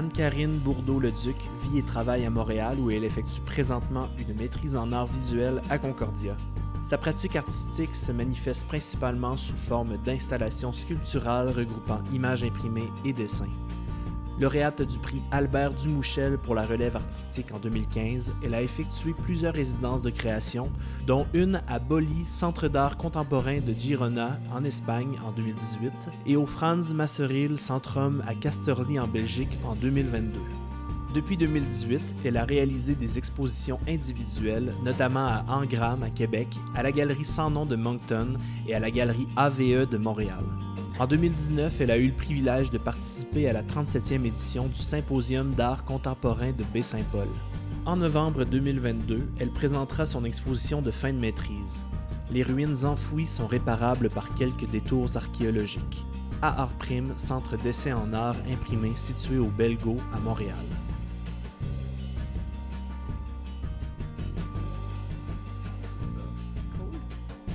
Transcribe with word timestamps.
Anne-Karine 0.00 0.56
Bourdeau-Leduc 0.60 1.36
vit 1.58 1.78
et 1.80 1.82
travaille 1.82 2.24
à 2.24 2.30
Montréal 2.30 2.78
où 2.80 2.90
elle 2.90 3.04
effectue 3.04 3.42
présentement 3.42 4.08
une 4.18 4.34
maîtrise 4.34 4.74
en 4.74 4.92
arts 4.92 5.08
visuels 5.08 5.60
à 5.68 5.78
Concordia. 5.78 6.34
Sa 6.80 6.96
pratique 6.96 7.36
artistique 7.36 7.94
se 7.94 8.10
manifeste 8.10 8.66
principalement 8.66 9.36
sous 9.36 9.54
forme 9.54 9.98
d'installations 9.98 10.72
sculpturales 10.72 11.50
regroupant 11.50 12.00
images 12.14 12.42
imprimées 12.42 12.88
et 13.04 13.12
dessins. 13.12 13.44
Lauréate 14.40 14.80
du 14.80 14.98
prix 14.98 15.20
Albert 15.32 15.74
Dumouchel 15.74 16.38
pour 16.38 16.54
la 16.54 16.62
relève 16.62 16.96
artistique 16.96 17.52
en 17.52 17.58
2015, 17.58 18.32
elle 18.42 18.54
a 18.54 18.62
effectué 18.62 19.12
plusieurs 19.12 19.52
résidences 19.52 20.00
de 20.00 20.08
création, 20.08 20.70
dont 21.06 21.26
une 21.34 21.60
à 21.68 21.78
Boli, 21.78 22.24
Centre 22.26 22.68
d'art 22.68 22.96
contemporain 22.96 23.60
de 23.60 23.74
Girona 23.78 24.40
en 24.50 24.64
Espagne 24.64 25.18
en 25.26 25.32
2018, 25.32 25.92
et 26.24 26.36
au 26.36 26.46
Franz 26.46 26.94
Masseril 26.94 27.58
Centrum 27.58 28.22
à 28.26 28.34
Castorly 28.34 28.98
en 28.98 29.06
Belgique 29.06 29.58
en 29.62 29.74
2022. 29.74 30.40
Depuis 31.14 31.36
2018, 31.36 32.00
elle 32.24 32.38
a 32.38 32.44
réalisé 32.44 32.94
des 32.94 33.18
expositions 33.18 33.78
individuelles, 33.86 34.72
notamment 34.82 35.26
à 35.26 35.44
Engram 35.48 36.02
à 36.02 36.08
Québec, 36.08 36.48
à 36.74 36.82
la 36.82 36.92
Galerie 36.92 37.24
Sans 37.24 37.50
Nom 37.50 37.66
de 37.66 37.76
Moncton 37.76 38.38
et 38.66 38.74
à 38.74 38.80
la 38.80 38.90
Galerie 38.90 39.28
AVE 39.36 39.86
de 39.86 39.98
Montréal. 39.98 40.44
En 41.00 41.06
2019, 41.06 41.80
elle 41.80 41.90
a 41.92 41.96
eu 41.96 42.08
le 42.08 42.12
privilège 42.12 42.70
de 42.70 42.76
participer 42.76 43.48
à 43.48 43.54
la 43.54 43.62
37e 43.62 44.26
édition 44.26 44.66
du 44.66 44.74
Symposium 44.74 45.54
d'art 45.54 45.86
contemporain 45.86 46.52
de 46.52 46.62
Baie-Saint-Paul. 46.74 47.28
En 47.86 47.96
novembre 47.96 48.44
2022, 48.44 49.26
elle 49.38 49.50
présentera 49.50 50.04
son 50.04 50.26
exposition 50.26 50.82
de 50.82 50.90
fin 50.90 51.14
de 51.14 51.18
maîtrise. 51.18 51.86
Les 52.30 52.42
ruines 52.42 52.84
enfouies 52.84 53.26
sont 53.26 53.46
réparables 53.46 54.10
par 54.10 54.34
quelques 54.34 54.68
détours 54.68 55.16
archéologiques. 55.16 56.04
À 56.42 56.60
Art 56.60 56.74
Prime, 56.74 57.14
centre 57.16 57.56
d'essai 57.56 57.94
en 57.94 58.12
art 58.12 58.36
imprimé 58.52 58.92
situé 58.94 59.38
au 59.38 59.48
Belgo 59.48 59.96
à 60.14 60.20
Montréal. 60.20 60.66
Cool. 66.76 67.00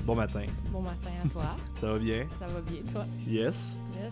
Bon 0.03 0.15
matin. 0.15 0.45
Bon 0.71 0.81
matin 0.81 1.11
à 1.23 1.27
toi. 1.29 1.55
Ça 1.85 1.91
va 1.93 1.99
bien? 1.99 2.27
Ça 2.39 2.47
va 2.47 2.61
bien, 2.61 2.81
toi? 2.91 3.05
Yes. 3.27 3.77
Yes. 3.93 4.11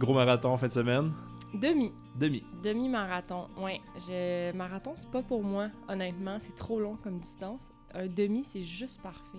Gros 0.00 0.12
marathon 0.12 0.48
en 0.50 0.56
fin 0.56 0.66
de 0.66 0.72
semaine? 0.72 1.12
Demi. 1.54 1.92
Demi. 2.18 2.42
Demi-marathon. 2.64 3.46
Ouais. 3.56 3.80
Je... 3.96 4.50
Marathon, 4.56 4.94
c'est 4.96 5.08
pas 5.08 5.22
pour 5.22 5.44
moi, 5.44 5.68
honnêtement. 5.88 6.38
C'est 6.40 6.56
trop 6.56 6.80
long 6.80 6.96
comme 6.96 7.20
distance. 7.20 7.70
Un 7.94 8.08
demi, 8.08 8.42
c'est 8.42 8.64
juste 8.64 9.00
parfait. 9.02 9.38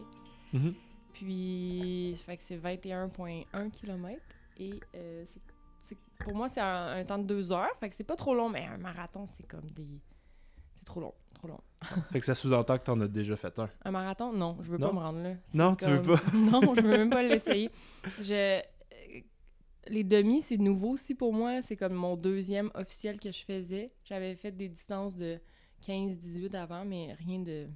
Mhm. 0.53 0.73
Puis, 1.12 2.14
ça 2.16 2.23
fait 2.23 2.38
que 2.38 2.44
c'est 2.44 2.56
21,1 2.58 3.70
km. 3.72 4.22
Et 4.59 4.80
euh, 4.95 5.25
c'est- 5.81 5.97
pour 6.23 6.36
moi, 6.36 6.47
c'est 6.47 6.62
un, 6.62 7.00
un 7.00 7.03
temps 7.03 7.18
de 7.18 7.25
deux 7.25 7.52
heures. 7.52 7.68
Fait 7.81 7.90
que 7.90 7.95
c'est 7.97 8.06
pas 8.06 8.16
trop 8.16 8.34
long, 8.34 8.47
mais 8.47 8.66
un 8.66 8.78
marathon, 8.78 9.25
c'est 9.25 9.45
comme 9.45 9.70
des. 9.72 10.00
C'est 10.78 10.86
trop 10.86 11.02
long. 11.02 11.14
Trop 11.44 11.47
long. 11.49 11.59
Fait 12.09 12.19
que 12.22 12.25
ça 12.25 12.36
sous-entend 12.36 12.77
que 12.77 12.83
t'en 12.86 12.99
as 13.02 13.08
déjà 13.09 13.36
fait 13.36 13.58
un. 13.59 13.69
Un 13.83 13.91
marathon? 13.91 14.31
Non, 14.31 14.58
je 14.61 14.72
veux 14.72 14.77
Non? 14.77 14.88
pas 14.88 14.94
me 14.94 14.99
rendre 14.99 15.19
là. 15.23 15.33
Non, 15.53 15.75
tu 15.75 15.85
veux 15.89 15.97
comme- 16.00 16.16
pas? 16.17 16.22
non, 16.38 16.73
je 16.75 16.81
veux 16.81 16.89
même 16.97 17.09
pas 17.09 17.22
l'essayer. 17.23 17.69
Je... 18.22 18.59
euh, 18.59 18.61
Les 19.88 20.03
demi, 20.05 20.41
c'est 20.41 20.58
nouveau 20.58 20.91
aussi 20.91 21.13
pour 21.16 21.33
moi. 21.33 21.61
C'est 21.61 21.75
comme 21.75 21.94
mon 21.94 22.16
deuxième 22.16 22.72
officiel 22.75 23.19
que 23.19 23.31
je 23.31 23.44
faisais. 23.44 23.91
J'avais 24.06 24.35
fait 24.35 24.51
des 24.51 24.69
distances 24.69 25.18
de 25.18 25.38
15-18 25.85 26.56
avant, 26.56 26.85
mais 26.85 27.13
rien 27.19 27.40
de... 27.40 27.68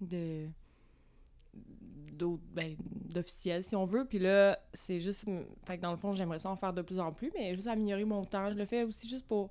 de 0.00 0.46
ben, 2.54 2.76
d'officiel 3.12 3.64
si 3.64 3.74
on 3.74 3.84
veut 3.84 4.04
puis 4.04 4.20
là 4.20 4.56
c'est 4.72 5.00
juste 5.00 5.26
fait 5.66 5.76
que 5.76 5.82
dans 5.82 5.90
le 5.90 5.96
fond 5.96 6.12
j'aimerais 6.12 6.38
ça 6.38 6.50
en 6.50 6.56
faire 6.56 6.72
de 6.72 6.80
plus 6.82 7.00
en 7.00 7.12
plus 7.12 7.32
mais 7.34 7.54
juste 7.56 7.66
améliorer 7.66 8.04
mon 8.04 8.24
temps 8.24 8.48
je 8.50 8.54
le 8.56 8.64
fais 8.64 8.84
aussi 8.84 9.08
juste 9.08 9.26
pour 9.26 9.50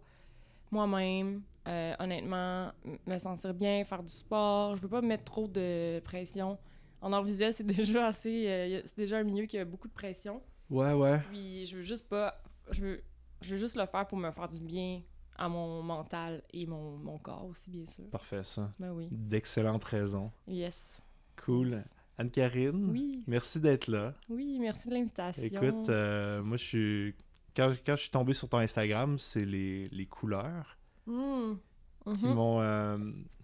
moi-même 0.71 1.41
euh, 1.67 1.93
honnêtement 1.99 2.71
me 3.05 3.17
sentir 3.17 3.53
bien 3.53 3.83
faire 3.85 4.01
du 4.03 4.11
sport 4.13 4.75
je 4.77 4.81
veux 4.81 4.87
pas 4.89 5.01
me 5.01 5.07
mettre 5.07 5.23
trop 5.25 5.47
de 5.47 5.99
pression 5.99 6.57
en 7.01 7.13
art 7.13 7.23
visuel 7.23 7.53
c'est 7.53 7.63
déjà 7.65 8.07
assez 8.07 8.47
euh, 8.47 8.81
c'est 8.85 8.97
déjà 8.97 9.17
un 9.19 9.23
milieu 9.23 9.45
qui 9.45 9.57
a 9.57 9.65
beaucoup 9.65 9.87
de 9.87 9.93
pression 9.93 10.41
Ouais, 10.69 10.93
ouais. 10.93 11.19
puis 11.29 11.65
je 11.65 11.75
veux 11.77 11.81
juste 11.83 12.07
pas 12.09 12.41
je 12.71 12.81
veux 12.81 13.03
je 13.41 13.51
veux 13.51 13.57
juste 13.57 13.75
le 13.75 13.85
faire 13.85 14.07
pour 14.07 14.17
me 14.17 14.31
faire 14.31 14.47
du 14.49 14.59
bien 14.59 15.01
à 15.37 15.49
mon 15.49 15.81
mental 15.83 16.43
et 16.53 16.65
mon, 16.65 16.97
mon 16.97 17.17
corps 17.17 17.45
aussi 17.45 17.69
bien 17.69 17.85
sûr 17.85 18.05
Parfait, 18.11 18.43
ça. 18.43 18.71
ben 18.79 18.91
oui 18.93 19.07
D'excellentes 19.11 19.83
raisons. 19.83 20.31
yes 20.47 21.01
Cool. 21.45 21.71
Yes. 21.71 21.89
Anne-Karine, 22.17 22.89
oui 22.91 23.23
merci 23.27 23.59
d'être 23.59 23.87
là. 23.87 24.13
oui 24.29 24.57
merci 24.59 24.89
de 24.89 24.93
l'invitation 24.93 25.41
Écoute, 25.43 25.89
euh, 25.89 26.43
moi, 26.43 26.57
je 26.57 26.63
suis... 26.63 27.15
Quand, 27.55 27.73
quand 27.85 27.95
je 27.95 28.01
suis 28.01 28.11
tombé 28.11 28.33
sur 28.33 28.47
ton 28.47 28.59
Instagram, 28.59 29.17
c'est 29.17 29.43
les, 29.45 29.89
les 29.89 30.05
couleurs 30.05 30.77
Hmm. 31.11 32.13
qui 32.15 32.25
Mhm. 32.27 32.33
m'ont 32.33 32.61
euh, 32.61 32.97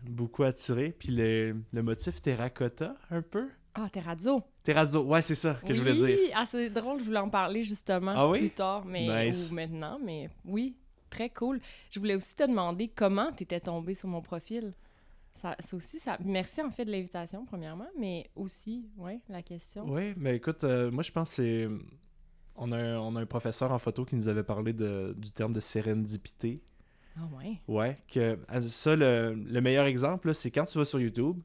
beaucoup 0.04 0.44
attiré. 0.44 0.92
Puis 0.98 1.10
le, 1.12 1.56
le 1.72 1.84
motif 1.84 2.22
terracotta, 2.22 2.96
un 3.12 3.22
peu. 3.22 3.50
Ah, 3.76 3.88
terrazzo. 3.92 4.42
Terrazzo, 4.64 5.04
ouais, 5.04 5.22
c'est 5.22 5.36
ça 5.36 5.54
que 5.66 5.72
je 5.74 5.80
voulais 5.80 5.92
Oui, 5.92 6.06
dire. 6.16 6.18
ah, 6.36 6.46
c'est 6.50 6.70
drôle, 6.72 7.00
je 7.00 7.04
voulais 7.06 7.20
en 7.20 7.30
parler 7.30 7.62
justement 7.64 8.14
Ah 8.16 8.28
oui? 8.28 8.40
plus 8.40 8.50
tard, 8.52 8.86
mais 8.86 9.28
Nice. 9.28 9.50
ou 9.52 9.56
maintenant, 9.56 10.00
mais 10.04 10.30
oui, 10.46 10.76
très 11.12 11.30
cool. 11.30 11.60
Je 11.92 12.00
voulais 12.00 12.16
aussi 12.16 12.36
te 12.36 12.44
demander 12.44 12.88
comment 12.88 13.32
tu 13.32 13.44
étais 13.44 13.60
tombé 13.60 13.94
sur 13.94 14.10
mon 14.10 14.22
profil. 14.22 14.74
Ça, 15.36 15.56
ça 15.60 15.78
aussi, 15.78 16.00
ça. 16.00 16.18
Merci 16.26 16.64
en 16.64 16.72
fait 16.72 16.86
de 16.86 16.92
l'invitation, 16.92 17.46
premièrement, 17.46 17.86
mais 18.00 18.28
aussi, 18.36 18.90
ouais, 18.98 19.20
la 19.30 19.44
question. 19.44 19.86
Oui, 19.88 20.14
mais 20.18 20.38
écoute, 20.38 20.64
euh, 20.64 20.90
moi, 20.90 21.04
je 21.04 21.12
pense 21.12 21.30
que 21.30 21.36
c'est... 21.36 21.70
On 22.56 22.72
a, 22.72 22.78
un, 22.78 22.98
on 22.98 23.16
a 23.16 23.22
un 23.22 23.26
professeur 23.28 23.72
en 23.72 23.78
photo 23.78 24.04
qui 24.04 24.16
nous 24.16 24.28
avait 24.28 24.42
parlé 24.44 24.74
de, 24.74 25.14
du 25.16 25.30
terme 25.30 25.54
de 25.54 25.60
sérendipité. 25.60 26.64
Ah 27.18 27.28
ouais. 27.36 27.60
Ouais, 27.68 27.98
que 28.12 28.38
ah, 28.48 28.62
ça, 28.62 28.96
le, 28.96 29.34
le 29.34 29.62
meilleur 29.62 29.86
exemple, 29.86 30.34
c'est 30.36 30.52
quand 30.52 30.66
tu 30.66 30.78
vas 30.78 30.86
sur 30.86 31.00
YouTube, 31.00 31.38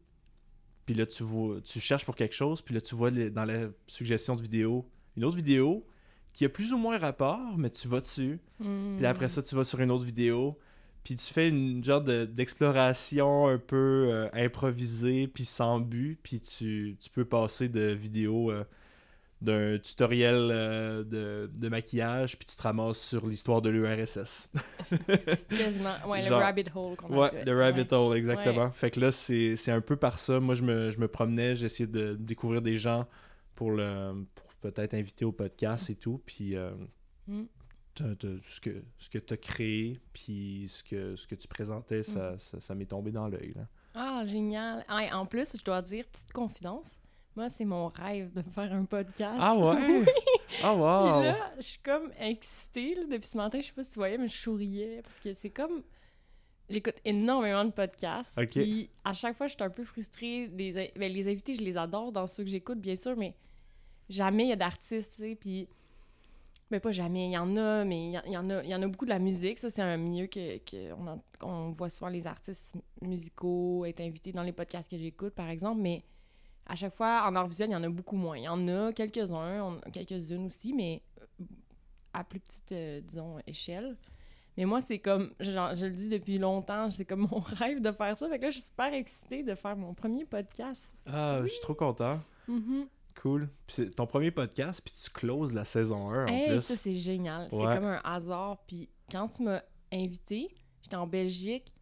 puis 0.87 0.95
là, 0.95 1.07
tu, 1.07 1.23
vois, 1.23 1.61
tu 1.63 1.81
cherches 1.81 2.05
pour 2.05 2.17
quelque 2.17 2.35
chose, 2.35 2.61
puis 2.61 2.75
là, 2.75 2.81
tu 2.81 2.95
vois 2.95 3.11
les- 3.11 3.31
dans 3.31 3.45
la 3.45 3.69
suggestion 3.87 4.37
de 4.37 4.43
vidéo 4.43 4.87
une 5.17 5.25
autre 5.25 5.37
vidéo 5.37 5.87
qui 6.33 6.45
a 6.45 6.49
plus 6.49 6.73
ou 6.73 6.79
moins 6.79 6.97
rapport, 6.99 7.59
mais 7.59 7.69
tu 7.71 7.87
vas 7.89 8.01
dessus. 8.01 8.41
Hmm. 8.59 8.97
Puis 8.97 9.07
après 9.07 9.29
ça, 9.29 9.43
tu 9.43 9.55
vas 9.55 9.65
sur 9.65 9.81
une 9.81 9.91
autre 9.91 10.05
vidéo, 10.05 10.59
puis 11.05 11.15
tu 11.17 11.33
fais 11.33 11.49
une 11.49 11.85
genre 11.85 12.01
de- 12.03 12.25
d'exploration 12.25 13.49
un 13.49 13.59
peu 13.59 14.09
euh, 14.11 14.29
improvisée, 14.33 15.29
puis 15.29 15.45
sans 15.45 15.81
but, 15.81 16.19
puis 16.23 16.41
tu, 16.41 16.97
tu 16.99 17.11
peux 17.11 17.25
passer 17.27 17.69
de 17.69 17.93
vidéos 17.93 18.51
euh, 18.51 18.65
d'un 19.43 19.77
tutoriel 19.79 20.49
euh, 20.53 21.03
de, 21.05 21.51
de 21.53 21.69
maquillage, 21.69 22.39
puis 22.39 22.47
tu 22.47 22.55
te 22.57 22.63
ramasses 22.63 23.01
sur 23.01 23.27
l'histoire 23.27 23.61
de 23.61 23.71
l'URSS. 23.71 24.49
Quasiment. 25.51 25.97
Ouais, 26.07 26.23
Genre- 26.23 26.39
le 26.39 26.45
rabbit 26.45 26.65
hole 26.75 26.97
qu'on 26.97 27.17
Ouais, 27.17 27.45
le 27.45 27.59
rabbit 27.59 27.81
Ouais. 27.83 27.95
hole, 27.95 28.17
exactement. 28.17 28.71
Fait 28.71 28.91
que 28.91 29.01
là, 29.01 29.11
c'est 29.13 29.71
un 29.71 29.81
peu 29.81 29.97
par 29.97 30.19
ça. 30.19 30.41
Moi, 30.41 30.55
je 30.55 30.63
me, 30.63 30.91
je 30.91 30.99
me 30.99 31.09
promenais, 31.09 31.57
j'essayais 31.57 31.87
de 31.89 32.15
découvrir 32.15 32.63
des 32.63 32.77
gens 32.77 33.07
pour, 33.55 33.73
le, 33.73 34.25
pour 34.35 34.47
peut-être 34.61 34.95
inviter 34.95 35.25
au 35.25 35.33
podcast 35.33 35.91
et 35.91 35.97
tout. 35.97 36.21
Puis 36.25 36.57
euh, 36.57 36.71
Mm. 37.29 37.43
t'as- 37.95 38.15
ce 38.49 38.61
que, 38.61 38.83
ce 38.99 39.09
que 39.11 39.19
tu 39.19 39.35
as 39.35 39.37
créé, 39.37 40.01
puis 40.13 40.67
ce 40.69 40.83
que, 40.83 41.15
ce 41.17 41.27
que 41.27 41.35
tu 41.35 41.47
présentais, 41.49 42.01
Mm. 42.01 42.05
ça, 42.05 42.39
ça, 42.39 42.61
ça 42.61 42.75
m'est 42.75 42.87
tombé 42.87 43.11
dans 43.13 43.29
l'œil. 43.29 43.55
Ah, 43.95 44.23
génial. 44.27 44.85
Ah, 44.89 45.17
en 45.19 45.27
plus, 45.27 45.57
je 45.59 45.65
dois 45.65 45.83
dire, 45.83 46.05
petite 46.11 46.33
confidence, 46.33 46.99
moi, 47.37 47.49
c'est 47.49 47.65
mon 47.65 47.89
rêve 47.89 48.33
de 48.33 48.43
faire 48.43 48.73
un 48.73 48.85
podcast. 48.85 49.39
Ah 49.41 49.57
ouais? 49.57 50.05
Ah 50.63 50.73
Puis 50.75 50.81
wow! 50.83 51.23
là, 51.23 51.53
je 51.57 51.63
suis 51.63 51.79
comme 51.79 52.13
excitée 52.21 52.95
là, 52.95 53.05
depuis 53.11 53.27
ce 53.29 53.39
matin. 53.39 53.59
Je 53.59 53.67
sais 53.67 53.73
pas 53.73 53.83
si 53.85 53.93
tu 53.93 53.99
voyais, 53.99 54.19
mais 54.19 54.29
je 54.29 54.37
souriais 54.37 55.01
parce 55.03 55.19
que 55.19 55.33
c'est 55.33 55.49
comme. 55.51 55.83
J'écoute 56.69 56.97
énormément 57.05 57.65
de 57.65 57.71
podcasts. 57.71 58.39
Ok. 58.39 58.51
Puis 58.51 58.91
à 59.05 59.13
chaque 59.15 59.37
fois, 59.37 59.47
je 59.47 59.55
suis 59.55 59.63
un 59.63 59.71
peu 59.71 59.85
frustrée. 59.85 60.49
Des... 60.49 60.93
ben, 60.95 61.11
les 61.13 61.27
invités, 61.29 61.55
je 61.55 61.63
les 61.63 61.77
adore 61.79 62.13
dans 62.13 62.27
ceux 62.27 62.45
que 62.45 62.51
j'écoute, 62.51 62.79
bien 62.81 62.97
sûr, 62.97 63.17
mais 63.17 63.35
jamais 64.11 64.45
il 64.45 64.49
y 64.51 64.53
a 64.53 64.57
d'artistes, 64.57 65.13
tu 65.17 65.23
sais. 65.23 65.35
Puis. 65.37 65.69
Ben, 66.71 66.81
pas 66.81 66.93
jamais. 66.93 67.27
Il 67.29 67.33
y 67.33 67.39
en 67.39 67.57
a, 67.57 67.85
mais 67.85 68.09
il 68.09 68.13
y, 68.13 68.19
en- 68.19 68.23
il 68.27 68.33
y 68.33 68.37
en 68.37 68.49
a, 68.51 68.63
il 68.63 68.69
y 68.71 68.75
en 68.75 68.83
a 68.83 68.87
beaucoup 68.89 69.05
de 69.07 69.11
la 69.11 69.19
musique. 69.19 69.59
Ça, 69.59 69.69
c'est 69.71 69.83
un 69.83 69.97
milieu 69.97 70.27
que, 70.27 70.59
que 70.59 70.93
on, 70.93 71.07
en- 71.07 71.23
on 71.43 71.71
voit 71.73 71.89
souvent 71.91 72.11
les 72.11 72.27
artistes 72.27 72.75
musicaux 73.03 73.85
être 73.87 74.01
invités 74.01 74.33
dans 74.33 74.43
les 74.43 74.53
podcasts 74.53 74.91
que 74.91 74.97
j'écoute, 74.99 75.35
par 75.35 75.49
exemple. 75.51 75.81
Mais 75.83 76.03
à 76.67 76.75
chaque 76.77 76.95
fois, 76.95 77.25
en 77.27 77.35
art 77.35 77.49
visuel, 77.49 77.71
il 77.71 77.73
y 77.73 77.77
en 77.77 77.83
a 77.83 77.89
beaucoup 77.89 78.17
moins. 78.17 78.39
Il 78.39 78.45
y 78.45 78.49
en 78.49 78.67
a 78.69 78.93
quelques-uns, 78.93 79.79
quelques-unes 79.93 80.47
aussi, 80.47 80.73
mais 80.73 81.03
euh, 81.21 81.45
à 82.13 82.25
plus 82.25 82.41
petite, 82.41 82.73
euh, 82.73 83.01
disons, 83.01 83.39
échelle. 83.47 83.97
Mais 84.57 84.65
moi, 84.67 84.81
c'est 84.83 84.99
comme, 84.99 85.33
genre, 85.41 85.75
je 85.75 85.87
le 85.87 85.93
dis 85.93 86.09
depuis 86.09 86.39
longtemps, 86.39 86.91
c'est 86.91 87.05
comme 87.07 87.27
mon 87.31 87.41
rêve 87.47 87.81
de 87.81 87.91
faire 87.91 88.17
ça. 88.19 88.29
Fait 88.29 88.39
que 88.39 88.45
là, 88.45 88.51
je 88.51 88.59
suis 88.59 88.67
super 88.69 88.93
excitée 88.93 89.43
de 89.43 89.55
faire 89.55 89.77
mon 89.77 89.95
premier 89.95 90.25
podcast. 90.25 90.95
Ah, 91.07 91.41
je 91.43 91.49
suis 91.49 91.61
trop 91.61 91.75
content. 91.75 92.21
Mhm. 92.49 92.87
Cool. 93.21 93.49
Puis 93.67 93.77
c'est 93.77 93.91
ton 93.95 94.07
premier 94.07 94.31
podcast, 94.31 94.81
puis 94.85 94.93
tu 94.95 95.11
closes 95.11 95.53
la 95.53 95.65
saison 95.65 96.11
1 96.11 96.25
en 96.25 96.27
Hey, 96.29 96.49
plus. 96.49 96.63
ça, 96.63 96.77
c'est 96.77 96.97
génial. 96.97 97.49
C'est 97.51 97.57
comme 97.59 97.85
un 97.85 98.01
hasard. 98.05 98.59
Puis 98.67 98.89
quand 99.11 99.29
tu 99.29 99.43
m'as 99.43 99.61
invité, 99.93 100.49
j'étais 100.83 100.97
en 100.97 101.07
Belgique. 101.07 101.73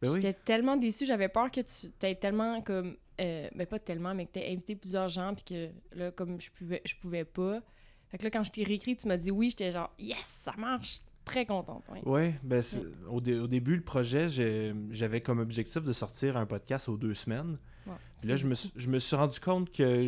Ben 0.00 0.10
oui. 0.10 0.20
J'étais 0.20 0.38
tellement 0.44 0.76
déçue, 0.76 1.04
j'avais 1.06 1.28
peur 1.28 1.50
que 1.50 1.60
tu 1.60 1.90
t'aies 1.92 2.14
tellement 2.14 2.60
comme 2.62 2.96
euh, 3.20 3.48
ben 3.54 3.66
pas 3.66 3.78
tellement 3.78 4.14
mais 4.14 4.26
que 4.26 4.32
t'aies 4.32 4.50
invité 4.52 4.74
plusieurs 4.76 5.08
gens 5.08 5.34
puis 5.34 5.44
que 5.44 5.70
là 5.96 6.10
comme 6.10 6.40
je 6.40 6.50
pouvais 6.50 6.80
je 6.84 6.94
pouvais 6.96 7.24
pas. 7.24 7.60
Fait 8.08 8.18
que 8.18 8.24
là 8.24 8.30
quand 8.30 8.44
je 8.44 8.50
t'ai 8.52 8.64
réécrit, 8.64 8.96
tu 8.96 9.06
m'as 9.08 9.16
dit 9.16 9.30
oui, 9.30 9.50
j'étais 9.50 9.70
genre 9.72 9.92
yes, 9.98 10.18
ça 10.24 10.52
marche. 10.58 11.00
très 11.24 11.46
contente. 11.46 11.84
Oui, 11.90 12.00
ouais, 12.04 12.34
ben, 12.42 12.62
au, 13.08 13.20
dé- 13.20 13.38
au 13.38 13.46
début, 13.46 13.76
le 13.76 13.82
projet, 13.82 14.26
j'avais 14.90 15.20
comme 15.20 15.38
objectif 15.38 15.82
de 15.84 15.92
sortir 15.92 16.36
un 16.36 16.46
podcast 16.46 16.88
aux 16.88 16.96
deux 16.96 17.14
semaines. 17.14 17.58
Ouais, 17.86 17.92
Puis 18.18 18.28
là, 18.28 18.36
je 18.36 18.46
me, 18.46 18.54
suis- 18.54 18.72
je 18.74 18.88
me 18.88 18.98
suis 18.98 19.14
rendu 19.14 19.38
compte 19.38 19.70
que 19.70 20.04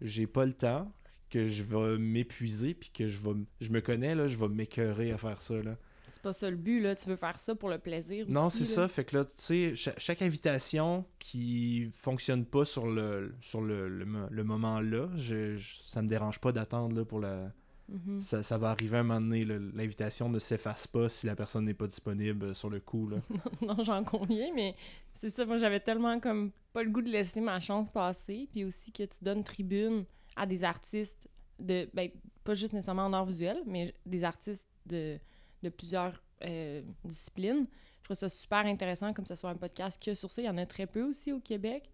j'ai 0.00 0.26
pas 0.26 0.44
le 0.46 0.52
temps, 0.52 0.92
que 1.30 1.46
je 1.46 1.62
vais 1.62 1.96
m'épuiser, 1.98 2.74
puis 2.74 2.90
que 2.90 3.06
je 3.06 3.18
vais, 3.20 3.34
je 3.60 3.70
me 3.70 3.80
connais, 3.80 4.14
là, 4.16 4.26
je 4.26 4.36
vais 4.36 4.48
m'écœurer 4.48 5.12
à 5.12 5.18
faire 5.18 5.40
ça, 5.40 5.54
là. 5.62 5.76
C'est 6.10 6.22
pas 6.22 6.32
ça 6.32 6.48
le 6.50 6.56
but, 6.56 6.80
là. 6.80 6.94
Tu 6.94 7.08
veux 7.08 7.16
faire 7.16 7.38
ça 7.38 7.54
pour 7.54 7.68
le 7.68 7.78
plaisir 7.78 8.26
Non, 8.28 8.46
aussi, 8.46 8.64
c'est 8.64 8.76
là. 8.80 8.86
ça. 8.86 8.88
Fait 8.88 9.04
que 9.04 9.16
là, 9.16 9.24
tu 9.24 9.32
sais, 9.36 9.74
cha- 9.74 9.94
chaque, 9.98 10.22
invitation 10.22 11.04
qui 11.18 11.88
fonctionne 11.92 12.44
pas 12.44 12.64
sur 12.64 12.86
le, 12.86 13.34
sur 13.40 13.60
le, 13.60 13.88
le, 13.88 14.06
le 14.30 14.44
moment 14.44 14.80
là, 14.80 15.08
je, 15.16 15.56
je- 15.56 15.78
ça 15.84 16.02
me 16.02 16.08
dérange 16.08 16.38
pas 16.40 16.52
d'attendre 16.52 16.96
là, 16.96 17.04
pour 17.04 17.20
la. 17.20 17.52
Mhm. 17.88 18.20
Ça, 18.20 18.42
ça 18.42 18.58
va 18.58 18.70
arriver 18.70 18.98
un 18.98 19.02
moment 19.02 19.20
donné. 19.20 19.44
L'invitation 19.46 20.28
ne 20.28 20.38
s'efface 20.38 20.86
pas 20.86 21.08
si 21.08 21.26
la 21.26 21.34
personne 21.34 21.64
n'est 21.64 21.72
pas 21.74 21.86
disponible 21.86 22.46
euh, 22.46 22.54
sur 22.54 22.68
le 22.68 22.80
coup. 22.80 23.08
Là. 23.08 23.16
non, 23.62 23.82
j'en 23.82 24.04
conviens, 24.04 24.50
mais 24.54 24.74
c'est 25.14 25.30
ça, 25.30 25.46
moi 25.46 25.56
j'avais 25.56 25.80
tellement 25.80 26.20
comme 26.20 26.50
pas 26.74 26.82
le 26.82 26.90
goût 26.90 27.00
de 27.00 27.08
laisser 27.08 27.40
ma 27.40 27.60
chance 27.60 27.88
passer, 27.90 28.46
puis 28.52 28.64
aussi 28.64 28.92
que 28.92 29.04
tu 29.04 29.24
donnes 29.24 29.42
tribune 29.42 30.04
à 30.36 30.44
des 30.44 30.64
artistes 30.64 31.28
de, 31.58 31.88
ben, 31.94 32.10
pas 32.44 32.52
juste 32.54 32.74
nécessairement 32.74 33.06
en 33.06 33.12
art 33.14 33.24
visuel, 33.24 33.62
mais 33.66 33.94
des 34.04 34.22
artistes 34.22 34.68
de, 34.84 35.18
de 35.62 35.68
plusieurs 35.68 36.22
euh, 36.44 36.82
disciplines. 37.04 37.66
Je 37.98 38.04
trouve 38.04 38.16
ça 38.16 38.28
super 38.28 38.64
intéressant, 38.66 39.12
comme 39.12 39.26
ce 39.26 39.34
soit 39.34 39.50
un 39.50 39.56
podcast 39.56 40.02
que 40.02 40.14
sur 40.14 40.30
ça, 40.30 40.40
il 40.42 40.46
y 40.46 40.48
en 40.48 40.56
a 40.58 40.66
très 40.66 40.86
peu 40.86 41.02
aussi 41.02 41.32
au 41.32 41.40
Québec. 41.40 41.90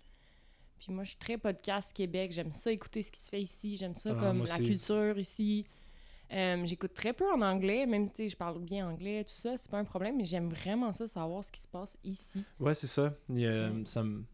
Puis 0.78 0.93
moi, 0.93 1.05
je 1.05 1.11
suis 1.11 1.19
très 1.19 1.38
podcast 1.38 1.93
Québec, 1.93 2.32
j'aime 2.32 2.52
ça 2.52 2.70
écouter 2.70 3.02
ce 3.02 3.11
qui 3.11 3.20
se 3.20 3.31
fait 3.31 3.40
ici, 3.43 3.76
j'aime 3.76 3.96
ça 3.96 4.11
Ah, 4.16 4.20
comme 4.20 4.44
la 4.44 4.58
culture 4.58 5.19
ici. 5.19 5.66
Euh, 6.32 6.66
J'écoute 6.66 6.94
très 6.94 7.12
peu 7.12 7.31
en 7.32 7.40
anglais, 7.43 7.87
même, 7.87 8.11
sais, 8.12 8.28
je 8.28 8.37
parle 8.37 8.58
bien 8.61 8.88
anglais, 8.88 9.25
tout 9.25 9.32
ça, 9.34 9.56
c'est 9.56 9.70
pas 9.70 9.78
un 9.78 9.84
problème, 9.84 10.17
mais 10.17 10.25
j'aime 10.25 10.49
vraiment 10.50 10.93
ça, 10.93 11.06
savoir 11.06 11.44
ce 11.44 11.52
qui 11.52 11.60
se 11.60 11.69
passe 11.69 11.96
ici. 12.02 12.44
Ouais, 12.58 12.75
c'est 12.75 12.87
ça. 12.87 13.14
Il 13.28 13.46
Mm. 13.49 13.87
ça, 13.87 14.02
me- 14.02 14.25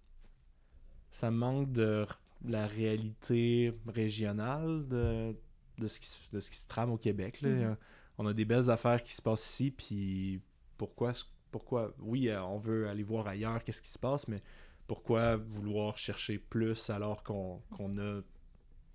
ça 1.10 1.30
manque 1.30 1.72
de 1.72 2.06
la 2.44 2.66
réalité 2.66 3.72
régionale 3.86 4.86
de, 4.88 5.36
de, 5.78 5.86
ce 5.86 6.00
qui, 6.00 6.06
se- 6.06 6.18
de 6.32 6.40
ce 6.40 6.50
qui 6.50 6.56
se 6.56 6.66
trame 6.66 6.90
au 6.90 6.96
Québec. 6.98 7.40
là. 7.42 7.48
Mhm. 7.48 7.76
On 8.20 8.26
a 8.26 8.34
des 8.34 8.44
belles 8.44 8.68
affaires 8.68 9.02
qui 9.02 9.14
se 9.14 9.22
passent 9.22 9.50
ici, 9.50 9.70
puis 9.70 10.42
pourquoi, 10.76 11.14
pourquoi 11.50 11.94
oui, 12.00 12.28
euh, 12.28 12.44
on 12.44 12.58
veut 12.58 12.86
aller 12.86 13.02
voir 13.02 13.26
ailleurs 13.26 13.64
qu'est-ce 13.64 13.80
qui 13.80 13.88
se 13.88 13.98
passe, 13.98 14.28
mais 14.28 14.42
pourquoi 14.86 15.36
vouloir 15.36 15.96
chercher 15.96 16.38
plus 16.38 16.90
alors 16.90 17.22
qu'on 17.22 17.62
a 17.96 18.20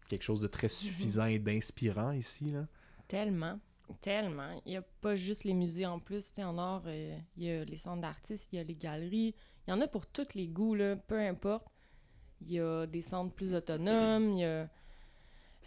quelque 0.10 0.22
chose 0.22 0.42
de 0.42 0.48
très 0.48 0.69
suffisant 0.69 1.25
et 1.25 1.39
d'inspirant 1.39 2.12
ici? 2.12 2.51
Là? 2.51 2.68
Tellement, 3.07 3.60
tellement. 4.00 4.62
Il 4.63 4.74
n'y 4.74 4.77
a 4.77 4.83
pas 5.01 5.16
juste 5.16 5.44
les 5.44 5.56
musées 5.56 5.88
en 5.88 6.00
plus. 6.00 6.31
En 6.38 6.60
art, 6.60 6.83
euh, 6.86 7.18
il 7.36 7.45
y 7.45 7.50
a 7.50 7.66
les 7.66 7.77
centres 7.77 8.01
d'artistes, 8.01 8.54
il 8.54 8.57
y 8.57 8.60
a 8.60 8.63
les 8.63 8.75
galeries. 8.75 9.33
Il 9.68 9.72
y 9.72 9.74
en 9.74 9.81
a 9.81 9.88
pour 9.88 10.06
tous 10.06 10.36
les 10.36 10.48
goûts, 10.48 10.75
là, 10.75 10.98
peu 10.98 11.19
importe. 11.19 11.66
Il 12.42 12.51
y 12.51 12.60
a 12.60 12.86
des 12.86 13.01
centres 13.01 13.33
plus 13.33 13.56
autonomes, 13.56 14.33
il 14.33 14.42
y 14.42 14.45
a 14.45 14.69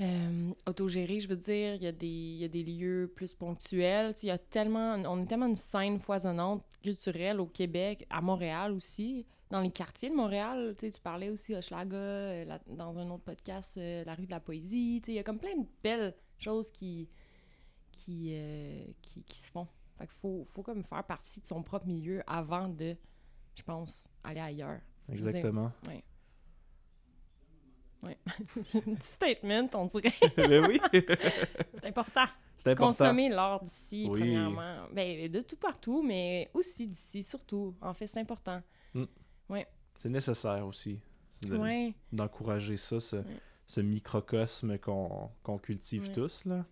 euh, 0.00 0.53
autogérés, 0.67 1.21
je 1.21 1.29
veux 1.29 1.37
dire. 1.37 1.75
Il 1.75 1.83
y, 1.83 1.87
a 1.87 1.93
des, 1.93 2.06
il 2.06 2.37
y 2.39 2.45
a 2.45 2.49
des 2.49 2.62
lieux 2.62 3.12
plus 3.15 3.35
ponctuels. 3.35 4.15
Il 4.23 4.27
y 4.27 4.31
a 4.31 4.39
tellement... 4.39 4.95
On 5.06 5.23
est 5.23 5.27
tellement 5.27 5.47
une 5.47 5.56
scène 5.56 5.99
foisonnante 6.00 6.65
culturelle 6.83 7.41
au 7.41 7.47
Québec, 7.47 8.06
à 8.11 8.21
Montréal 8.21 8.73
aussi. 8.73 9.27
Dans 9.50 9.61
les 9.61 9.71
quartiers 9.71 10.11
de 10.11 10.15
Montréal, 10.15 10.77
tu 10.79 10.91
parlais 11.03 11.31
aussi 11.31 11.55
Hochelaga, 11.55 11.97
euh, 11.97 12.45
la- 12.45 12.61
dans 12.67 12.97
un 12.99 13.11
autre 13.11 13.25
podcast, 13.25 13.79
euh, 13.79 14.05
La 14.05 14.15
rue 14.15 14.27
de 14.27 14.31
la 14.31 14.41
poésie. 14.41 15.03
Il 15.09 15.15
y 15.15 15.19
a 15.19 15.23
comme 15.23 15.39
plein 15.39 15.56
de 15.56 15.67
belles 15.83 16.15
choses 16.39 16.71
qui, 16.71 17.09
qui, 17.93 18.31
euh, 18.35 18.85
qui, 19.03 19.23
qui 19.25 19.39
se 19.39 19.50
font. 19.50 19.67
Fait 19.97 20.06
qu'il 20.06 20.17
faut, 20.17 20.45
faut 20.45 20.62
comme 20.62 20.85
faire 20.85 21.03
partie 21.03 21.41
de 21.41 21.47
son 21.47 21.62
propre 21.62 21.87
milieu 21.87 22.23
avant 22.27 22.69
de, 22.69 22.95
je 23.56 23.62
pense, 23.62 24.06
aller 24.23 24.41
ailleurs. 24.41 24.81
Veux 25.09 26.08
dire, 28.03 28.17
Exactement. 28.41 28.95
Petit 28.97 29.06
statement, 29.06 29.69
on 29.75 29.87
dirait. 29.87 30.15
Ben 30.37 30.67
oui, 30.69 30.81
C'est 31.75 31.85
important. 31.87 32.25
c'est 32.56 32.71
important. 32.71 32.87
Consommer 33.05 33.29
l'art 33.29 33.62
d'ici, 33.62 34.06
Oui. 34.09 34.21
premièrement. 34.21 34.87
Ben, 34.93 35.31
de 35.31 35.41
tout 35.41 35.56
partout, 35.56 36.03
mais 36.03 36.50
aussi 36.55 36.87
d'ici, 36.87 37.23
surtout. 37.23 37.75
En 37.81 37.95
fait, 37.95 38.06
c'est 38.06 38.21
important. 38.21 38.62
C'est 40.00 40.09
nécessaire 40.11 40.65
aussi. 40.67 41.00
C'est 41.33 41.49
de- 41.49 41.56
Ouais. 41.56 41.93
d'encourager 42.12 42.77
ça, 42.77 43.00
ce, 43.00 43.17
ce 43.67 43.81
microcosme 43.81 44.79
qu'on 44.79 45.31
qu'on 45.43 45.59
cultive 45.59 46.05
Ouais. 46.06 46.12
tous. 46.12 46.45
Là. 46.45 46.65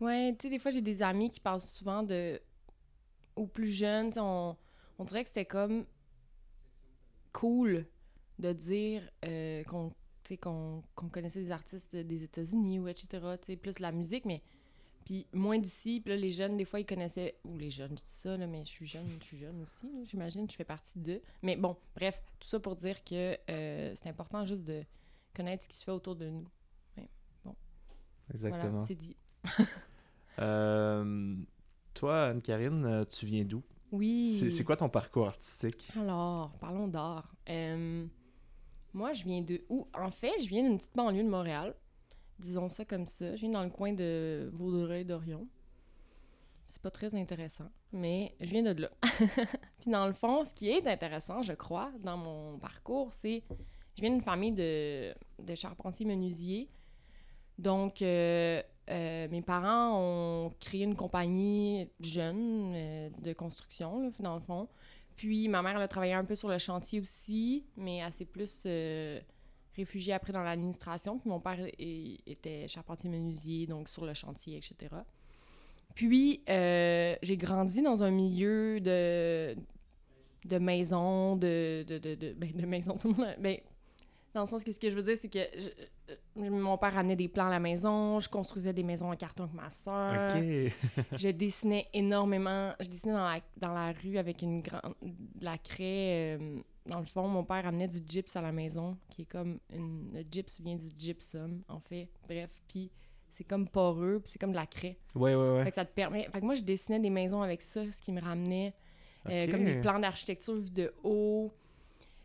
Ouais, 0.00 0.32
tu 0.38 0.42
sais, 0.46 0.50
des 0.50 0.58
fois, 0.60 0.70
j'ai 0.70 0.80
des 0.82 1.02
amis 1.02 1.30
qui 1.30 1.40
parlent 1.40 1.60
souvent 1.60 2.02
de. 2.04 2.40
Aux 3.34 3.46
plus 3.48 3.66
jeunes, 3.66 4.12
on, 4.18 4.56
on 4.98 5.04
dirait 5.04 5.22
que 5.24 5.28
c'était 5.30 5.44
comme. 5.44 5.84
cool 7.32 7.86
de 8.38 8.52
dire 8.52 9.08
euh, 9.24 9.62
qu'on 9.64 9.92
qu'on 10.40 10.82
qu'on 10.94 11.08
connaissait 11.08 11.42
des 11.42 11.50
artistes 11.50 11.94
des 11.94 12.24
États-Unis 12.24 12.78
ou 12.78 12.88
etc. 12.88 13.08
tu 13.40 13.46
sais, 13.46 13.56
plus 13.56 13.78
la 13.78 13.92
musique, 13.92 14.24
mais. 14.24 14.42
Puis 15.04 15.26
moins 15.34 15.58
d'ici, 15.58 16.00
puis 16.00 16.14
là, 16.14 16.16
les 16.16 16.30
jeunes, 16.30 16.56
des 16.56 16.64
fois, 16.64 16.80
ils 16.80 16.86
connaissaient. 16.86 17.34
Ou 17.44 17.58
les 17.58 17.70
jeunes, 17.70 17.90
je 17.90 18.02
dis 18.02 18.02
ça, 18.06 18.38
là, 18.38 18.46
mais 18.46 18.64
je 18.64 18.70
suis 18.70 18.86
jeune, 18.86 19.06
je 19.20 19.26
suis 19.26 19.38
jeune 19.38 19.60
aussi, 19.60 20.06
j'imagine, 20.06 20.50
je 20.50 20.56
fais 20.56 20.64
partie 20.64 20.98
d'eux. 20.98 21.20
Mais 21.42 21.56
bon, 21.56 21.76
bref, 21.94 22.18
tout 22.40 22.48
ça 22.48 22.58
pour 22.58 22.74
dire 22.74 23.04
que 23.04 23.36
euh, 23.50 23.92
c'est 23.94 24.08
important 24.08 24.46
juste 24.46 24.64
de 24.64 24.82
connaître 25.34 25.64
ce 25.64 25.68
qui 25.68 25.76
se 25.76 25.84
fait 25.84 25.90
autour 25.90 26.16
de 26.16 26.30
nous. 26.30 26.46
Exactement. 28.32 28.70
Voilà, 28.70 28.86
c'est 28.86 28.94
dit. 28.94 29.16
Euh, 30.40 31.36
toi, 31.94 32.24
Anne-Karine, 32.24 32.84
euh, 32.84 33.04
tu 33.04 33.24
viens 33.24 33.44
d'où? 33.44 33.62
Oui. 33.92 34.36
C'est 34.40 34.50
c'est 34.50 34.64
quoi 34.64 34.76
ton 34.76 34.88
parcours 34.88 35.28
artistique? 35.28 35.92
Alors, 35.96 36.50
parlons 36.58 36.88
d'art. 36.88 37.32
Euh, 37.48 38.04
moi, 38.94 39.12
je 39.12 39.24
viens 39.24 39.42
de 39.42 39.62
où? 39.68 39.86
En 39.92 40.10
fait, 40.10 40.32
je 40.40 40.48
viens 40.48 40.62
d'une 40.62 40.78
petite 40.78 40.94
banlieue 40.94 41.24
de 41.24 41.28
Montréal. 41.28 41.74
Disons 42.38 42.68
ça 42.68 42.84
comme 42.84 43.06
ça. 43.06 43.34
Je 43.34 43.40
viens 43.42 43.50
dans 43.50 43.64
le 43.64 43.70
coin 43.70 43.92
de 43.92 44.50
Vaudreuil-Dorion. 44.54 45.46
C'est 46.66 46.80
pas 46.80 46.90
très 46.90 47.14
intéressant, 47.14 47.70
mais 47.92 48.34
je 48.40 48.46
viens 48.46 48.62
de 48.62 48.82
là. 48.82 48.90
Puis 49.80 49.90
dans 49.90 50.06
le 50.06 50.14
fond, 50.14 50.44
ce 50.44 50.54
qui 50.54 50.70
est 50.70 50.86
intéressant, 50.86 51.42
je 51.42 51.52
crois, 51.52 51.92
dans 52.02 52.16
mon 52.16 52.58
parcours, 52.58 53.12
c'est... 53.12 53.42
Je 53.96 54.00
viens 54.00 54.10
d'une 54.10 54.22
famille 54.22 54.52
de, 54.52 55.14
de 55.40 55.54
charpentiers 55.54 56.06
menuisiers. 56.06 56.68
Donc, 57.58 58.02
euh, 58.02 58.62
euh, 58.90 59.28
mes 59.28 59.42
parents 59.42 59.98
ont 59.98 60.52
créé 60.60 60.82
une 60.82 60.96
compagnie 60.96 61.88
jeune 62.00 62.72
euh, 62.74 63.10
de 63.20 63.32
construction, 63.32 64.00
là, 64.00 64.10
dans 64.18 64.34
le 64.34 64.40
fond. 64.40 64.68
Puis 65.16 65.48
ma 65.48 65.62
mère, 65.62 65.76
elle 65.76 65.82
a 65.82 65.88
travaillé 65.88 66.12
un 66.12 66.24
peu 66.24 66.34
sur 66.34 66.48
le 66.48 66.58
chantier 66.58 67.00
aussi, 67.00 67.64
mais 67.76 67.98
elle 67.98 68.12
s'est 68.12 68.24
plus 68.24 68.62
euh, 68.66 69.20
réfugiée 69.76 70.12
après 70.12 70.32
dans 70.32 70.42
l'administration. 70.42 71.18
Puis 71.18 71.30
mon 71.30 71.40
père 71.40 71.58
était 71.78 72.66
charpentier 72.68 73.08
menuisier, 73.10 73.66
donc 73.66 73.88
sur 73.88 74.04
le 74.04 74.14
chantier, 74.14 74.56
etc. 74.56 74.94
Puis 75.94 76.42
euh, 76.48 77.14
j'ai 77.22 77.36
grandi 77.36 77.82
dans 77.82 78.02
un 78.02 78.10
milieu 78.10 78.80
de, 78.80 79.56
de 80.44 80.58
maisons, 80.58 81.36
de, 81.36 81.84
de, 81.86 81.98
de, 81.98 82.14
de, 82.14 82.32
ben, 82.32 82.52
de 82.52 82.66
maisons, 82.66 82.98
tout 82.98 83.08
le 83.08 83.14
monde. 83.14 83.36
Ben, 83.38 83.58
dans 84.34 84.40
le 84.42 84.48
sens 84.48 84.64
que 84.64 84.72
ce 84.72 84.80
que 84.80 84.90
je 84.90 84.96
veux 84.96 85.02
dire, 85.02 85.16
c'est 85.16 85.28
que 85.28 85.38
mon 86.36 86.76
père 86.78 86.96
amenait 86.98 87.16
des 87.16 87.28
plans 87.28 87.46
à 87.46 87.50
la 87.50 87.60
maison, 87.60 88.20
je 88.20 88.28
construisais 88.28 88.72
des 88.72 88.82
maisons 88.82 89.10
en 89.10 89.16
carton 89.16 89.44
avec 89.44 89.54
ma 89.54 89.70
soeur 89.70 90.34
Ok. 90.36 90.72
je 91.16 91.28
dessinais 91.30 91.86
énormément. 91.94 92.72
Je 92.80 92.88
dessinais 92.88 93.14
dans 93.14 93.24
la, 93.28 93.40
dans 93.56 93.72
la 93.72 93.92
rue 93.92 94.18
avec 94.18 94.42
une 94.42 94.60
grande 94.60 94.94
de 95.02 95.44
la 95.44 95.56
craie. 95.58 96.36
euh, 96.38 96.58
dans 96.86 97.00
le 97.00 97.06
fond, 97.06 97.26
mon 97.28 97.44
père 97.44 97.66
amenait 97.66 97.88
du 97.88 97.98
gyps 98.06 98.36
à 98.36 98.42
la 98.42 98.52
maison, 98.52 98.98
qui 99.08 99.22
est 99.22 99.26
comme 99.26 99.58
une, 99.72 100.10
le 100.12 100.22
gyps 100.30 100.60
vient 100.60 100.76
du 100.76 100.90
gypsum, 100.98 101.62
en 101.68 101.80
fait. 101.80 102.08
Bref, 102.28 102.50
puis 102.68 102.90
c'est 103.32 103.44
comme 103.44 103.66
poreux, 103.66 104.20
puis 104.22 104.30
c'est 104.30 104.38
comme 104.38 104.50
de 104.52 104.56
la 104.56 104.66
craie. 104.66 104.98
Ouais, 105.14 105.34
ouais, 105.34 105.58
Fait 105.58 105.64
ouais. 105.64 105.70
que 105.70 105.74
ça 105.76 105.84
te 105.86 105.94
permet. 105.94 106.28
Fait 106.30 106.40
que 106.40 106.44
moi, 106.44 106.54
je 106.54 106.62
dessinais 106.62 107.00
des 107.00 107.08
maisons 107.10 107.40
avec 107.40 107.62
ça, 107.62 107.80
ce 107.90 108.02
qui 108.02 108.12
me 108.12 108.20
ramenait 108.20 108.74
euh, 109.30 109.50
comme 109.50 109.64
des 109.64 109.80
plans 109.80 109.98
d'architecture 109.98 110.60
de 110.60 110.92
haut. 111.02 111.50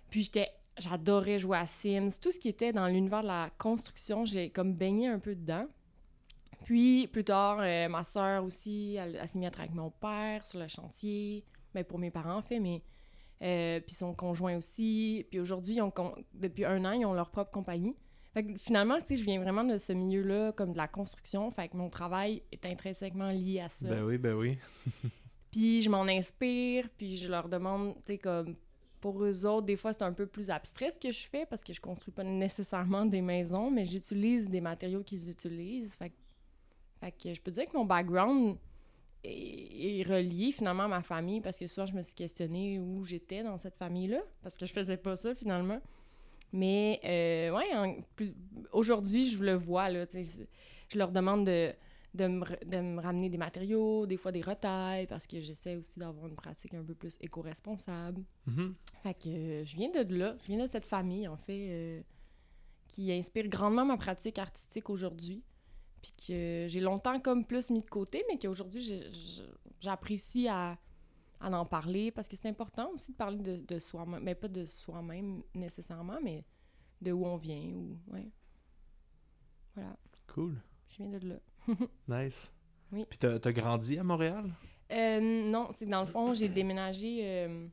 Puis 0.09 0.23
j'étais. 0.23 0.49
J'adorais 0.79 1.39
jouer 1.39 1.57
à 1.57 1.67
Sims. 1.67 2.09
Tout 2.21 2.31
ce 2.31 2.39
qui 2.39 2.49
était 2.49 2.71
dans 2.73 2.87
l'univers 2.87 3.21
de 3.21 3.27
la 3.27 3.49
construction, 3.57 4.25
j'ai 4.25 4.49
comme 4.49 4.73
baigné 4.73 5.07
un 5.07 5.19
peu 5.19 5.35
dedans. 5.35 5.67
Puis 6.65 7.07
plus 7.07 7.23
tard, 7.23 7.59
euh, 7.61 7.87
ma 7.87 8.03
soeur 8.03 8.43
aussi, 8.43 8.95
elle, 8.99 9.17
elle 9.21 9.27
s'est 9.27 9.39
mise 9.39 9.47
à 9.47 9.51
travailler 9.51 9.71
avec 9.71 9.81
mon 9.81 9.91
père 9.91 10.45
sur 10.45 10.59
le 10.59 10.67
chantier. 10.67 11.43
Ben, 11.73 11.83
pour 11.83 11.99
mes 11.99 12.11
parents, 12.11 12.37
en 12.37 12.41
fait, 12.41 12.59
mais. 12.59 12.81
euh, 13.41 13.79
puis 13.79 13.95
son 13.95 14.13
conjoint 14.13 14.57
aussi. 14.57 15.25
Puis 15.29 15.39
aujourd'hui, 15.39 15.75
ils 15.75 15.81
ont 15.81 15.91
con- 15.91 16.15
depuis 16.33 16.65
un 16.65 16.83
an, 16.85 16.91
ils 16.91 17.05
ont 17.05 17.13
leur 17.13 17.29
propre 17.29 17.51
compagnie. 17.51 17.95
Fait 18.33 18.43
que 18.45 18.57
finalement, 18.57 18.99
tu 18.99 19.05
sais, 19.07 19.15
je 19.15 19.23
viens 19.23 19.39
vraiment 19.41 19.63
de 19.63 19.77
ce 19.77 19.91
milieu-là, 19.93 20.51
comme 20.51 20.73
de 20.73 20.77
la 20.77 20.87
construction. 20.87 21.49
Fait 21.51 21.67
que 21.69 21.77
mon 21.77 21.89
travail 21.89 22.43
est 22.51 22.65
intrinsèquement 22.65 23.29
lié 23.31 23.61
à 23.61 23.69
ça. 23.69 23.87
Ben 23.87 24.03
oui, 24.03 24.17
ben 24.17 24.33
oui. 24.35 24.57
Puis 25.51 25.81
je 25.81 25.89
m'en 25.89 26.03
inspire, 26.03 26.89
puis 26.97 27.17
je 27.17 27.27
leur 27.29 27.49
demande, 27.49 27.95
tu 28.05 28.13
sais, 28.13 28.17
comme 28.19 28.55
pour 29.01 29.23
eux 29.23 29.45
autres, 29.45 29.65
des 29.65 29.75
fois 29.77 29.93
c'est 29.93 30.03
un 30.03 30.13
peu 30.13 30.25
plus 30.25 30.49
abstrait 30.49 30.91
ce 30.91 30.99
que 30.99 31.11
je 31.11 31.27
fais 31.27 31.45
parce 31.45 31.63
que 31.63 31.73
je 31.73 31.79
construis 31.81 32.13
pas 32.13 32.23
nécessairement 32.23 33.05
des 33.05 33.21
maisons, 33.21 33.71
mais 33.71 33.85
j'utilise 33.85 34.47
des 34.47 34.61
matériaux 34.61 35.03
qu'ils 35.03 35.29
utilisent. 35.29 35.95
Fait, 35.95 36.11
que- 37.11 37.33
je 37.33 37.41
peux 37.41 37.51
dire 37.51 37.65
que 37.65 37.77
mon 37.77 37.85
background 37.85 38.57
est, 39.23 39.99
est 39.99 40.03
relié 40.03 40.51
finalement 40.51 40.83
à 40.83 40.87
ma 40.87 41.01
famille 41.01 41.41
parce 41.41 41.57
que 41.57 41.67
souvent 41.67 41.85
je 41.85 41.93
me 41.93 42.01
suis 42.03 42.15
questionnée 42.15 42.79
où 42.79 43.03
j'étais 43.03 43.43
dans 43.43 43.57
cette 43.57 43.75
famille-là 43.77 44.19
parce 44.41 44.57
que 44.57 44.65
je 44.65 44.73
faisais 44.73 44.97
pas 44.97 45.15
ça 45.15 45.33
finalement. 45.35 45.79
Mais 46.51 46.99
euh, 47.03 47.55
ouais, 47.55 48.03
aujourd'hui, 48.71 49.25
je 49.25 49.43
le 49.43 49.53
vois, 49.53 49.89
là, 49.89 50.05
je 50.11 50.97
leur 50.97 51.11
demande 51.11 51.45
de, 51.45 51.71
de, 52.13 52.27
me, 52.27 52.43
r- 52.43 52.65
de 52.67 52.77
me 52.81 53.01
ramener 53.01 53.29
des 53.29 53.37
matériaux, 53.37 54.05
des 54.05 54.17
fois 54.17 54.31
des 54.31 54.41
retailles, 54.41 55.07
parce 55.07 55.27
que 55.27 55.39
j'essaie 55.41 55.75
aussi 55.75 55.97
d'avoir 55.99 56.27
une 56.27 56.35
pratique 56.35 56.73
un 56.73 56.83
peu 56.83 56.95
plus 56.95 57.17
éco-responsable. 57.21 58.23
Mhm. 58.47 58.75
Fait 59.03 59.13
que 59.13 59.29
euh, 59.29 59.65
je 59.65 59.75
viens 59.75 59.89
de 59.91 60.15
là, 60.15 60.35
je 60.41 60.47
viens 60.47 60.61
de 60.61 60.67
cette 60.67 60.85
famille, 60.85 61.27
en 61.27 61.37
fait, 61.37 61.67
euh, 61.69 62.01
qui 62.87 63.11
inspire 63.11 63.47
grandement 63.47 63.85
ma 63.85 63.97
pratique 63.97 64.39
artistique 64.39 64.89
aujourd'hui. 64.89 65.43
Puis 66.01 66.13
que 66.27 66.65
j'ai 66.69 66.79
longtemps 66.79 67.19
comme 67.19 67.45
plus 67.45 67.69
mis 67.69 67.81
de 67.81 67.89
côté, 67.89 68.23
mais 68.29 68.39
qu'aujourd'hui, 68.39 69.03
j'apprécie 69.81 70.47
à, 70.47 70.77
à 71.41 71.51
en 71.51 71.65
parler 71.65 72.09
parce 72.11 72.27
que 72.29 72.37
c'est 72.37 72.47
important 72.47 72.89
aussi 72.91 73.11
de 73.11 73.17
parler 73.17 73.37
de, 73.37 73.57
de 73.57 73.79
soi-même. 73.79 74.23
Mais 74.23 74.33
pas 74.33 74.47
de 74.47 74.65
soi-même 74.65 75.43
nécessairement, 75.53 76.17
mais 76.23 76.45
de 77.01 77.11
où 77.11 77.25
on 77.25 77.35
vient. 77.35 77.73
Ou, 77.75 77.97
ouais. 78.13 78.31
Voilà, 79.75 79.95
Cool. 80.27 80.61
je 80.87 80.97
viens 81.03 81.09
de 81.19 81.27
là. 81.27 81.35
Nice. 82.07 82.51
Oui. 82.91 83.05
Puis 83.09 83.19
t'as 83.19 83.35
as 83.43 83.51
grandi 83.51 83.97
à 83.99 84.03
Montréal? 84.03 84.45
Euh, 84.91 85.19
non, 85.21 85.69
c'est 85.73 85.85
que 85.85 85.91
dans 85.91 86.01
le 86.01 86.07
fond, 86.07 86.33
j'ai 86.33 86.47
déménagé. 86.49 87.19
euh, 87.21 87.67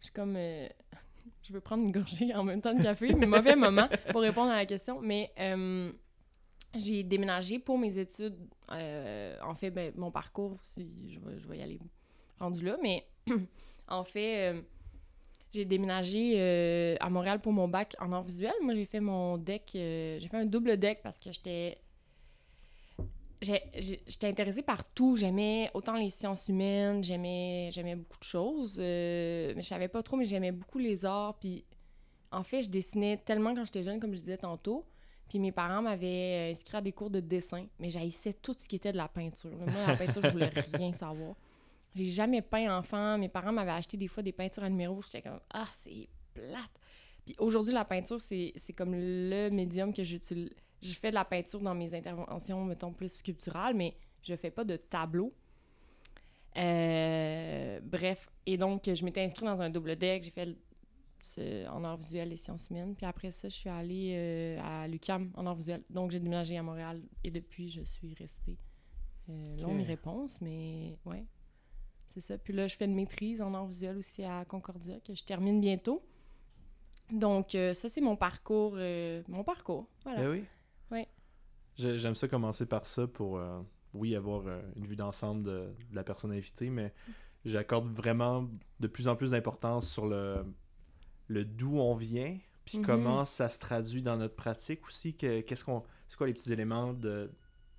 je 0.00 0.06
suis 0.06 0.12
comme. 0.12 0.36
euh, 0.36 0.68
je 1.42 1.52
veux 1.52 1.60
prendre 1.60 1.82
une 1.84 1.92
gorgée 1.92 2.34
en 2.34 2.44
même 2.44 2.60
temps 2.60 2.74
de 2.74 2.82
café, 2.82 3.14
mais 3.14 3.26
mauvais 3.26 3.56
moment 3.56 3.88
pour 4.10 4.20
répondre 4.20 4.50
à 4.50 4.56
la 4.56 4.66
question. 4.66 5.00
Mais 5.00 5.32
euh, 5.38 5.90
j'ai 6.74 7.02
déménagé 7.02 7.58
pour 7.58 7.78
mes 7.78 7.96
études. 7.98 8.36
en 8.68 9.54
fait, 9.54 9.70
ben, 9.70 9.92
mon 9.96 10.10
parcours, 10.10 10.58
si 10.62 10.86
je 11.08 11.18
vais, 11.20 11.38
je 11.38 11.48
vais 11.48 11.58
y 11.58 11.62
aller 11.62 11.78
rendu 12.38 12.64
là, 12.64 12.76
mais 12.82 13.06
en 13.88 14.04
fait, 14.04 14.54
j'ai 15.52 15.64
déménagé 15.64 16.96
à 17.00 17.08
Montréal 17.08 17.40
pour 17.40 17.52
mon 17.52 17.68
bac 17.68 17.94
en 18.00 18.12
art 18.12 18.24
visuel. 18.24 18.52
Moi, 18.62 18.74
j'ai 18.74 18.86
fait 18.86 19.00
mon 19.00 19.38
deck. 19.38 19.70
j'ai 19.74 20.28
fait 20.30 20.36
un 20.38 20.46
double 20.46 20.76
deck 20.76 21.00
parce 21.02 21.18
que 21.18 21.30
j'étais 21.32 21.78
j'étais 23.42 24.28
intéressée 24.28 24.62
par 24.62 24.84
tout. 24.92 25.16
J'aimais 25.16 25.70
autant 25.74 25.94
les 25.96 26.10
sciences 26.10 26.48
humaines, 26.48 27.02
j'aimais 27.02 27.70
j'aimais 27.72 27.96
beaucoup 27.96 28.18
de 28.18 28.24
choses. 28.24 28.76
euh, 28.80 29.52
mais 29.56 29.62
je 29.62 29.68
savais 29.68 29.88
pas 29.88 30.02
trop, 30.02 30.16
mais 30.16 30.26
j'aimais 30.26 30.52
beaucoup 30.52 30.78
les 30.78 31.04
arts. 31.04 31.38
Puis 31.40 31.64
en 32.30 32.42
fait, 32.42 32.62
je 32.62 32.70
dessinais 32.70 33.16
tellement 33.18 33.54
quand 33.54 33.64
j'étais 33.64 33.82
jeune, 33.82 34.00
comme 34.00 34.12
je 34.12 34.18
disais 34.20 34.38
tantôt. 34.38 34.84
Puis 35.28 35.38
mes 35.38 35.52
parents 35.52 35.82
m'avaient 35.82 36.48
euh, 36.48 36.52
inscrit 36.52 36.76
à 36.76 36.80
des 36.80 36.92
cours 36.92 37.10
de 37.10 37.20
dessin, 37.20 37.66
mais 37.78 37.90
j'haïssais 37.90 38.34
tout 38.34 38.54
ce 38.58 38.68
qui 38.68 38.76
était 38.76 38.92
de 38.92 38.96
la 38.98 39.08
peinture. 39.08 39.50
Moi, 39.50 39.86
la 39.86 39.96
peinture, 39.96 40.22
je 40.22 40.28
voulais 40.28 40.50
rien 40.74 40.92
savoir. 40.92 41.34
J'ai 41.94 42.06
jamais 42.06 42.42
peint 42.42 42.78
enfant. 42.78 43.18
Mes 43.18 43.28
parents 43.28 43.52
m'avaient 43.52 43.70
acheté 43.72 43.96
des 43.96 44.08
fois 44.08 44.22
des 44.22 44.32
peintures 44.32 44.62
à 44.62 44.68
numéro. 44.70 45.00
J'étais 45.02 45.22
comme 45.22 45.40
Ah, 45.52 45.66
c'est 45.70 46.08
plate. 46.34 46.70
Puis 47.26 47.34
aujourd'hui, 47.38 47.72
la 47.72 47.84
peinture, 47.84 48.20
c'est 48.20 48.52
c'est 48.56 48.72
comme 48.72 48.94
le 48.94 49.48
médium 49.50 49.92
que 49.92 50.02
j'utilise. 50.04 50.50
Je 50.82 50.94
fais 50.94 51.10
de 51.10 51.14
la 51.14 51.24
peinture 51.24 51.60
dans 51.60 51.74
mes 51.74 51.94
interventions, 51.94 52.64
mettons, 52.64 52.92
plus 52.92 53.08
sculpturales, 53.08 53.74
mais 53.74 53.94
je 54.22 54.34
fais 54.36 54.50
pas 54.50 54.64
de 54.64 54.76
tableau. 54.76 55.32
Euh, 56.56 57.80
bref, 57.82 58.30
et 58.46 58.56
donc, 58.56 58.82
je 58.92 59.04
m'étais 59.04 59.22
inscrite 59.22 59.46
dans 59.46 59.62
un 59.62 59.70
double 59.70 59.96
deck. 59.96 60.22
J'ai 60.24 60.30
fait 60.30 60.46
le- 60.46 60.56
ce- 61.20 61.66
en 61.68 61.82
art 61.84 61.96
visuel 61.96 62.32
et 62.32 62.36
sciences 62.36 62.68
humaines. 62.68 62.94
Puis 62.94 63.06
après 63.06 63.30
ça, 63.30 63.48
je 63.48 63.54
suis 63.54 63.68
allée 63.70 64.12
euh, 64.16 64.60
à 64.62 64.86
l'UQAM 64.88 65.30
en 65.34 65.46
art 65.46 65.54
visuel. 65.54 65.82
Donc, 65.88 66.10
j'ai 66.10 66.18
déménagé 66.20 66.56
à 66.58 66.62
Montréal 66.62 67.00
et 67.24 67.30
depuis, 67.30 67.70
je 67.70 67.82
suis 67.82 68.14
restée. 68.14 68.58
Euh, 69.30 69.54
Ok. 69.54 69.62
Longue 69.62 69.82
réponse, 69.82 70.40
mais 70.40 70.98
ouais, 71.06 71.24
c'est 72.12 72.20
ça. 72.20 72.36
Puis 72.38 72.52
là, 72.52 72.66
je 72.66 72.76
fais 72.76 72.84
une 72.86 72.94
maîtrise 72.94 73.40
en 73.40 73.54
art 73.54 73.66
visuel 73.66 73.96
aussi 73.96 74.24
à 74.24 74.44
Concordia, 74.44 74.98
que 75.00 75.14
je 75.14 75.22
termine 75.24 75.60
bientôt. 75.60 76.02
Donc, 77.10 77.54
euh, 77.54 77.72
ça, 77.72 77.88
c'est 77.88 78.00
mon 78.00 78.16
parcours. 78.16 78.76
mon 79.28 79.44
parcours, 79.44 79.86
voilà. 80.02 80.22
Eh 80.24 80.28
oui. 80.28 80.44
Oui. 80.92 81.04
J'aime 81.76 82.14
ça 82.14 82.28
commencer 82.28 82.66
par 82.66 82.86
ça 82.86 83.06
pour, 83.06 83.38
euh, 83.38 83.60
oui, 83.94 84.14
avoir 84.14 84.46
euh, 84.46 84.60
une 84.76 84.86
vue 84.86 84.96
d'ensemble 84.96 85.42
de, 85.42 85.50
de 85.90 85.94
la 85.96 86.04
personne 86.04 86.30
invitée, 86.32 86.68
mais 86.70 86.92
j'accorde 87.44 87.92
vraiment 87.94 88.48
de 88.80 88.86
plus 88.86 89.08
en 89.08 89.16
plus 89.16 89.30
d'importance 89.30 89.90
sur 89.90 90.06
le, 90.06 90.44
le 91.28 91.44
d'où 91.44 91.78
on 91.78 91.94
vient, 91.94 92.38
puis 92.66 92.78
Mhm. 92.78 92.84
comment 92.86 93.24
ça 93.24 93.48
se 93.48 93.58
traduit 93.58 94.02
dans 94.02 94.16
notre 94.18 94.36
pratique 94.36 94.86
aussi. 94.86 95.14
que- 95.16 95.40
Qu'est-ce 95.40 95.64
qu'on, 95.64 95.82
c'est 96.08 96.16
quoi 96.16 96.26
les 96.26 96.34
petits 96.34 96.52
éléments 96.52 96.92
de, 96.92 97.30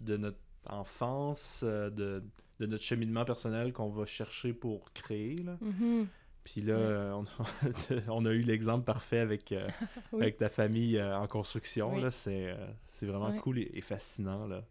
de 0.02 0.18
notre 0.18 0.40
enfance, 0.66 1.62
euh, 1.64 1.90
de, 1.90 2.24
de 2.60 2.66
notre 2.66 2.84
cheminement 2.84 3.26
personnel 3.26 3.74
qu'on 3.74 3.90
va 3.90 4.06
chercher 4.06 4.54
pour 4.54 4.92
créer. 4.94 5.36
Là. 5.44 5.58
Mhm. 5.62 6.08
Puis 6.44 6.62
là, 6.62 6.74
Ouais. 6.76 6.80
euh, 6.82 7.14
on, 7.16 7.24
a, 7.24 8.02
on 8.12 8.26
a 8.26 8.32
eu 8.32 8.42
l'exemple 8.42 8.84
parfait 8.84 9.20
avec, 9.20 9.52
euh, 9.52 9.68
Oui. 10.14 10.24
avec 10.24 10.38
ta 10.38 10.50
famille 10.50 10.98
euh, 10.98 11.18
en 11.18 11.28
construction. 11.28 11.94
Oui. 11.94 12.02
là. 12.02 12.12
C'est, 12.12 12.48
euh, 12.50 12.56
c'est 12.86 13.06
vraiment 13.06 13.32
cool 13.40 13.60
et, 13.60 13.72
et 13.74 13.82
fascinant. 13.82 14.46
Là. 14.48 14.64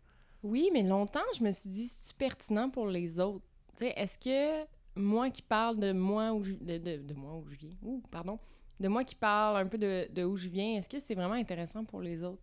Oui, 0.42 0.70
mais 0.72 0.82
longtemps, 0.82 1.20
je 1.38 1.42
me 1.44 1.50
suis 1.52 1.70
dit, 1.70 1.88
c'est 1.88 2.16
pertinent 2.16 2.68
pour 2.68 2.86
les 2.86 3.18
autres? 3.20 3.44
Est-ce 3.80 4.18
que 4.18 4.66
moi 4.94 5.30
qui 5.30 5.42
parle 5.42 5.78
de 5.78 5.92
moi 5.92 6.32
où 6.32 6.42
je, 6.42 6.52
de, 6.52 6.76
de, 6.78 6.96
de 6.98 7.14
moi 7.14 7.34
où 7.36 7.46
je 7.48 7.56
viens, 7.56 7.74
ouh, 7.82 8.02
pardon, 8.10 8.38
de 8.78 8.88
moi 8.88 9.02
qui 9.04 9.14
parle 9.14 9.56
un 9.56 9.66
peu 9.66 9.78
de, 9.78 10.08
de 10.12 10.24
où 10.24 10.36
je 10.36 10.48
viens, 10.48 10.76
est-ce 10.76 10.88
que 10.88 10.98
c'est 10.98 11.14
vraiment 11.14 11.34
intéressant 11.34 11.84
pour 11.84 12.00
les 12.02 12.22
autres? 12.22 12.42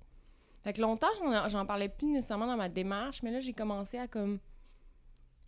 Fait 0.64 0.74
que 0.74 0.82
longtemps, 0.82 1.08
j'en, 1.20 1.48
j'en 1.50 1.66
parlais 1.66 1.88
plus 1.88 2.08
nécessairement 2.12 2.48
dans 2.48 2.58
ma 2.58 2.68
démarche, 2.68 3.22
mais 3.24 3.32
là, 3.32 3.40
j'ai 3.40 3.54
commencé 3.54 3.98
à 3.98 4.08
comme 4.08 4.40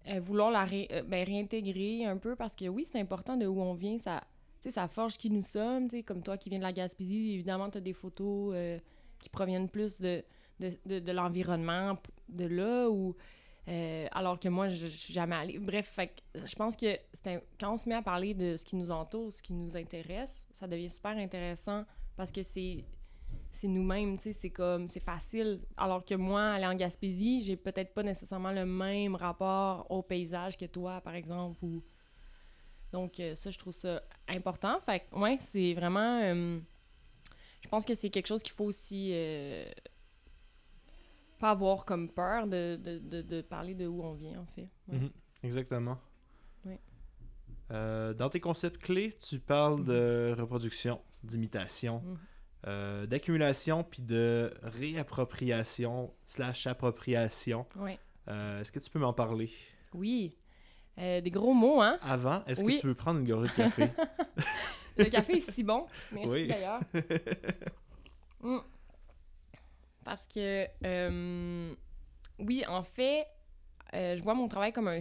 euh, 0.08 0.20
vouloir 0.20 0.52
la 0.52 0.66
ré- 0.66 0.88
euh, 0.92 1.04
ben, 1.04 1.26
réintégrer 1.26 2.06
un 2.06 2.18
peu 2.18 2.36
parce 2.36 2.56
que 2.56 2.66
oui, 2.66 2.86
c'est 2.90 3.00
important 3.00 3.38
de 3.38 3.46
où 3.46 3.62
on 3.62 3.74
vient, 3.74 3.98
ça, 3.98 4.24
ça 4.60 4.88
forge 4.88 5.18
qui 5.18 5.30
nous 5.30 5.44
sommes, 5.44 5.88
comme 6.06 6.24
toi 6.24 6.38
qui 6.38 6.50
viens 6.50 6.60
de 6.60 6.64
la 6.64 6.74
Gaspésie, 6.74 7.34
évidemment, 7.34 7.70
tu 7.70 7.78
as 7.78 7.82
des 7.82 7.94
photos 7.94 8.54
euh, 8.56 8.80
qui 9.20 9.30
proviennent 9.30 9.70
plus 9.70 10.02
de, 10.02 10.24
de, 10.60 11.00
de, 11.00 11.12
l'environnement 11.12 11.98
de 12.30 12.46
là 12.46 12.90
ou 12.90 13.16
alors 14.12 14.38
que 14.38 14.50
moi 14.50 14.68
je, 14.68 14.88
suis 14.88 15.14
jamais 15.14 15.36
allée. 15.36 15.58
Bref 15.58 15.98
je 16.34 16.56
pense 16.56 16.76
que 16.76 16.98
quand 17.58 17.74
on 17.74 17.78
se 17.78 17.88
met 17.88 17.96
à 17.96 18.02
parler 18.02 18.34
de 18.34 18.58
ce 18.58 18.66
qui 18.66 18.76
nous 18.76 18.92
entoure 18.92 19.32
ce 19.32 19.42
qui 19.42 19.54
nous 19.54 19.78
intéresse 19.78 20.44
ça 20.52 20.68
devient 20.68 20.90
super 20.90 21.12
intéressant 21.12 21.86
parce 22.18 22.34
que 22.34 22.44
c'est 22.44 22.84
c'est 23.52 23.68
nous-mêmes 23.68 24.18
tu 24.18 24.24
sais 24.24 24.34
c'est 24.34 24.50
comme 24.50 24.88
c'est 24.88 25.00
facile 25.04 25.60
alors 25.78 26.04
que 26.06 26.16
moi 26.16 26.52
aller 26.54 26.66
en 26.66 26.76
Gaspésie 26.76 27.42
j'ai 27.44 27.58
peut-être 27.58 27.94
pas 27.94 28.04
nécessairement 28.04 28.52
le 28.52 28.66
même 28.66 29.16
rapport 29.16 29.86
au 29.90 30.02
paysage 30.02 30.58
que 30.58 30.66
toi 30.66 31.02
par 31.02 31.16
exemple 31.16 31.58
ou 31.64 31.84
donc 32.92 33.20
euh, 33.20 33.36
ça 33.36 33.52
je 33.52 33.58
trouve 33.58 33.74
ça 33.74 34.02
important 34.28 34.80
fait 34.82 35.02
que 35.02 35.16
ouais 35.18 35.38
c'est 35.40 35.74
vraiment 35.74 36.22
euh, 36.22 36.60
je 37.64 37.68
pense 37.70 37.86
que 37.86 37.94
c'est 37.94 38.10
quelque 38.10 38.28
chose 38.28 38.42
qu'il 38.42 38.54
faut 38.54 38.66
aussi 38.66 39.12
euh, 39.14 39.66
pas 41.40 41.52
avoir 41.52 41.86
comme 41.86 42.10
peur 42.10 42.48
de, 42.48 42.76
de, 42.82 43.00
de, 43.00 43.22
de 43.22 43.42
parler 43.42 43.74
de 43.76 43.88
où 43.88 44.04
on 44.04 44.14
vient, 44.14 44.40
en 44.42 44.46
fait. 44.46 44.70
Ouais. 44.88 45.00
Mhm. 45.00 45.12
Exactement. 45.44 45.98
Oui. 46.66 46.76
Euh, 47.72 48.14
dans 48.14 48.30
tes 48.30 48.40
concepts 48.40 48.80
clés, 48.80 49.12
tu 49.14 49.40
parles 49.40 49.84
de 49.84 50.36
reproduction, 50.38 51.02
d'imitation, 51.24 52.02
Mhm. 52.06 52.18
Euh, 52.68 53.06
d'accumulation, 53.06 53.84
puis 53.84 54.02
de 54.02 54.54
réappropriation 54.64 56.14
slash 56.28 56.68
appropriation. 56.68 57.66
Ouais. 57.76 57.98
Euh, 58.28 58.62
Est-ce 58.62 58.72
que 58.72 58.80
tu 58.80 58.90
peux 58.90 59.00
m'en 59.00 59.14
parler? 59.14 59.50
Oui. 59.94 60.38
Euh, 61.00 61.22
des 61.22 61.32
gros 61.32 61.54
mots, 61.54 61.82
hein? 61.82 61.98
Avant, 62.02 62.44
est-ce 62.46 62.64
Oui. 62.64 62.76
que 62.76 62.82
tu 62.82 62.88
veux 62.88 62.96
prendre 62.96 63.20
une 63.20 63.28
gorgée 63.28 63.50
de 63.50 63.56
café? 63.56 63.90
Le 64.98 65.06
café 65.06 65.38
est 65.38 65.52
si 65.52 65.64
bon. 65.64 65.88
Merci 66.12 66.28
Oui. 66.30 66.48
d'ailleurs. 66.48 66.82
Mm. 68.44 68.58
Parce 70.04 70.28
que, 70.28 70.66
oui, 72.40 72.66
en 72.68 72.82
fait, 72.82 73.28
je 73.94 74.20
vois 74.24 74.34
mon 74.34 74.48
travail 74.48 74.74
comme, 74.74 74.88
un, 74.88 75.00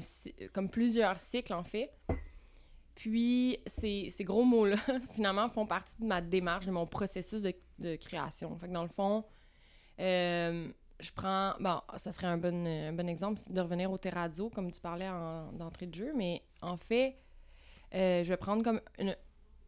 comme 0.52 0.68
plusieurs 0.68 1.18
cycles, 1.20 1.54
en 1.54 1.64
fait. 1.64 1.90
Puis, 3.02 3.58
ces, 3.66 4.10
ces 4.10 4.24
gros 4.24 4.44
mots-là, 4.44 4.76
finalement, 5.12 5.48
font 5.48 5.64
partie 5.66 5.96
de 5.98 6.04
ma 6.04 6.20
démarche, 6.20 6.66
de 6.66 6.70
mon 6.70 6.86
processus 6.86 7.40
de, 7.40 7.54
de 7.78 7.96
création. 7.96 8.54
Fait 8.58 8.68
que 8.68 8.72
dans 8.74 8.82
le 8.82 8.90
fond, 8.90 9.24
euh, 10.00 10.70
je 11.00 11.10
prends... 11.10 11.54
Bon, 11.60 11.80
ça 11.96 12.12
serait 12.12 12.26
un 12.26 12.36
bon, 12.36 12.66
un 12.66 12.92
bon 12.92 13.08
exemple 13.08 13.40
de 13.48 13.60
revenir 13.62 13.90
au 13.90 13.96
terrazzo, 13.96 14.50
comme 14.50 14.70
tu 14.70 14.82
parlais 14.82 15.08
en- 15.08 15.50
d'entrée 15.52 15.86
de 15.86 15.94
jeu, 15.94 16.12
mais 16.14 16.42
en 16.60 16.76
fait, 16.76 17.16
euh, 17.94 18.22
je 18.22 18.28
vais 18.28 18.36
prendre 18.36 18.62
comme 18.62 18.82
une- 18.98 19.16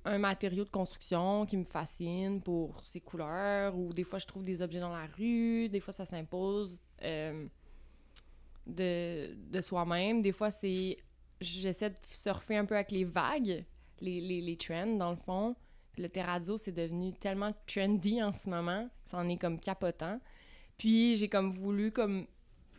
un 0.05 0.19
matériau 0.19 0.65
de 0.65 0.69
construction 0.71 1.47
qui 1.47 1.57
me 1.57 1.65
fascine 1.65 2.43
pour 2.43 2.83
ses 2.85 3.01
couleurs, 3.01 3.75
ou 3.79 3.95
des 3.95 4.05
fois 4.05 4.19
je 4.19 4.27
trouve 4.27 4.43
des 4.45 4.61
objets 4.61 4.81
dans 4.81 4.93
la 4.93 5.07
rue, 5.17 5.71
des 5.71 5.81
fois 5.81 5.95
ça 5.95 6.05
s'impose 6.05 6.79
euh, 7.03 7.47
de, 8.67 9.35
de 9.51 9.61
soi-même, 9.62 10.21
des 10.21 10.33
fois 10.33 10.51
c'est 10.51 10.99
j'essaie 11.43 11.91
de 11.91 11.97
surfer 12.09 12.57
un 12.57 12.65
peu 12.65 12.75
avec 12.75 12.91
les 12.91 13.05
vagues, 13.05 13.65
les, 14.01 14.21
les, 14.21 14.41
les 14.41 14.57
trends 14.57 14.97
dans 14.97 15.11
le 15.11 15.17
fond. 15.17 15.55
Le 15.99 16.09
terrazzo 16.09 16.57
c'est 16.57 16.73
devenu 16.73 17.13
tellement 17.13 17.53
trendy 17.67 18.23
en 18.23 18.33
ce 18.33 18.49
moment, 18.49 18.89
ça 19.05 19.19
en 19.19 19.29
est 19.29 19.37
comme 19.37 19.61
capotant. 19.61 20.21
Puis 20.79 21.17
j'ai 21.17 21.29
comme 21.29 21.53
voulu 21.53 21.93
comme 21.93 22.27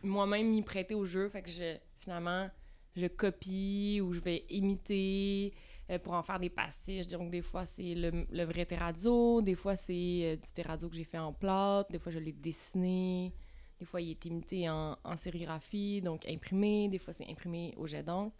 moi-même 0.02 0.50
m'y 0.50 0.62
prêter 0.62 0.94
au 0.94 1.04
jeu, 1.04 1.28
fait 1.28 1.42
que 1.42 1.50
je, 1.50 1.76
finalement 2.00 2.48
je 2.96 3.06
copie 3.06 4.00
ou 4.02 4.12
je 4.12 4.20
vais 4.20 4.44
imiter 4.50 5.52
euh, 5.90 5.98
pour 5.98 6.14
en 6.14 6.22
faire 6.22 6.38
des 6.38 6.50
pastiches. 6.50 7.08
Donc, 7.08 7.30
des 7.30 7.42
fois, 7.42 7.66
c'est 7.66 7.94
le, 7.94 8.26
le, 8.30 8.44
vrai 8.44 8.64
terrazzo, 8.64 9.42
des 9.42 9.54
fois, 9.54 9.76
c'est 9.76 9.92
euh, 10.22 10.36
du 10.36 10.52
terrazzo 10.52 10.88
que 10.88 10.96
j'ai 10.96 11.04
fait 11.04 11.18
en 11.18 11.32
plâtre, 11.32 11.90
des 11.90 11.98
fois, 11.98 12.12
je 12.12 12.18
l'ai 12.18 12.32
dessiné, 12.32 13.32
des 13.78 13.84
fois, 13.84 14.00
il 14.00 14.10
est 14.10 14.24
imité 14.24 14.70
en, 14.70 14.96
en 15.04 15.16
sérigraphie, 15.16 16.00
donc 16.00 16.26
imprimé, 16.26 16.88
des 16.88 16.98
fois, 16.98 17.12
c'est 17.12 17.28
imprimé 17.28 17.74
au 17.76 17.86
jet 17.86 18.02
d'encre. 18.02 18.34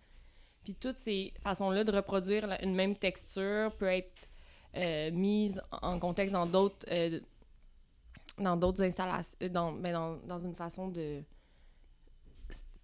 Puis 0.64 0.75
toutes 0.75 0.99
ces 0.99 1.33
façons-là 1.42 1.85
de 1.85 1.92
reproduire 1.92 2.56
une 2.62 2.75
même 2.75 2.97
texture 2.97 3.73
peut 3.76 3.87
être 3.87 4.28
euh, 4.76 5.11
mise 5.12 5.61
en 5.71 5.99
contexte 5.99 6.33
dans 6.33 6.47
d'autres 6.47 6.87
euh, 6.90 7.21
dans 8.38 8.56
d'autres 8.56 8.83
installations, 8.83 9.38
dans, 9.50 9.73
ben 9.73 9.92
dans, 9.92 10.16
dans 10.26 10.40
une 10.40 10.56
façon 10.56 10.88
de 10.88 11.23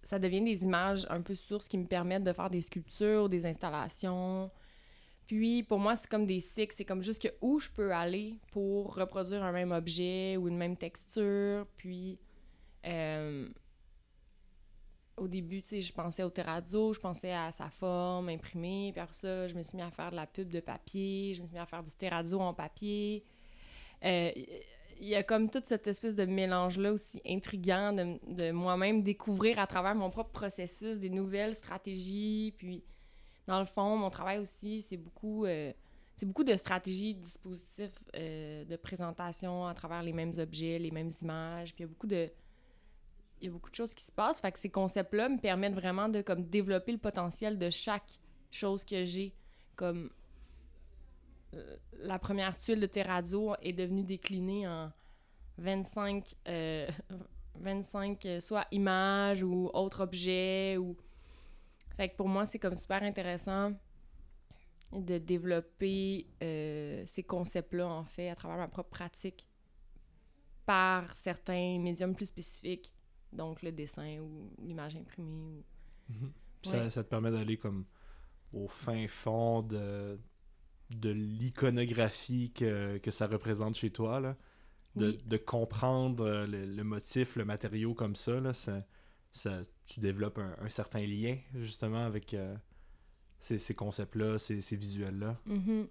ça 0.03 0.17
devient 0.17 0.41
des 0.41 0.63
images 0.63 1.05
un 1.09 1.21
peu 1.21 1.35
sources 1.35 1.67
qui 1.67 1.77
me 1.77 1.85
permettent 1.85 2.23
de 2.23 2.33
faire 2.33 2.49
des 2.49 2.61
sculptures, 2.61 3.29
des 3.29 3.45
installations. 3.45 4.49
Puis 5.27 5.63
pour 5.63 5.79
moi, 5.79 5.95
c'est 5.95 6.09
comme 6.09 6.25
des 6.25 6.39
cycles, 6.39 6.73
c'est 6.75 6.85
comme 6.85 7.01
juste 7.01 7.21
que 7.21 7.33
où 7.41 7.59
je 7.59 7.69
peux 7.69 7.93
aller 7.93 8.35
pour 8.51 8.95
reproduire 8.95 9.43
un 9.43 9.51
même 9.51 9.71
objet 9.71 10.37
ou 10.37 10.47
une 10.47 10.57
même 10.57 10.75
texture. 10.75 11.67
Puis 11.77 12.19
euh, 12.85 13.47
au 15.21 15.27
début, 15.27 15.61
tu 15.61 15.69
sais, 15.69 15.81
je 15.81 15.93
pensais 15.93 16.23
au 16.23 16.29
terrazzo, 16.29 16.93
je 16.93 16.99
pensais 16.99 17.31
à 17.31 17.51
sa 17.51 17.69
forme 17.69 18.29
imprimée. 18.29 18.89
Puis 18.91 19.01
après 19.01 19.15
ça, 19.15 19.47
je 19.47 19.55
me 19.55 19.61
suis 19.61 19.77
mis 19.77 19.83
à 19.83 19.91
faire 19.91 20.09
de 20.09 20.15
la 20.15 20.25
pub 20.25 20.49
de 20.49 20.59
papier, 20.59 21.33
je 21.35 21.41
me 21.43 21.47
suis 21.47 21.53
mis 21.53 21.61
à 21.61 21.65
faire 21.65 21.83
du 21.83 21.91
terrazzo 21.91 22.39
en 22.39 22.53
papier. 22.53 23.23
Euh, 24.03 24.31
il 24.99 25.07
y 25.07 25.15
a 25.15 25.23
comme 25.23 25.49
toute 25.49 25.67
cette 25.67 25.87
espèce 25.87 26.15
de 26.15 26.25
mélange-là 26.25 26.93
aussi 26.93 27.21
intriguant 27.25 27.93
de, 27.93 28.19
de 28.33 28.51
moi-même 28.51 29.03
découvrir 29.03 29.59
à 29.59 29.67
travers 29.67 29.95
mon 29.95 30.09
propre 30.09 30.31
processus 30.31 30.99
des 30.99 31.09
nouvelles 31.09 31.55
stratégies. 31.55 32.53
Puis, 32.57 32.83
dans 33.47 33.59
le 33.59 33.65
fond, 33.65 33.97
mon 33.97 34.09
travail 34.09 34.39
aussi, 34.39 34.81
c'est 34.81 34.97
beaucoup, 34.97 35.45
euh, 35.45 35.71
c'est 36.15 36.25
beaucoup 36.27 36.43
de 36.43 36.55
stratégies, 36.55 37.15
de 37.15 37.21
dispositifs 37.21 37.97
euh, 38.15 38.63
de 38.65 38.75
présentation 38.75 39.65
à 39.65 39.73
travers 39.73 40.03
les 40.03 40.13
mêmes 40.13 40.33
objets, 40.37 40.77
les 40.77 40.91
mêmes 40.91 41.11
images. 41.21 41.73
Puis, 41.73 41.83
il 41.83 41.87
y 41.87 41.89
a 41.89 41.89
beaucoup 41.89 42.07
de... 42.07 42.29
Il 43.41 43.45
y 43.45 43.47
a 43.49 43.51
beaucoup 43.51 43.69
de 43.69 43.75
choses 43.75 43.93
qui 43.93 44.03
se 44.03 44.11
passent. 44.11 44.39
Fait 44.39 44.51
que 44.51 44.59
ces 44.59 44.69
concepts-là 44.69 45.29
me 45.29 45.39
permettent 45.39 45.73
vraiment 45.73 46.09
de 46.09 46.21
comme, 46.21 46.45
développer 46.45 46.91
le 46.91 46.97
potentiel 46.97 47.57
de 47.57 47.69
chaque 47.69 48.19
chose 48.51 48.85
que 48.85 49.03
j'ai. 49.03 49.33
Comme 49.75 50.11
la 51.93 52.19
première 52.19 52.55
tuile 52.57 52.79
de 52.79 52.85
terrazzo 52.85 53.55
est 53.61 53.73
devenue 53.73 54.03
déclinée 54.03 54.67
en 54.67 54.91
25, 55.57 56.35
euh, 56.47 56.89
25 57.55 58.25
euh, 58.25 58.39
soit 58.39 58.67
images 58.71 59.43
ou 59.43 59.69
autres 59.73 60.01
objets. 60.01 60.77
Fait 61.97 62.09
que 62.09 62.15
pour 62.15 62.27
moi, 62.27 62.45
c'est 62.45 62.59
comme 62.59 62.77
super 62.77 63.03
intéressant 63.03 63.73
de 64.91 65.17
développer 65.17 66.27
euh, 66.43 67.03
ces 67.05 67.23
concepts-là, 67.23 67.87
en 67.87 68.03
fait, 68.03 68.29
à 68.29 68.35
travers 68.35 68.57
ma 68.57 68.67
propre 68.67 68.89
pratique 68.89 69.47
par 70.65 71.15
certains 71.15 71.79
médiums 71.79 72.15
plus 72.15 72.25
spécifiques, 72.25 72.93
donc 73.33 73.61
le 73.61 73.71
dessin 73.71 74.19
ou 74.19 74.51
l'image 74.61 74.95
imprimée. 74.95 75.29
Ou... 75.29 75.63
Mm 76.09 76.15
-hmm. 76.15 76.71
ouais. 76.71 76.79
ça, 76.79 76.91
ça 76.91 77.03
te 77.03 77.09
permet 77.09 77.31
d'aller 77.31 77.57
comme 77.57 77.85
au 78.53 78.67
fin 78.67 79.07
fond 79.07 79.61
de, 79.61 80.19
de 80.89 81.09
l'iconographie 81.09 82.51
que, 82.51 82.97
que, 82.97 83.11
ça 83.11 83.27
représente 83.27 83.75
chez 83.75 83.91
toi, 83.91 84.19
là. 84.19 84.35
De, 84.95 85.11
oui. 85.11 85.23
de 85.25 85.37
comprendre 85.37 86.45
le, 86.45 86.65
le, 86.65 86.83
motif, 86.83 87.37
le 87.37 87.45
matériau 87.45 87.93
comme 87.93 88.17
ça, 88.17 88.41
là, 88.41 88.53
ça, 88.53 88.85
ça 89.31 89.61
tu 89.85 90.01
développes 90.01 90.37
un, 90.37 90.53
un, 90.59 90.69
certain 90.69 91.05
lien 91.05 91.37
justement 91.55 92.03
avec 92.03 92.33
euh, 92.33 92.57
ces, 93.39 93.57
ces 93.57 93.73
concepts-là, 93.73 94.37
ces, 94.37 94.59
ces 94.59 94.75
visuels-là. 94.75 95.39
Mm 95.45 95.57
-hmm. 95.59 95.87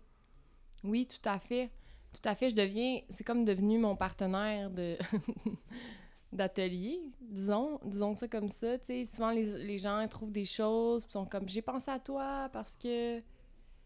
Oui, 0.84 1.06
tout 1.06 1.28
à 1.28 1.38
fait. 1.38 1.70
Tout 2.12 2.28
à 2.28 2.34
fait. 2.34 2.50
Je 2.50 2.56
deviens, 2.56 3.00
c'est 3.08 3.24
comme 3.24 3.44
devenu 3.44 3.78
mon 3.78 3.96
partenaire 3.96 4.70
de 4.70 4.98
d'atelier, 6.32 7.00
disons, 7.20 7.80
disons 7.84 8.14
ça 8.14 8.28
comme 8.28 8.48
ça. 8.48 8.78
Tu 8.78 8.86
sais, 8.86 9.04
souvent 9.04 9.30
les, 9.30 9.64
les 9.64 9.78
gens 9.78 10.06
trouvent 10.08 10.32
des 10.32 10.44
choses, 10.44 11.06
sont 11.08 11.26
comme 11.26 11.48
j'ai 11.48 11.62
pensé 11.62 11.90
à 11.90 11.98
toi 11.98 12.48
parce 12.52 12.76
que 12.76 13.22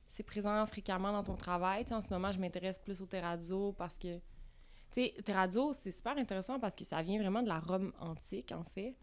c'est 0.09 0.23
présent 0.23 0.65
fréquemment 0.67 1.13
dans 1.13 1.25
ton 1.25 1.37
travail. 1.37 1.85
En 1.91 2.03
ce 2.03 2.13
moment, 2.13 2.31
je 2.31 2.39
m'intéresse 2.39 2.79
plus 2.79 3.01
au 3.01 3.07
terrazzo 3.07 3.73
parce 3.73 3.99
que, 3.99 4.19
tu 4.93 5.05
sais, 5.05 5.15
terrazzo, 5.25 5.73
c'est 5.73 5.91
super 5.91 6.17
intéressant 6.17 6.61
parce 6.61 6.75
que 6.75 6.85
ça 6.85 7.03
vient 7.03 7.19
vraiment 7.19 7.43
de 7.43 7.49
la 7.49 7.59
Rome 7.59 7.93
antique, 7.99 8.53
en 8.53 8.65
fait, 8.65 8.95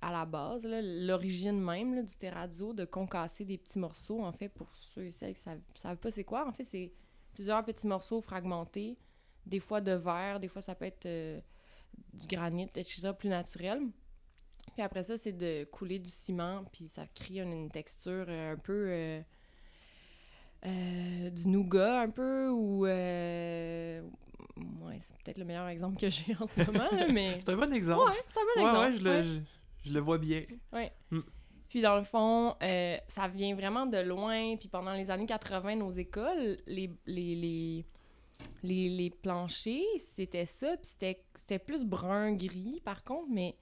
à 0.00 0.12
la 0.12 0.24
base, 0.24 0.66
l'origine 0.66 1.60
même 1.60 1.94
là, 1.94 2.02
du 2.02 2.16
terrazzo, 2.16 2.72
de 2.72 2.84
concasser 2.84 3.44
des 3.44 3.58
petits 3.58 3.78
morceaux, 3.78 4.22
en 4.22 4.32
fait, 4.32 4.48
pour 4.48 4.68
ceux 4.74 5.06
et 5.06 5.10
celles 5.10 5.34
qui 5.34 5.48
ne 5.48 5.58
savent 5.74 5.98
pas 5.98 6.10
c'est 6.10 6.24
quoi. 6.24 6.48
En 6.48 6.52
fait, 6.52 6.64
c'est 6.64 6.92
plusieurs 7.32 7.64
petits 7.64 7.86
morceaux 7.86 8.20
fragmentés, 8.20 8.96
des 9.44 9.60
fois 9.60 9.80
de 9.80 9.92
verre, 9.92 10.40
des 10.40 10.48
fois 10.48 10.62
ça 10.62 10.74
peut 10.74 10.86
être 10.86 11.06
euh, 11.06 11.40
du 12.12 12.26
granit, 12.26 12.64
etc., 12.74 13.10
plus 13.18 13.28
naturel. 13.28 13.80
Puis 14.74 14.82
après 14.82 15.02
ça, 15.02 15.16
c'est 15.16 15.32
de 15.32 15.64
couler 15.64 15.98
du 15.98 16.10
ciment, 16.10 16.64
puis 16.72 16.88
ça 16.88 17.06
crée 17.14 17.40
une, 17.40 17.52
une 17.52 17.70
texture 17.70 18.28
un 18.28 18.56
peu... 18.56 18.86
Euh, 18.88 19.22
euh, 20.66 21.28
du 21.28 21.48
nougat 21.48 22.00
un 22.00 22.08
peu 22.08 22.48
ou 22.48 22.86
euh... 22.86 24.00
ouais 24.80 24.96
c'est 24.98 25.14
peut-être 25.18 25.36
le 25.36 25.44
meilleur 25.44 25.68
exemple 25.68 25.98
que 25.98 26.08
j'ai 26.08 26.34
en 26.40 26.46
ce 26.46 26.58
moment 26.64 26.88
là, 26.90 27.06
mais 27.12 27.38
c'est 27.38 27.50
un 27.50 27.56
bon 27.56 27.70
exemple 27.70 28.08
ouais 28.08 28.16
c'est 28.26 28.38
un 28.38 28.42
bon 28.56 28.66
exemple 28.66 28.78
ouais, 28.78 28.86
ouais, 28.86 28.96
je, 28.96 29.02
Le, 29.02 29.22
je, 29.22 29.40
je, 29.84 29.92
le 29.92 30.00
vois 30.00 30.16
bien 30.16 30.42
ouais 30.72 30.90
mm. 31.10 31.20
puis 31.68 31.82
dans 31.82 31.98
le 31.98 32.04
fond 32.04 32.54
euh, 32.62 32.96
ça 33.06 33.28
vient 33.28 33.54
vraiment 33.54 33.84
de 33.84 33.98
loin 33.98 34.56
puis 34.56 34.68
pendant 34.70 34.94
les 34.94 35.10
années 35.10 35.26
80 35.26 35.76
nos 35.76 35.90
écoles 35.90 36.56
les 36.66 36.90
les, 37.04 37.34
les 37.34 37.86
les, 38.62 38.88
les 38.88 39.10
planchers 39.10 39.82
c'était 39.98 40.46
ça 40.46 40.76
puis 40.76 40.90
c'était 41.34 41.58
plus 41.58 41.84
brun 41.84 42.32
gris 42.34 42.80
par 42.84 43.04
contre 43.04 43.28
mais 43.30 43.56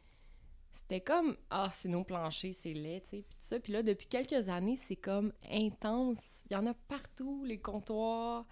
c'était 0.72 1.00
comme 1.00 1.36
ah 1.50 1.68
c'est 1.72 1.88
nos 1.88 2.02
planchers 2.02 2.54
c'est 2.54 2.72
laid 2.72 3.02
tu 3.02 3.10
sais 3.10 3.24
puis 3.28 3.36
ça 3.38 3.60
puis 3.60 3.72
là 3.72 3.82
depuis 3.82 4.06
quelques 4.06 4.48
années 4.48 4.78
c'est 4.88 4.96
comme 4.96 5.32
intense. 5.50 6.44
Il 6.50 6.54
y 6.54 6.56
en 6.56 6.66
a 6.66 6.74
partout 6.74 7.44
les 7.44 7.58
comptoirs 7.58 8.46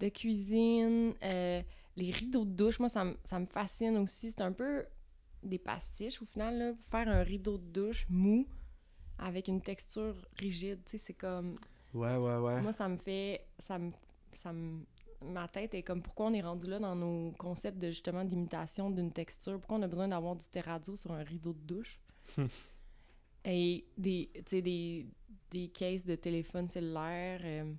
de 0.00 0.08
cuisine 0.08 1.14
euh, 1.22 1.62
les 1.96 2.10
rideaux 2.10 2.44
de 2.44 2.50
douche. 2.50 2.80
Moi 2.80 2.88
ça, 2.88 3.04
ça 3.24 3.38
me 3.38 3.46
fascine 3.46 3.96
aussi. 3.98 4.32
C'est 4.32 4.40
un 4.40 4.52
peu 4.52 4.84
des 5.42 5.58
pastiches 5.58 6.20
au 6.22 6.24
final 6.24 6.58
là 6.58 6.72
faire 6.90 7.08
un 7.08 7.22
rideau 7.22 7.58
de 7.58 7.66
douche 7.66 8.06
mou 8.08 8.46
avec 9.18 9.48
une 9.48 9.60
texture 9.60 10.16
rigide 10.38 10.80
tu 10.86 10.92
sais 10.92 10.98
c'est 10.98 11.14
comme 11.14 11.58
ouais 11.92 12.16
ouais 12.16 12.36
ouais. 12.36 12.62
Moi 12.62 12.72
ça 12.72 12.88
me 12.88 12.96
fait 12.96 13.46
ça 13.58 13.78
me 13.78 13.92
ça 14.32 14.54
me 14.54 14.80
ma 15.24 15.48
tête 15.48 15.74
est 15.74 15.82
comme 15.82 16.02
pourquoi 16.02 16.26
on 16.26 16.32
est 16.32 16.42
rendu 16.42 16.66
là 16.66 16.78
dans 16.78 16.94
nos 16.94 17.32
concepts 17.32 17.78
de 17.78 17.88
justement 17.88 18.24
d'imitation 18.24 18.90
d'une 18.90 19.12
texture? 19.12 19.58
Pourquoi 19.58 19.78
on 19.78 19.82
a 19.82 19.88
besoin 19.88 20.08
d'avoir 20.08 20.36
du 20.36 20.46
terrazzo 20.48 20.96
sur 20.96 21.12
un 21.12 21.22
rideau 21.22 21.52
de 21.52 21.60
douche? 21.60 22.00
Et 23.44 23.84
des 23.98 24.30
des 24.50 25.06
des 25.50 25.68
cases 25.68 26.04
de 26.04 26.14
téléphone 26.14 26.68
cellulaire 26.68 27.40
euh, 27.44 27.72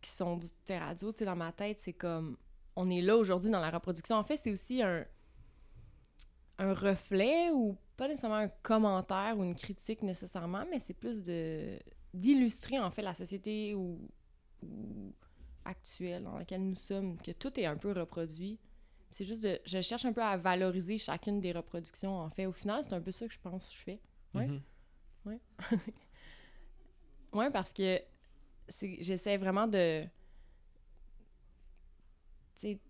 qui 0.00 0.10
sont 0.10 0.36
du 0.36 0.46
terrazzo 0.64 1.12
tu 1.12 1.18
sais 1.18 1.24
dans 1.24 1.34
ma 1.36 1.50
tête 1.50 1.80
c'est 1.80 1.92
comme 1.92 2.36
on 2.76 2.86
est 2.88 3.00
là 3.00 3.16
aujourd'hui 3.16 3.50
dans 3.50 3.60
la 3.60 3.70
reproduction. 3.70 4.16
En 4.16 4.24
fait 4.24 4.36
c'est 4.36 4.52
aussi 4.52 4.82
un 4.82 5.04
un 6.58 6.72
reflet 6.72 7.50
ou 7.50 7.76
pas 7.96 8.06
nécessairement 8.06 8.36
un 8.36 8.48
commentaire 8.48 9.36
ou 9.36 9.42
une 9.42 9.56
critique 9.56 10.02
nécessairement 10.02 10.64
mais 10.70 10.78
c'est 10.78 10.94
plus 10.94 11.22
de 11.22 11.78
d'illustrer 12.14 12.78
en 12.78 12.90
fait 12.90 13.02
la 13.02 13.12
société 13.12 13.74
ou, 13.74 13.98
ou 14.62 15.12
actuelle 15.64 16.24
dans 16.24 16.38
laquelle 16.38 16.64
nous 16.64 16.76
sommes, 16.76 17.18
que 17.18 17.32
tout 17.32 17.58
est 17.58 17.66
un 17.66 17.76
peu 17.76 17.92
reproduit. 17.92 18.58
C'est 19.10 19.24
juste 19.24 19.44
de... 19.44 19.60
Je 19.64 19.80
cherche 19.80 20.04
un 20.04 20.12
peu 20.12 20.22
à 20.22 20.36
valoriser 20.36 20.98
chacune 20.98 21.40
des 21.40 21.52
reproductions, 21.52 22.16
en 22.16 22.30
fait. 22.30 22.46
Au 22.46 22.52
final, 22.52 22.82
c'est 22.84 22.94
un 22.94 23.00
peu 23.00 23.12
ça 23.12 23.26
que 23.26 23.34
je 23.34 23.38
pense 23.38 23.68
que 23.68 23.74
je 23.74 23.78
fais. 23.78 24.00
Ouais. 24.34 24.46
Mm 24.46 24.56
-hmm. 24.56 25.28
Ouais. 25.28 25.40
ouais, 27.32 27.50
parce 27.50 27.72
que 27.72 28.02
j'essaie 29.00 29.36
vraiment 29.36 29.68
de... 29.68 30.04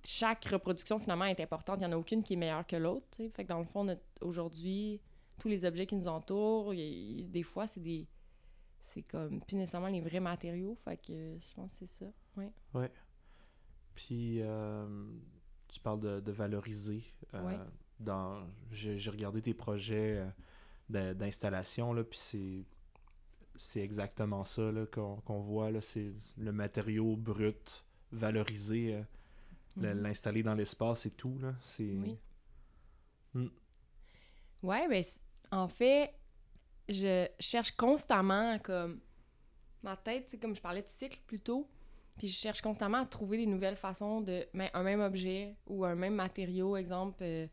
chaque 0.05 0.45
reproduction, 0.47 0.99
finalement, 0.99 1.27
est 1.27 1.41
importante. 1.41 1.77
Il 1.81 1.87
n'y 1.87 1.93
en 1.93 1.97
a 1.97 1.99
aucune 1.99 2.23
qui 2.23 2.35
est 2.35 2.37
meilleure 2.37 2.67
que 2.67 2.77
l'autre. 2.77 3.17
Fait 3.35 3.45
que 3.45 3.49
dans 3.49 3.59
le 3.59 3.67
fond, 3.67 3.87
aujourd'hui, 4.21 5.01
tous 5.39 5.49
les 5.49 5.65
objets 5.65 5.87
qui 5.87 5.97
nous 5.97 6.09
entourent, 6.09 6.75
y 6.75 7.25
des 7.25 7.43
fois, 7.43 7.67
c'est 7.67 7.83
des 7.83 8.07
c'est 8.85 9.03
comme 9.03 9.41
plus 9.41 9.57
nécessairement 9.57 9.89
les 9.89 10.01
vrais 10.01 10.21
matériaux. 10.21 10.75
Fait 10.77 10.97
que 10.97 11.39
je 11.41 11.55
pense 11.55 11.71
que 11.73 11.87
c'est 11.87 12.05
ça. 12.05 12.07
Oui. 12.37 12.47
Ouais. 12.75 12.91
Puis 13.95 14.41
euh, 14.43 15.07
tu 15.69 15.81
parles 15.81 16.01
de, 16.01 16.21
de 16.21 16.33
valoriser. 16.33 17.05
Euh, 17.35 17.43
ouais. 17.43 17.59
dans 18.01 18.47
J'ai 18.71 19.11
regardé 19.11 19.43
tes 19.43 19.55
projets 19.55 20.25
euh, 20.91 21.15
d'installation, 21.15 21.93
là, 21.93 22.05
puis 22.05 22.19
c'est. 22.19 22.65
C'est 23.57 23.83
exactement 23.83 24.43
ça 24.43 24.69
qu'on 24.91 25.21
qu 25.21 25.33
voit. 25.33 25.71
C'est 25.81 26.13
le 26.37 26.51
matériau 26.51 27.17
brut 27.17 27.87
valorisé, 28.11 29.01
mm 29.77 29.83
-hmm. 29.85 29.93
l'installer 30.03 30.43
dans 30.43 30.57
l'espace 30.57 31.07
et 31.07 31.13
tout. 31.13 31.39
Là, 31.39 31.55
oui. 31.79 32.19
Mm. 33.35 33.47
Ouais, 34.65 34.89
ben, 34.89 35.05
en 35.53 35.69
fait, 35.69 36.15
je 36.89 37.29
cherche 37.39 37.73
constamment 37.77 38.59
comme 38.59 39.01
ma 39.83 39.97
tête, 39.97 40.29
c'est 40.29 40.39
comme 40.39 40.57
je 40.57 40.61
parlais 40.61 40.83
de 40.83 40.89
cycle 40.89 41.21
plus 41.27 41.41
tôt, 41.41 41.69
puis 42.19 42.29
je 42.29 42.37
cherche 42.37 42.61
constamment 42.61 42.99
à 42.99 43.07
trouver 43.07 43.39
des 43.39 43.47
nouvelles 43.47 43.77
façons 43.77 44.21
de 44.21 44.47
mais 44.53 44.71
un 44.75 44.83
même 44.83 45.01
objet 45.01 45.57
ou 45.67 45.85
un 45.85 45.95
même 45.95 46.15
matériau, 46.15 46.77
exemple 46.77 47.23
euh, 47.23 47.47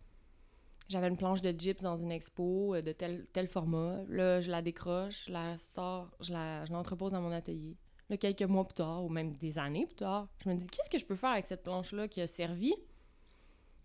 j'avais 0.91 1.07
une 1.07 1.17
planche 1.17 1.41
de 1.41 1.51
gyps 1.57 1.81
dans 1.81 1.97
une 1.97 2.11
expo 2.11 2.75
euh, 2.75 2.81
de 2.81 2.91
tel, 2.91 3.25
tel 3.33 3.47
format. 3.47 4.03
Là, 4.09 4.41
je 4.41 4.51
la 4.51 4.61
décroche, 4.61 5.25
je 5.27 5.31
la 5.31 5.57
sors, 5.57 6.11
je 6.19 6.33
l'entrepose 6.71 7.13
dans 7.13 7.21
mon 7.21 7.31
atelier. 7.31 7.77
Là, 8.09 8.17
quelques 8.17 8.43
mois 8.43 8.65
plus 8.65 8.73
tard, 8.73 9.03
ou 9.05 9.09
même 9.09 9.31
des 9.33 9.57
années 9.57 9.85
plus 9.85 9.95
tard, 9.95 10.27
je 10.43 10.49
me 10.49 10.55
dis, 10.55 10.67
qu'est-ce 10.67 10.89
que 10.89 10.99
je 10.99 11.05
peux 11.05 11.15
faire 11.15 11.29
avec 11.29 11.45
cette 11.45 11.63
planche-là 11.63 12.09
qui 12.09 12.19
a 12.19 12.27
servi? 12.27 12.73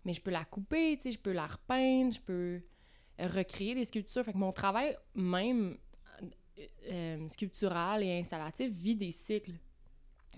Mais 0.03 0.11
je 0.13 0.21
peux 0.21 0.31
la 0.31 0.43
couper, 0.43 0.97
tu 0.97 1.03
sais, 1.03 1.11
je 1.13 1.19
peux 1.19 1.31
la 1.31 1.47
repeindre, 1.47 2.13
je 2.13 2.19
peux 2.19 2.61
recréer 3.19 3.73
des 3.73 3.85
sculptures. 3.85 4.25
Fait 4.25 4.33
que 4.33 4.37
mon 4.37 4.51
travail, 4.51 4.97
même 5.15 5.77
euh, 6.89 7.27
sculptural 7.27 8.03
et 8.03 8.19
installatif, 8.19 8.71
vit 8.73 8.95
des 8.95 9.11
cycles. 9.11 9.53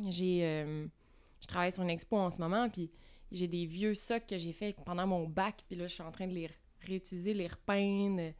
J'ai... 0.07 0.43
euh, 0.43 0.87
je 1.41 1.47
travaille 1.47 1.71
sur 1.71 1.83
une 1.83 1.89
expo 1.89 2.17
en 2.17 2.29
ce 2.29 2.39
moment, 2.39 2.69
puis 2.69 2.91
j'ai 3.31 3.47
des 3.47 3.65
vieux 3.65 3.93
socs 3.93 4.25
que 4.27 4.37
j'ai 4.37 4.53
fait 4.53 4.75
pendant 4.85 5.07
mon 5.07 5.27
bac, 5.27 5.63
puis 5.67 5.75
là, 5.75 5.87
je 5.87 5.93
suis 5.93 6.03
en 6.03 6.11
train 6.11 6.27
de 6.27 6.33
les 6.33 6.49
réutiliser, 6.81 7.33
les 7.33 7.47
repeindre. 7.47 8.33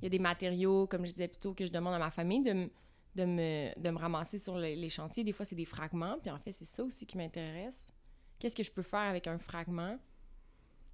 Il 0.00 0.04
y 0.04 0.06
a 0.06 0.10
des 0.10 0.18
matériaux, 0.18 0.86
comme 0.86 1.06
je 1.06 1.12
disais 1.12 1.28
plus 1.28 1.40
tôt, 1.40 1.54
que 1.54 1.66
je 1.66 1.72
demande 1.72 1.94
à 1.94 1.98
ma 1.98 2.10
famille 2.10 2.42
de, 2.42 2.70
de, 3.14 3.24
me, 3.24 3.78
de 3.78 3.90
me 3.90 3.98
ramasser 3.98 4.38
sur 4.38 4.58
les, 4.58 4.88
chantiers. 4.88 5.24
Des 5.24 5.32
fois, 5.32 5.44
c'est 5.44 5.56
des 5.56 5.64
fragments, 5.64 6.18
puis 6.20 6.30
en 6.30 6.38
fait, 6.38 6.52
c'est 6.52 6.64
ça 6.64 6.84
aussi 6.84 7.06
qui 7.06 7.16
m'intéresse. 7.16 7.92
Qu'est-ce 8.38 8.54
que 8.54 8.62
je 8.62 8.70
peux 8.70 8.82
faire 8.82 9.00
avec 9.00 9.26
un 9.26 9.38
fragment? 9.38 9.98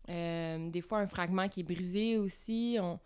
Euh, 0.09 0.71
des 0.71 0.81
fois, 0.81 0.99
un 0.99 1.07
fragment 1.07 1.49
qui 1.49 1.61
est 1.61 1.65
brisé 1.65 2.17
aussi, 2.17 2.79
on, 2.81 3.01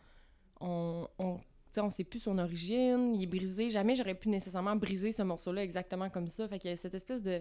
on, 0.60 1.40
sais, 1.76 1.80
on 1.80 1.90
sait 1.90 2.04
plus 2.04 2.20
son 2.20 2.38
origine, 2.38 3.14
il 3.14 3.22
est 3.22 3.26
brisé. 3.26 3.70
Jamais 3.70 3.94
j'aurais 3.94 4.14
pu 4.14 4.28
nécessairement 4.28 4.76
briser 4.76 5.12
ce 5.12 5.22
morceau-là 5.22 5.62
exactement 5.62 6.10
comme 6.10 6.28
ça. 6.28 6.48
Fait 6.48 6.58
qu'il 6.58 6.70
y 6.70 6.74
a 6.74 6.76
cette 6.76 6.94
espèce 6.94 7.22
de, 7.22 7.40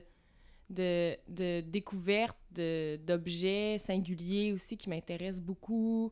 de, 0.70 1.18
de 1.28 1.62
découverte 1.62 2.38
d'objets 2.52 3.78
singuliers 3.80 4.54
aussi 4.54 4.78
qui 4.78 4.90
m'intéresse 4.90 5.42
beaucoup. 5.42 6.12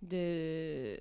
De 0.00 0.98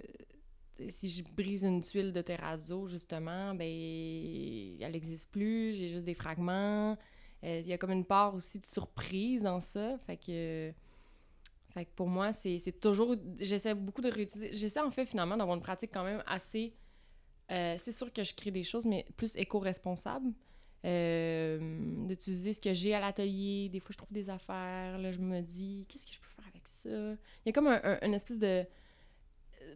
si 0.90 1.10
je 1.10 1.24
brise 1.36 1.64
une 1.64 1.82
tuile 1.82 2.12
de 2.12 2.22
terrazzo, 2.22 2.88
justement, 2.88 3.54
ben 3.54 3.68
elle 3.68 4.92
n'existe 4.92 5.30
plus, 5.32 5.74
j'ai 5.76 5.90
juste 5.90 6.06
des 6.06 6.14
fragments. 6.14 6.98
Euh, 7.44 7.62
Il 7.64 7.68
y 7.68 7.74
a 7.74 7.78
comme 7.78 7.92
une 7.92 8.06
part 8.06 8.36
aussi 8.36 8.60
de 8.60 8.66
surprise 8.66 9.42
dans 9.42 9.60
ça. 9.60 9.98
Fait 10.06 10.18
que, 10.18 10.72
fait 11.72 11.86
que 11.86 11.92
pour 11.96 12.08
moi, 12.08 12.34
c'est 12.34 12.60
toujours. 12.80 13.16
J'essaie 13.40 13.74
beaucoup 13.74 14.02
de 14.02 14.10
réutiliser. 14.12 14.56
J'essaie 14.56 14.82
en 14.82 14.92
fait 14.92 15.06
finalement 15.06 15.38
d'avoir 15.38 15.56
une 15.58 15.64
pratique 15.64 15.92
quand 15.94 16.04
même 16.04 16.24
assez. 16.28 16.74
euh, 17.52 17.76
c'est 17.78 17.92
sûr 17.92 18.12
que 18.14 18.24
je 18.24 18.34
crée 18.34 18.52
des 18.52 18.64
choses, 18.64 18.86
mais 18.86 19.06
plus 19.18 19.36
éco-responsable. 19.36 20.32
Euh, 20.84 21.60
d'utiliser 22.08 22.54
ce 22.54 22.62
que 22.62 22.74
j'ai 22.74 22.94
à 22.96 23.00
l'atelier. 23.00 23.70
Des 23.70 23.80
fois, 23.80 23.90
je 23.92 23.98
trouve 23.98 24.12
des 24.12 24.30
affaires. 24.30 24.98
Là, 24.98 25.12
je 25.12 25.20
me 25.20 25.42
dis, 25.42 25.86
qu'est-ce 25.88 26.06
que 26.06 26.14
je 26.14 26.20
peux 26.20 26.28
faire 26.36 26.48
avec 26.48 26.68
ça? 26.68 26.90
Il 26.90 27.18
y 27.46 27.50
a 27.50 27.52
comme 27.52 27.68
un, 27.68 27.80
un- 27.84 28.00
une 28.06 28.14
espèce 28.16 28.40
de 28.40 28.48
euh, 28.48 28.66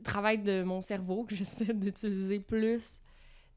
travail 0.03 0.39
de 0.39 0.63
mon 0.63 0.81
cerveau 0.81 1.23
que 1.25 1.35
j'essaie 1.39 1.73
d'utiliser 1.73 2.39
plus. 2.39 3.01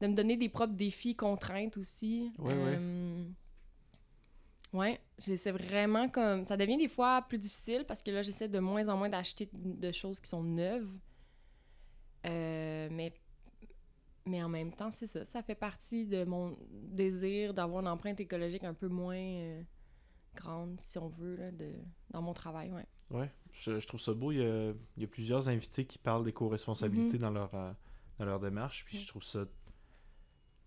De 0.01 0.07
me 0.07 0.13
donner 0.13 0.37
des 0.37 0.47
propres 0.49 0.73
défis, 0.75 1.15
contraintes 1.15 1.75
aussi. 1.77 2.31
Ouais, 2.37 2.53
ouais. 2.53 2.77
Euh, 2.77 3.23
Ouais, 3.25 3.25
j'essaie 5.17 5.51
vraiment 5.51 6.09
comme... 6.09 6.45
Ça 6.45 6.57
devient 6.57 6.77
des 6.77 6.87
fois 6.87 7.21
plus 7.27 7.37
difficile 7.39 7.85
parce 7.87 8.01
que 8.03 8.11
là, 8.11 8.21
j'essaie 8.21 8.47
de 8.47 8.59
moins 8.59 8.87
en 8.87 8.97
moins 8.97 9.09
d'acheter 9.09 9.49
de 9.53 9.91
choses 9.91 10.19
qui 10.19 10.29
sont 10.29 10.43
neuves. 10.43 10.89
Euh, 12.25 12.87
mais, 12.91 13.13
mais 14.25 14.43
en 14.43 14.49
même 14.49 14.73
temps, 14.73 14.91
c'est 14.91 15.07
ça. 15.07 15.25
Ça 15.25 15.41
fait 15.41 15.55
partie 15.55 16.05
de 16.05 16.23
mon 16.25 16.57
désir 16.71 17.53
d'avoir 17.53 17.81
une 17.81 17.87
empreinte 17.87 18.19
écologique 18.19 18.63
un 18.63 18.73
peu 18.73 18.87
moins 18.87 19.15
euh, 19.17 19.61
grande, 20.35 20.79
si 20.79 20.97
on 20.97 21.07
veut, 21.09 21.35
là, 21.35 21.51
de, 21.51 21.71
dans 22.11 22.21
mon 22.21 22.33
travail, 22.33 22.71
ouais. 22.71 22.85
Ouais, 23.11 23.31
je, 23.51 23.79
je 23.79 23.87
trouve 23.87 23.99
ça 23.99 24.13
beau. 24.13 24.31
Il 24.31 24.37
y 24.37 24.43
a, 24.45 24.71
il 24.97 25.01
y 25.01 25.05
a 25.05 25.07
plusieurs 25.07 25.49
invités 25.49 25.85
qui 25.85 25.97
parlent 25.97 26.23
d'éco-responsabilité 26.23 27.15
Mhm. 27.15 27.21
dans, 27.21 27.31
leur, 27.31 27.55
euh, 27.55 27.71
dans 28.19 28.25
leur 28.25 28.39
démarche. 28.39 28.85
Puis 28.85 28.97
je 28.99 29.07
trouve 29.07 29.23
ça 29.23 29.45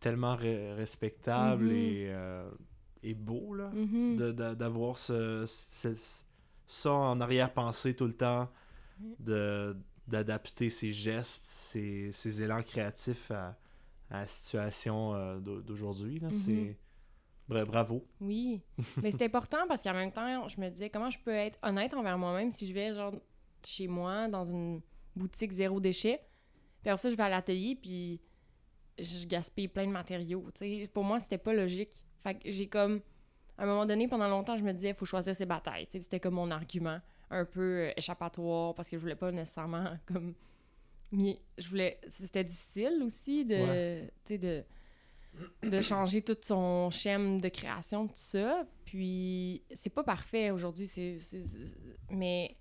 tellement 0.00 0.34
re- 0.34 0.74
respectable 0.74 1.66
Mhm. 1.66 1.70
et, 1.70 2.06
euh, 2.08 2.50
et 3.02 3.14
beau 3.14 3.54
là, 3.54 3.70
de- 3.74 4.32
de- 4.32 4.54
d'avoir 4.54 4.96
ce, 4.98 5.44
ce- 5.46 6.22
ça 6.66 6.92
en 6.92 7.20
arrière-pensée 7.20 7.94
tout 7.94 8.06
le 8.06 8.14
temps, 8.16 8.48
Mhm. 9.00 9.14
de 9.20 9.76
d'adapter 10.08 10.68
ses 10.68 10.90
gestes, 10.90 11.44
ses, 11.44 12.10
ses 12.12 12.42
élans 12.42 12.60
créatifs 12.62 13.30
à, 13.30 13.56
à 14.10 14.20
la 14.20 14.26
situation 14.26 15.14
euh, 15.14 15.38
d'au- 15.38 15.62
d'aujourd'hui. 15.62 16.18
là. 16.18 16.28
Mhm. 16.28 16.34
C'est 16.34 16.76
bra- 17.48 17.64
bravo. 17.64 18.04
Oui, 18.20 18.60
mais 19.02 19.12
c'est 19.12 19.22
important 19.24 19.58
parce 19.68 19.80
qu'en 19.82 19.94
même 19.94 20.12
temps, 20.12 20.48
je 20.48 20.60
me 20.60 20.68
disais 20.70 20.90
comment 20.90 21.08
je 21.10 21.18
peux 21.20 21.32
être 21.34 21.58
honnête 21.62 21.94
envers 21.94 22.18
moi-même 22.18 22.50
si 22.50 22.66
je 22.66 22.72
vais 22.74 22.92
genre 22.94 23.14
chez 23.64 23.86
moi 23.86 24.26
dans 24.28 24.44
une 24.44 24.80
boutique 25.14 25.52
zéro 25.52 25.78
déchet. 25.80 26.20
Puis 26.82 26.90
après 26.90 27.00
ça, 27.00 27.08
je 27.10 27.16
vais 27.16 27.22
à 27.22 27.28
l'atelier 27.28 27.78
puis 27.80 28.20
je 28.98 29.24
gaspille 29.26 29.68
plein 29.68 29.86
de 29.86 29.92
matériaux. 29.92 30.50
tu 30.54 30.58
sais. 30.80 30.90
Pour 30.92 31.04
moi, 31.04 31.20
c'était 31.20 31.38
pas 31.38 31.54
logique. 31.54 32.04
Fait 32.22 32.34
que 32.34 32.50
j'ai 32.50 32.66
comme 32.66 33.00
à 33.58 33.64
un 33.64 33.66
moment 33.66 33.86
donné, 33.86 34.08
pendant 34.08 34.28
longtemps, 34.28 34.56
je 34.56 34.64
me 34.64 34.72
disais, 34.72 34.90
il 34.90 34.94
faut 34.94 35.04
choisir 35.04 35.36
ses 35.36 35.46
batailles. 35.46 35.86
C'était 35.88 36.20
comme 36.20 36.34
mon 36.34 36.50
argument, 36.50 36.98
un 37.30 37.44
peu 37.44 37.60
euh, 37.60 37.92
échappatoire, 37.96 38.74
parce 38.74 38.88
que 38.88 38.96
je 38.96 39.00
voulais 39.00 39.14
pas 39.14 39.30
nécessairement 39.30 39.96
comme. 40.06 40.34
Mais 41.12 41.38
je 41.58 41.68
voulais. 41.68 42.00
C'était 42.08 42.44
difficile 42.44 43.02
aussi 43.04 43.44
de. 43.44 44.00
Tu 44.24 44.34
sais, 44.34 44.38
de 44.38 44.64
de 45.62 45.80
changer 45.80 46.20
tout 46.20 46.36
son 46.42 46.90
schème 46.90 47.40
de 47.40 47.48
création, 47.48 48.06
tout 48.06 48.12
ça. 48.16 48.66
Puis, 48.84 49.62
c'est 49.72 49.88
pas 49.88 50.04
parfait 50.04 50.50
aujourd'hui, 50.50 50.86
c'est, 50.86 51.16
mais 52.10 52.54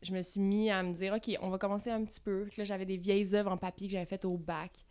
je 0.00 0.12
me 0.12 0.22
suis 0.22 0.40
mis 0.40 0.70
à 0.70 0.82
me 0.82 0.94
dire, 0.94 1.12
OK, 1.12 1.36
on 1.42 1.50
va 1.50 1.58
commencer 1.58 1.90
un 1.90 2.02
petit 2.02 2.20
peu. 2.20 2.46
Puis 2.48 2.60
Là, 2.62 2.64
j'avais 2.64 2.86
des 2.86 2.96
vieilles 2.96 3.34
œuvres 3.34 3.52
en 3.52 3.58
papier 3.58 3.88
que 3.88 3.92
j'avais 3.92 4.06
faites 4.06 4.24
au 4.24 4.38
bac, 4.38 4.86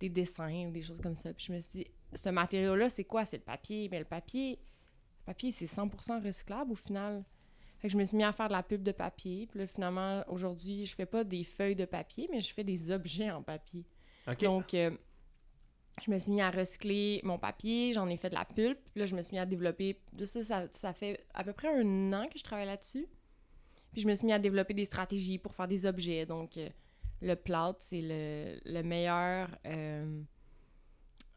des 0.00 0.08
dessins 0.08 0.68
ou 0.68 0.70
des 0.70 0.82
choses 0.82 1.00
comme 1.00 1.14
ça. 1.14 1.32
Puis 1.34 1.46
je 1.48 1.52
me 1.52 1.60
suis 1.60 1.80
dit, 1.80 1.86
ce 2.14 2.28
matériau-là, 2.28 2.88
c'est 2.88 3.04
quoi? 3.04 3.24
C'est 3.24 3.38
le 3.38 3.42
papier. 3.42 3.88
Mais 3.90 3.98
le 3.98 4.04
papier, 4.04 4.58
le 5.20 5.26
papier, 5.26 5.52
c'est 5.52 5.66
100% 5.66 6.24
recyclable 6.24 6.72
au 6.72 6.76
final. 6.76 7.24
Fait 7.78 7.88
que 7.88 7.92
je 7.92 7.98
me 7.98 8.04
suis 8.04 8.16
mis 8.16 8.24
à 8.24 8.32
faire 8.32 8.48
de 8.48 8.54
la 8.54 8.62
pub 8.62 8.82
de 8.82 8.92
papier. 8.92 9.46
Puis 9.46 9.60
là, 9.60 9.66
finalement, 9.66 10.24
aujourd'hui, 10.28 10.86
je 10.86 10.94
fais 10.94 11.06
pas 11.06 11.22
des 11.24 11.44
feuilles 11.44 11.76
de 11.76 11.84
papier, 11.84 12.28
mais 12.30 12.40
je 12.40 12.52
fais 12.52 12.64
des 12.64 12.90
objets 12.90 13.30
en 13.30 13.42
papier. 13.42 13.86
Donc, 14.40 14.74
euh, 14.74 14.90
je 16.04 16.10
me 16.10 16.18
suis 16.18 16.32
mis 16.32 16.40
à 16.40 16.50
recycler 16.50 17.20
mon 17.24 17.38
papier, 17.38 17.92
j'en 17.92 18.08
ai 18.08 18.16
fait 18.16 18.28
de 18.30 18.34
la 18.34 18.44
pulpe. 18.44 18.78
Puis 18.92 19.00
là, 19.00 19.06
je 19.06 19.14
me 19.14 19.22
suis 19.22 19.34
mis 19.34 19.38
à 19.38 19.46
développer. 19.46 20.00
Ça, 20.24 20.42
ça, 20.42 20.66
ça 20.72 20.92
fait 20.92 21.24
à 21.34 21.44
peu 21.44 21.52
près 21.52 21.68
un 21.68 22.12
an 22.12 22.26
que 22.28 22.38
je 22.38 22.44
travaille 22.44 22.66
là-dessus. 22.66 23.06
Puis 23.92 24.02
je 24.02 24.08
me 24.08 24.14
suis 24.14 24.26
mis 24.26 24.32
à 24.32 24.38
développer 24.38 24.74
des 24.74 24.84
stratégies 24.84 25.38
pour 25.38 25.54
faire 25.54 25.68
des 25.68 25.86
objets. 25.86 26.26
Donc, 26.26 26.56
euh, 26.56 26.68
le 27.20 27.34
plâtre, 27.34 27.78
c'est 27.80 28.02
le, 28.02 28.60
le 28.64 28.82
meilleur 28.82 29.48
euh, 29.66 30.22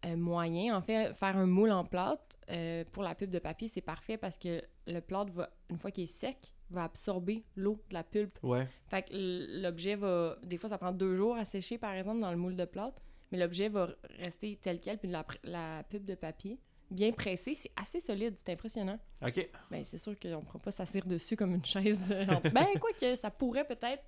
euh, 0.06 0.16
moyen. 0.16 0.76
En 0.76 0.82
fait, 0.82 1.14
faire 1.14 1.38
un 1.38 1.46
moule 1.46 1.72
en 1.72 1.84
plâtre 1.86 2.24
euh, 2.50 2.84
pour 2.92 3.04
la 3.04 3.16
pulpe 3.16 3.32
de 3.32 3.40
papier, 3.40 3.68
c'est 3.68 3.82
parfait 3.82 4.18
parce 4.18 4.38
que 4.38 4.62
le 4.88 5.00
plâtre, 5.00 5.32
va, 5.34 5.50
une 5.70 5.78
fois 5.78 5.92
qu'il 5.92 6.04
est 6.06 6.08
sec, 6.08 6.54
va 6.70 6.84
absorber 6.86 7.44
l'eau 7.56 7.82
de 7.90 7.94
la 7.94 8.04
pulpe. 8.04 8.38
Ouais. 8.44 8.68
Fait 8.88 9.04
que 9.04 9.62
l'objet 9.62 9.96
va. 9.96 10.38
Des 10.44 10.58
fois, 10.58 10.70
ça 10.70 10.78
prend 10.78 10.92
deux 10.92 11.16
jours 11.16 11.36
à 11.36 11.46
sécher, 11.46 11.78
par 11.78 11.94
exemple, 11.94 12.20
dans 12.22 12.32
le 12.32 12.38
moule 12.38 12.56
de 12.56 12.66
plâtre. 12.66 13.02
Mais 13.32 13.38
l'objet 13.38 13.70
va 13.70 13.90
rester 14.20 14.58
tel 14.62 14.80
quel. 14.82 14.98
Puis 14.98 15.10
la, 15.10 15.26
la 15.44 15.84
pulpe 15.90 16.06
de 16.06 16.16
papier, 16.16 16.60
bien 16.90 17.12
pressée, 17.14 17.56
c'est 17.56 17.72
assez 17.76 18.00
solide. 18.02 18.34
C'est 18.38 18.52
impressionnant. 18.52 19.00
Ok. 19.26 19.48
Ben, 19.70 19.84
c'est 19.86 19.98
sûr 19.98 20.20
qu'on 20.20 20.28
ne 20.30 20.42
pourra 20.42 20.60
pas 20.60 20.72
s'asseoir 20.72 21.06
dessus 21.06 21.36
comme 21.38 21.54
une 21.56 21.64
chaise. 21.64 22.10
euh, 22.12 22.26
en- 22.28 22.42
Ben, 22.50 22.68
quoi 22.80 22.92
que 23.00 23.16
ça 23.16 23.30
pourrait 23.32 23.66
peut-être. 23.66 24.04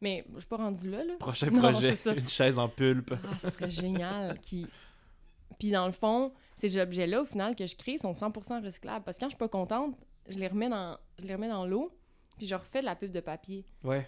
Mais 0.00 0.24
je 0.32 0.38
suis 0.38 0.46
pas 0.48 0.58
rendue 0.58 0.90
là, 0.90 1.02
là. 1.02 1.14
Prochain 1.18 1.50
Non, 1.50 1.72
projet, 1.72 1.92
une 2.16 2.28
chaise 2.28 2.56
en 2.56 2.68
pulpe. 2.68 3.14
Ah, 3.14 3.36
ça 3.38 3.50
serait 3.50 3.68
génial. 3.70 4.38
Qui... 4.40 4.66
Puis 5.58 5.70
dans 5.70 5.86
le 5.86 5.92
fond, 5.92 6.32
ces 6.56 6.78
objets-là, 6.78 7.22
au 7.22 7.24
final, 7.24 7.56
que 7.56 7.66
je 7.66 7.76
crée, 7.76 7.98
sont 7.98 8.12
100% 8.12 8.64
recyclables. 8.64 9.04
Parce 9.04 9.16
que 9.16 9.22
quand 9.22 9.28
je 9.28 9.34
suis 9.34 9.38
pas 9.38 9.48
contente, 9.48 9.96
je 10.28 10.38
les 10.38 10.48
remets 10.48 10.68
dans, 10.68 10.98
je 11.18 11.24
les 11.24 11.34
remets 11.34 11.48
dans 11.48 11.66
l'eau, 11.66 11.90
puis 12.36 12.46
je 12.46 12.54
refais 12.54 12.80
de 12.80 12.84
la 12.84 12.94
pulpe 12.94 13.12
de 13.12 13.20
papier. 13.20 13.64
Ouais. 13.82 14.06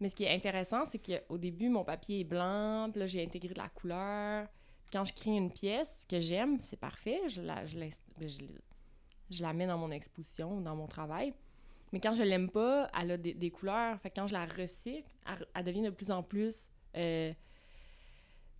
Mais 0.00 0.08
ce 0.08 0.16
qui 0.16 0.24
est 0.24 0.34
intéressant, 0.34 0.84
c'est 0.84 0.98
qu'au 0.98 1.38
début, 1.38 1.68
mon 1.68 1.84
papier 1.84 2.20
est 2.20 2.24
blanc, 2.24 2.88
puis 2.90 3.00
là, 3.00 3.06
j'ai 3.06 3.22
intégré 3.22 3.52
de 3.52 3.58
la 3.58 3.68
couleur. 3.68 4.48
Puis 4.86 4.92
quand 4.92 5.04
je 5.04 5.12
crée 5.12 5.30
une 5.36 5.52
pièce 5.52 6.06
que 6.08 6.20
j'aime, 6.20 6.58
c'est 6.60 6.78
parfait. 6.78 7.20
Je 7.28 7.42
la, 7.42 7.66
je, 7.66 7.78
ben, 7.78 7.90
je, 8.20 8.38
je 9.30 9.42
la 9.42 9.52
mets 9.52 9.66
dans 9.66 9.78
mon 9.78 9.90
exposition 9.90 10.56
ou 10.56 10.62
dans 10.62 10.74
mon 10.74 10.86
travail. 10.86 11.32
Mais 11.92 12.00
quand 12.00 12.14
je 12.14 12.22
l'aime 12.22 12.50
pas, 12.50 12.90
elle 12.98 13.12
a 13.12 13.16
des, 13.16 13.34
des 13.34 13.50
couleurs. 13.50 14.00
Fait 14.00 14.10
que 14.10 14.14
quand 14.16 14.26
je 14.26 14.32
la 14.32 14.46
recycle, 14.46 15.08
elle, 15.26 15.46
elle 15.54 15.64
devient 15.64 15.82
de 15.82 15.90
plus 15.90 16.10
en 16.10 16.22
plus 16.22 16.70
euh, 16.96 17.32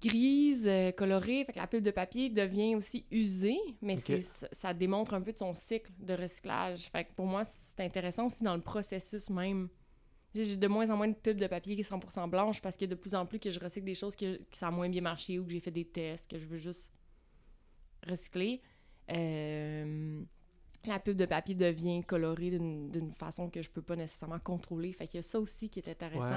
grise, 0.02 0.66
euh, 0.66 0.92
colorée. 0.92 1.44
Fait 1.44 1.52
que 1.52 1.58
la 1.58 1.66
pulpe 1.66 1.82
de 1.84 1.90
papier 1.90 2.30
devient 2.30 2.74
aussi 2.76 3.04
usée, 3.10 3.58
mais 3.82 3.96
c'est- 4.20 4.48
ça, 4.52 4.72
démontre 4.74 5.14
un 5.14 5.20
peu 5.20 5.32
de 5.32 5.38
son 5.38 5.52
cycle 5.54 5.90
de 5.98 6.14
recyclage. 6.14 6.88
Fait 6.90 7.04
que 7.04 7.12
pour 7.14 7.26
moi, 7.26 7.44
c'est 7.44 7.80
intéressant 7.80 8.26
aussi 8.26 8.42
dans 8.44 8.54
le 8.56 8.62
processus 8.62 9.28
même 9.30 9.68
j'ai 10.32 10.56
de 10.56 10.68
moins 10.68 10.88
en 10.90 10.96
moins 10.96 11.08
de 11.08 11.14
pubs 11.14 11.36
de 11.38 11.48
papier 11.48 11.74
qui 11.74 11.82
sont 11.82 11.96
100% 11.98 12.28
blanches 12.28 12.62
parce 12.62 12.76
que 12.76 12.84
de 12.84 12.94
plus 12.94 13.16
en 13.16 13.26
plus 13.26 13.40
que 13.40 13.50
je 13.50 13.58
recycle 13.58 13.84
des 13.84 13.96
choses 13.96 14.14
qui, 14.14 14.38
qui 14.48 14.58
ça 14.58 14.70
moins 14.70 14.88
bien 14.88 15.00
marché 15.00 15.40
ou 15.40 15.44
que 15.44 15.50
j'ai 15.50 15.58
fait 15.58 15.72
des 15.72 15.84
tests, 15.84 16.30
que 16.30 16.38
je 16.38 16.46
veux 16.46 16.56
juste 16.58 16.88
recycler. 18.06 18.62
Euh, 19.10 20.22
la 20.86 21.00
pub 21.00 21.16
de 21.16 21.26
papier 21.26 21.56
devient 21.56 22.02
colorée 22.04 22.50
d'une 22.50 23.12
façon 23.12 23.50
que 23.50 23.60
je 23.60 23.68
peux 23.70 23.82
pas 23.82 23.96
nécessairement 23.96 24.38
contrôler. 24.38 24.92
Fait 24.92 25.06
qu'il 25.08 25.18
y 25.18 25.20
a 25.20 25.22
ça 25.24 25.40
aussi 25.40 25.68
qui 25.68 25.80
est 25.80 25.88
intéressant. 25.88 26.30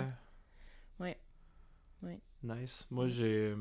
Ouais. 0.99 1.17
Ouais. 2.01 2.19
Nice. 2.43 2.87
Moi, 2.91 3.07
j'ai. 3.07 3.55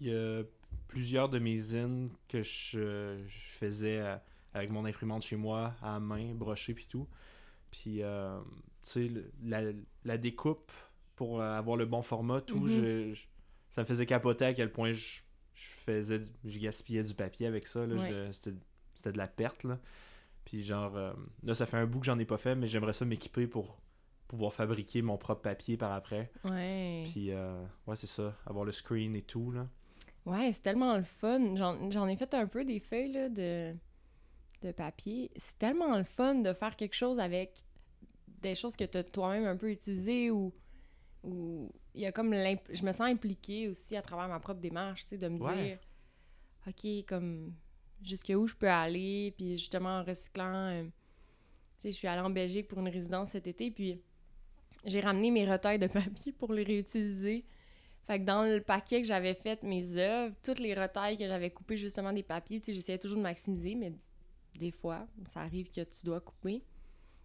Il 0.00 0.08
y 0.08 0.14
a 0.14 0.42
plusieurs 0.88 1.28
de 1.28 1.38
mes 1.38 1.58
zines 1.58 2.10
que 2.28 2.42
je, 2.42 3.22
je 3.26 3.38
faisais 3.58 4.02
avec 4.52 4.70
mon 4.70 4.84
imprimante 4.84 5.22
chez 5.22 5.36
moi, 5.36 5.74
à 5.82 5.98
main, 5.98 6.34
brochée 6.34 6.74
puis 6.74 6.86
tout. 6.88 7.06
Puis, 7.70 8.02
euh, 8.02 8.38
tu 8.82 9.08
sais, 9.08 9.10
la, 9.42 9.60
la, 10.04 10.18
découpe 10.18 10.70
pour 11.14 11.42
avoir 11.42 11.76
le 11.76 11.86
bon 11.86 12.02
format, 12.02 12.40
tout, 12.40 12.66
mm-hmm. 12.66 13.14
je, 13.14 13.20
ça 13.70 13.82
me 13.82 13.86
faisait 13.86 14.06
capoter 14.06 14.44
à 14.44 14.54
quel 14.54 14.70
point 14.70 14.92
je, 14.92 15.20
je 15.54 15.64
faisais, 15.64 16.20
je 16.44 16.58
gaspillais 16.58 17.02
du 17.02 17.14
papier 17.14 17.46
avec 17.46 17.66
ça. 17.66 17.86
C'était 18.32 18.52
c'était 18.96 19.12
de 19.12 19.18
la 19.18 19.28
perte. 19.28 19.62
Là. 19.64 19.78
Puis 20.44 20.64
genre, 20.64 20.96
euh, 20.96 21.12
là, 21.44 21.54
ça 21.54 21.66
fait 21.66 21.76
un 21.76 21.86
bout 21.86 22.00
que 22.00 22.06
j'en 22.06 22.18
ai 22.18 22.24
pas 22.24 22.38
fait, 22.38 22.54
mais 22.54 22.66
j'aimerais 22.66 22.92
ça 22.92 23.04
m'équiper 23.04 23.46
pour 23.46 23.78
pouvoir 24.28 24.52
fabriquer 24.54 25.02
mon 25.02 25.16
propre 25.16 25.42
papier 25.42 25.76
par 25.76 25.92
après. 25.92 26.30
Ouais. 26.44 27.04
Puis, 27.10 27.30
euh, 27.30 27.64
ouais, 27.86 27.96
c'est 27.96 28.06
ça, 28.06 28.36
avoir 28.46 28.64
le 28.64 28.72
screen 28.72 29.14
et 29.14 29.22
tout, 29.22 29.50
là. 29.50 29.68
Ouais, 30.24 30.52
c'est 30.52 30.62
tellement 30.62 30.96
le 30.96 31.04
fun. 31.04 31.54
J'en 31.54 32.08
ai 32.08 32.16
fait 32.16 32.34
un 32.34 32.46
peu 32.46 32.64
des 32.64 32.80
feuilles, 32.80 33.12
là, 33.12 33.28
de, 33.28 33.74
de 34.62 34.72
papier. 34.72 35.30
C'est 35.36 35.58
tellement 35.58 35.96
le 35.96 36.04
fun 36.04 36.36
de 36.36 36.52
faire 36.52 36.74
quelque 36.74 36.94
chose 36.94 37.20
avec 37.20 37.62
des 38.42 38.54
choses 38.54 38.76
que 38.76 38.84
tu 38.84 38.98
as 38.98 39.04
toi-même 39.04 39.46
un 39.46 39.56
peu 39.56 39.70
utilisées 39.70 40.30
ou 40.30 40.52
ou 41.22 41.72
il 41.94 42.02
y 42.02 42.06
a 42.06 42.12
comme 42.12 42.32
je 42.32 42.84
me 42.84 42.92
sens 42.92 43.02
impliquée 43.02 43.68
aussi 43.68 43.96
à 43.96 44.02
travers 44.02 44.28
ma 44.28 44.38
propre 44.38 44.60
démarche, 44.60 45.02
tu 45.02 45.08
sais, 45.10 45.18
de 45.18 45.28
me 45.28 45.38
dire 45.38 45.78
OK, 46.66 47.06
comme 47.06 47.52
jusqu'où 48.02 48.46
je 48.46 48.54
peux 48.54 48.68
aller. 48.68 49.34
Puis 49.36 49.56
justement, 49.58 50.00
en 50.00 50.04
recyclant, 50.04 50.68
euh, 50.70 50.84
je 51.84 51.90
suis 51.90 52.06
allée 52.08 52.20
en 52.20 52.30
Belgique 52.30 52.68
pour 52.68 52.78
une 52.78 52.88
résidence 52.88 53.30
cet 53.30 53.46
été, 53.46 53.70
puis 53.70 54.00
j'ai 54.84 55.00
ramené 55.00 55.30
mes 55.30 55.50
retailles 55.50 55.78
de 55.78 55.86
papier 55.86 56.32
pour 56.32 56.52
les 56.52 56.62
réutiliser. 56.62 57.44
Fait 58.06 58.20
que 58.20 58.24
dans 58.24 58.42
le 58.42 58.60
paquet 58.60 59.02
que 59.02 59.08
j'avais 59.08 59.34
fait 59.34 59.62
mes 59.62 59.96
œuvres, 59.96 60.34
toutes 60.42 60.60
les 60.60 60.74
retailles 60.74 61.16
que 61.16 61.26
j'avais 61.26 61.50
coupées 61.50 61.76
justement 61.76 62.12
des 62.12 62.22
papiers, 62.22 62.60
tu 62.60 62.66
sais, 62.66 62.72
j'essayais 62.72 62.98
toujours 62.98 63.18
de 63.18 63.22
maximiser, 63.22 63.74
mais 63.74 63.92
des 64.58 64.70
fois, 64.70 65.06
ça 65.26 65.40
arrive 65.40 65.70
que 65.70 65.82
tu 65.82 66.06
dois 66.06 66.20
couper. 66.20 66.62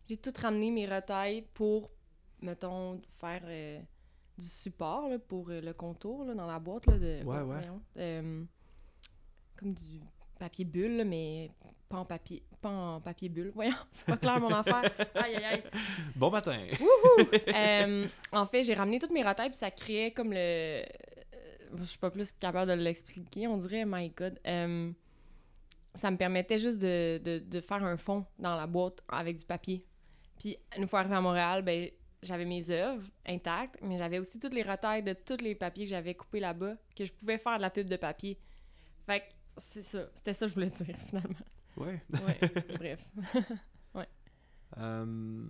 J'ai 0.05 0.17
tout 0.17 0.33
ramené 0.41 0.71
mes 0.71 0.87
retailles 0.87 1.43
pour, 1.53 1.91
mettons, 2.41 2.99
faire 3.19 3.43
euh, 3.45 3.79
du 4.37 4.45
support 4.45 5.07
pour 5.27 5.49
euh, 5.49 5.61
le 5.61 5.73
contour 5.73 6.25
dans 6.25 6.47
la 6.47 6.59
boîte 6.59 6.87
là, 6.87 6.97
de. 6.97 7.23
Ouais, 7.23 7.41
ouais. 7.41 8.45
comme 9.55 9.73
du 9.73 10.01
papier 10.39 10.65
bulle, 10.65 11.03
mais 11.05 11.51
pas 11.91 11.97
en 11.97 12.05
papier, 12.05 12.41
pas 12.61 12.69
en 12.69 13.01
papier 13.01 13.27
bulle. 13.27 13.51
Voyons, 13.53 13.75
c'est 13.91 14.05
pas 14.05 14.17
clair 14.17 14.39
mon 14.39 14.49
affaire. 14.49 14.89
Aïe, 15.15 15.35
aïe, 15.35 15.45
aïe. 15.45 15.63
Bon 16.15 16.31
matin. 16.31 16.67
Euh, 17.53 18.07
en 18.31 18.45
fait, 18.45 18.63
j'ai 18.63 18.73
ramené 18.73 18.97
toutes 18.97 19.11
mes 19.11 19.23
retailles, 19.23 19.49
puis 19.49 19.57
ça 19.57 19.69
créait 19.71 20.11
comme 20.11 20.31
le. 20.31 20.37
Euh, 20.37 20.83
je 21.77 21.83
suis 21.83 21.97
pas 21.97 22.09
plus 22.09 22.31
capable 22.31 22.71
de 22.71 22.77
l'expliquer, 22.77 23.47
on 23.47 23.57
dirait, 23.57 23.83
my 23.85 24.09
god. 24.09 24.39
Euh, 24.47 24.91
ça 25.95 26.09
me 26.09 26.17
permettait 26.17 26.57
juste 26.57 26.79
de, 26.79 27.19
de, 27.23 27.39
de, 27.39 27.61
faire 27.61 27.83
un 27.83 27.97
fond 27.97 28.25
dans 28.39 28.55
la 28.55 28.67
boîte 28.67 29.03
avec 29.09 29.37
du 29.37 29.45
papier. 29.45 29.85
Puis, 30.39 30.57
une 30.77 30.87
fois 30.87 30.99
arrivé 31.01 31.15
à 31.15 31.21
Montréal, 31.21 31.61
ben, 31.61 31.89
j'avais 32.23 32.45
mes 32.45 32.69
œuvres 32.69 33.05
intactes, 33.27 33.77
mais 33.81 33.97
j'avais 33.97 34.19
aussi 34.19 34.39
toutes 34.39 34.53
les 34.53 34.63
retailles 34.63 35.03
de 35.03 35.13
tous 35.13 35.41
les 35.43 35.55
papiers 35.55 35.85
que 35.85 35.89
j'avais 35.89 36.15
coupés 36.15 36.39
là-bas, 36.39 36.75
que 36.95 37.05
je 37.05 37.11
pouvais 37.11 37.37
faire 37.37 37.57
de 37.57 37.61
la 37.61 37.69
pub 37.69 37.87
de 37.87 37.97
papier. 37.97 38.39
Fait 39.05 39.19
que 39.19 39.25
c'est 39.57 39.83
ça. 39.83 40.09
C'était 40.13 40.33
ça 40.33 40.45
que 40.45 40.49
je 40.49 40.55
voulais 40.55 40.69
dire, 40.69 40.95
finalement. 41.07 41.35
Ouais. 41.77 42.03
ouais. 42.09 42.39
Bref. 42.77 43.05
ouais. 43.95 44.07
Euh, 44.77 45.43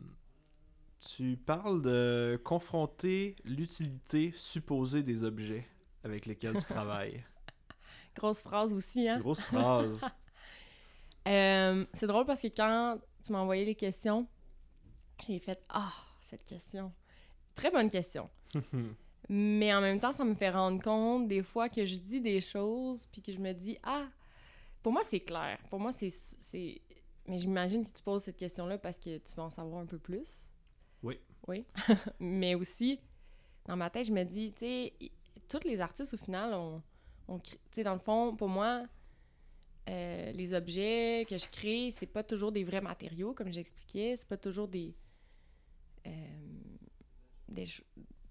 tu 1.00 1.38
parles 1.38 1.82
de 1.82 2.40
confronter 2.44 3.36
l'utilité 3.44 4.32
supposée 4.36 5.04
des 5.04 5.24
objets 5.24 5.66
avec 6.04 6.26
lesquels 6.26 6.56
tu 6.58 6.66
travailles. 6.66 7.24
Grosse 8.16 8.42
phrase 8.42 8.74
aussi, 8.74 9.08
hein? 9.08 9.20
Grosse 9.20 9.44
phrase. 9.44 10.06
Euh, 11.28 11.86
c'est 11.94 12.08
drôle 12.08 12.26
parce 12.26 12.42
que 12.42 12.48
quand 12.48 13.00
tu 13.24 13.32
m'as 13.32 13.40
envoyé 13.40 13.64
les 13.64 13.76
questions, 13.76 14.28
j'ai 15.26 15.40
fait 15.40 15.64
Ah, 15.70 15.94
cette 16.20 16.44
question. 16.44 16.92
Très 17.56 17.72
bonne 17.72 17.90
question. 17.90 18.30
Mais 19.30 19.74
en 19.74 19.82
même 19.82 20.00
temps, 20.00 20.14
ça 20.14 20.26
me 20.26 20.34
fait 20.34 20.50
rendre 20.50 20.82
compte 20.82 21.28
des 21.28 21.44
fois 21.44 21.70
que 21.70 21.86
je 21.86 21.96
dis 21.96 22.22
des 22.22 22.42
choses, 22.42 23.08
puis 23.12 23.22
que 23.22 23.32
je 23.32 23.40
me 23.40 23.54
dis, 23.54 23.78
ah, 23.84 24.08
pour 24.82 24.92
moi, 24.92 25.02
c'est 25.04 25.20
clair. 25.20 25.60
Pour 25.70 25.80
moi, 25.80 25.92
c'est. 25.92 26.82
Mais 27.28 27.38
j'imagine 27.38 27.86
que 27.86 27.92
tu 27.92 28.02
poses 28.02 28.24
cette 28.24 28.38
question-là 28.38 28.78
parce 28.78 28.98
que 28.98 29.18
tu 29.18 29.34
veux 29.36 29.44
en 29.44 29.52
savoir 29.52 29.82
un 29.82 29.86
peu 29.86 30.00
plus. 30.00 30.50
Oui. 31.04 31.20
Oui. 31.48 31.66
Mais 32.20 32.56
aussi, 32.56 33.00
dans 33.66 33.76
ma 33.78 33.90
tête, 33.90 34.08
je 34.08 34.12
me 34.12 34.24
dis, 34.24 34.54
tu 34.54 34.66
sais, 34.66 34.94
tous 35.48 35.64
les 35.66 35.80
artistes, 35.80 36.14
au 36.14 36.18
final, 36.18 36.54
ont. 36.54 36.82
tu 37.44 37.58
sais, 37.72 37.84
dans 37.84 37.94
le 37.94 38.00
fond, 38.00 38.36
pour 38.36 38.50
moi, 38.50 38.86
euh, 39.90 40.32
les 40.32 40.54
objets 40.54 41.26
que 41.30 41.38
je 41.38 41.48
crée, 41.50 41.92
c'est 41.92 42.08
pas 42.08 42.24
toujours 42.24 42.52
des 42.52 42.64
vrais 42.64 42.82
matériaux, 42.82 43.34
comme 43.34 43.52
j'expliquais. 43.52 44.16
C'est 44.18 44.28
pas 44.28 44.38
toujours 44.38 44.68
des. 44.68 44.96
Euh, 46.08 46.12
des, 47.48 47.68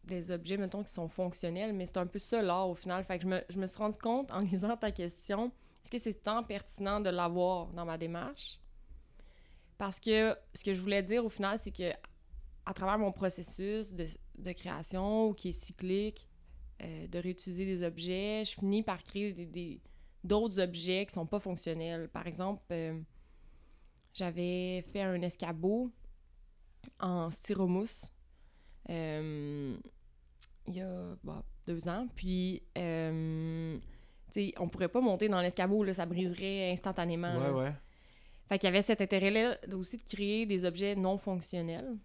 des 0.02 0.30
objets, 0.32 0.56
mettons, 0.56 0.82
qui 0.82 0.92
sont 0.92 1.08
fonctionnels, 1.08 1.72
mais 1.72 1.86
c'est 1.86 1.98
un 1.98 2.06
peu 2.06 2.18
ça 2.18 2.42
l'art 2.42 2.68
au 2.68 2.74
final. 2.74 3.04
Fait 3.04 3.18
que 3.18 3.22
je 3.22 3.28
me, 3.28 3.44
je 3.48 3.58
me 3.58 3.66
suis 3.66 3.78
rendu 3.78 3.98
compte 3.98 4.32
en 4.32 4.40
lisant 4.40 4.76
ta 4.76 4.90
question, 4.90 5.52
est-ce 5.82 5.90
que 5.90 5.98
c'est 5.98 6.22
tant 6.22 6.42
pertinent 6.42 7.00
de 7.00 7.10
l'avoir 7.10 7.68
dans 7.68 7.84
ma 7.84 7.96
démarche? 7.98 8.60
Parce 9.78 9.98
que 9.98 10.36
ce 10.54 10.62
que 10.62 10.74
je 10.74 10.80
voulais 10.80 11.02
dire 11.02 11.24
au 11.24 11.30
final, 11.30 11.58
c'est 11.58 11.70
que 11.70 11.92
à 12.66 12.74
travers 12.74 12.98
mon 12.98 13.12
processus 13.12 13.92
de, 13.92 14.06
de 14.38 14.52
création, 14.52 15.32
qui 15.32 15.48
est 15.48 15.52
cyclique, 15.52 16.28
euh, 16.82 17.06
de 17.08 17.18
réutiliser 17.18 17.66
des 17.66 17.82
objets, 17.82 18.44
je 18.44 18.52
finis 18.52 18.82
par 18.82 19.02
créer 19.02 19.32
des, 19.32 19.80
d'autres 20.24 20.60
objets 20.60 21.04
qui 21.06 21.12
sont 21.12 21.26
pas 21.26 21.40
fonctionnels. 21.40 22.08
Par 22.08 22.26
exemple, 22.26 22.62
euh, 22.72 22.98
j'avais 24.14 24.82
fait 24.82 25.02
un 25.02 25.20
escabeau 25.20 25.92
en 26.98 27.30
styromousse. 27.30 28.10
Euh, 28.88 29.76
il 30.66 30.74
y 30.74 30.80
a 30.80 31.16
bah, 31.22 31.42
deux 31.66 31.88
ans. 31.88 32.06
Puis, 32.14 32.62
sais, 34.32 34.54
on 34.58 34.68
pourrait 34.68 34.88
pas 34.88 35.00
monter 35.00 35.28
dans 35.28 35.40
l'escabeau, 35.40 35.84
là, 35.84 35.94
ça 35.94 36.06
briserait 36.06 36.72
instantanément. 36.72 37.36
Ouais, 37.36 37.50
ouais. 37.50 37.72
Fait 38.48 38.58
qu'il 38.58 38.66
y 38.66 38.72
avait 38.72 38.82
cet 38.82 39.00
intérêt-là 39.00 39.58
aussi 39.74 39.96
de 39.96 40.02
créer 40.02 40.44
des 40.44 40.64
objets 40.64 40.96
non 40.96 41.18
fonctionnels. 41.18 41.96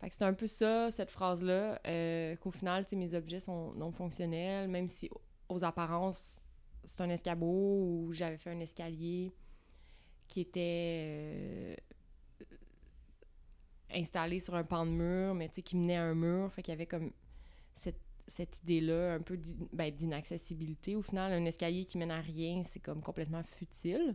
Fait 0.00 0.08
que 0.08 0.14
c'est 0.14 0.24
un 0.24 0.32
peu 0.32 0.46
ça, 0.46 0.92
cette 0.92 1.10
phrase-là, 1.10 1.80
euh, 1.86 2.36
qu'au 2.36 2.52
final, 2.52 2.84
tu 2.84 2.90
sais, 2.90 2.96
mes 2.96 3.14
objets 3.14 3.40
sont 3.40 3.72
non 3.72 3.90
fonctionnels, 3.90 4.68
même 4.68 4.86
si 4.86 5.10
aux 5.48 5.64
apparences, 5.64 6.36
c'est 6.84 7.00
un 7.00 7.10
escabeau 7.10 7.82
ou 7.82 8.12
j'avais 8.12 8.36
fait 8.36 8.50
un 8.50 8.60
escalier 8.60 9.32
qui 10.28 10.40
était 10.40 11.02
euh, 11.02 11.74
installé 13.92 14.38
sur 14.38 14.54
un 14.54 14.62
pan 14.62 14.86
de 14.86 14.92
mur, 14.92 15.34
mais 15.34 15.48
tu 15.48 15.56
sais, 15.56 15.62
qui 15.62 15.76
menait 15.76 15.96
à 15.96 16.04
un 16.04 16.14
mur. 16.14 16.52
Fait 16.52 16.62
qu'il 16.62 16.72
y 16.72 16.76
avait 16.76 16.86
comme 16.86 17.10
cette 17.74 18.00
cette 18.28 18.58
idée-là 18.62 19.14
un 19.14 19.20
peu 19.20 19.38
ben, 19.72 19.90
d'inaccessibilité. 19.90 20.94
Au 20.94 21.02
final, 21.02 21.32
un 21.32 21.44
escalier 21.44 21.84
qui 21.84 21.98
mène 21.98 22.10
à 22.10 22.20
rien, 22.20 22.62
c'est 22.62 22.80
comme 22.80 23.02
complètement 23.02 23.42
futile. 23.42 24.14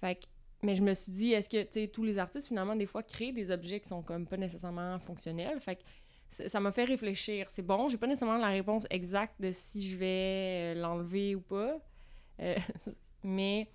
Fait 0.00 0.16
que, 0.16 0.26
mais 0.62 0.74
je 0.74 0.82
me 0.82 0.94
suis 0.94 1.12
dit, 1.12 1.32
est-ce 1.32 1.48
que, 1.48 1.86
tous 1.86 2.04
les 2.04 2.18
artistes, 2.18 2.48
finalement, 2.48 2.76
des 2.76 2.86
fois, 2.86 3.02
créent 3.02 3.32
des 3.32 3.50
objets 3.50 3.80
qui 3.80 3.88
sont 3.88 4.02
comme 4.02 4.26
pas 4.26 4.36
nécessairement 4.36 4.98
fonctionnels. 4.98 5.60
Fait 5.60 5.76
que 5.76 5.82
ça 6.28 6.60
m'a 6.60 6.72
fait 6.72 6.84
réfléchir. 6.84 7.48
C'est 7.48 7.62
bon, 7.62 7.88
j'ai 7.88 7.98
pas 7.98 8.06
nécessairement 8.06 8.38
la 8.38 8.48
réponse 8.48 8.86
exacte 8.90 9.40
de 9.40 9.52
si 9.52 9.80
je 9.80 9.96
vais 9.96 10.74
euh, 10.74 10.80
l'enlever 10.80 11.34
ou 11.34 11.40
pas. 11.40 11.78
Euh, 12.40 12.56
mais 13.22 13.70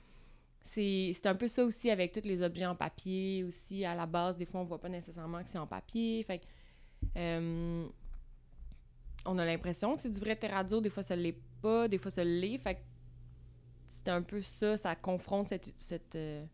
c'est 0.63 1.25
un 1.25 1.35
peu 1.35 1.47
ça 1.47 1.63
aussi 1.63 1.89
avec 1.89 2.11
tous 2.11 2.27
les 2.27 2.41
objets 2.41 2.65
en 2.65 2.75
papier 2.75 3.43
aussi. 3.43 3.83
À 3.85 3.95
la 3.95 4.05
base, 4.05 4.37
des 4.37 4.45
fois, 4.45 4.61
on 4.61 4.65
voit 4.65 4.79
pas 4.79 4.89
nécessairement 4.89 5.43
que 5.43 5.49
c'est 5.49 5.57
en 5.57 5.67
papier. 5.67 6.23
Fait 6.23 6.39
que, 6.39 6.45
euh, 7.17 7.87
on 9.25 9.37
a 9.37 9.45
l'impression 9.45 9.95
que 9.95 10.01
c'est 10.01 10.09
du 10.09 10.19
vrai 10.19 10.35
terrazzo, 10.35 10.81
des 10.81 10.89
fois 10.89 11.03
ça 11.03 11.15
l'est 11.15 11.39
pas, 11.61 11.87
des 11.87 11.97
fois 11.97 12.11
ça 12.11 12.23
l'est. 12.23 12.57
Fait 12.57 12.75
que 12.75 12.81
c'est 13.87 14.09
un 14.09 14.21
peu 14.21 14.41
ça, 14.41 14.77
ça 14.77 14.95
confronte 14.95 15.49
cette, 15.49 15.71
cette, 15.75 16.15
euh, 16.15 16.45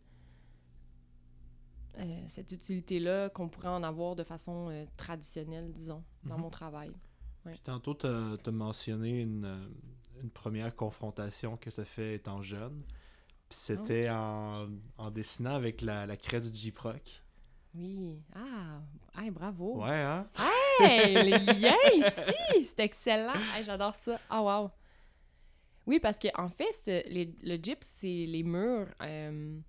euh, 1.98 2.24
cette 2.28 2.52
utilité-là 2.52 3.30
qu'on 3.30 3.48
pourrait 3.48 3.70
en 3.70 3.84
avoir 3.84 4.16
de 4.16 4.24
façon 4.24 4.70
euh, 4.70 4.86
traditionnelle, 4.98 5.72
disons, 5.72 6.04
dans 6.24 6.36
mhm. 6.36 6.42
mon 6.42 6.50
travail. 6.50 6.92
Puis 7.46 7.60
tantôt, 7.64 7.94
tu 7.94 8.08
as, 8.08 8.52
mentionné 8.52 9.22
une, 9.22 9.70
une, 10.22 10.30
première 10.30 10.76
confrontation 10.76 11.56
que 11.56 11.70
tu 11.70 11.80
as 11.80 11.86
fait 11.86 12.16
étant 12.16 12.42
jeune. 12.42 12.84
Puis 13.48 13.58
c'était 13.58 14.10
en, 14.10 14.68
en, 14.98 15.12
dessinant 15.12 15.56
avec 15.56 15.82
la, 15.82 16.06
la 16.06 16.18
craie 16.18 16.42
du 16.42 16.54
J-Proc. 16.54 17.24
Oui. 17.76 18.20
Ah, 18.36 18.82
hey, 19.22 19.30
bravo. 19.30 19.84
Ouais, 19.84 20.02
hein? 20.02 20.28
Hey, 20.80 21.14
les 21.14 21.38
liens 21.60 21.76
ici! 21.96 22.66
C'est 22.66 22.80
excellent. 22.80 23.34
Hey, 23.56 23.64
J'adore 23.64 23.96
ça. 23.96 24.20
Ah, 24.30 24.42
wow. 24.42 24.72
Oui, 25.86 26.00
parce 26.00 26.18
que 26.20 26.28
en 26.40 26.50
fait, 26.50 27.06
les- 27.08 27.34
le 27.44 27.56
gyps, 27.56 27.84
c'est 27.84 28.26
les 28.28 28.44
murs. 28.44 28.88
euh, 29.02 29.60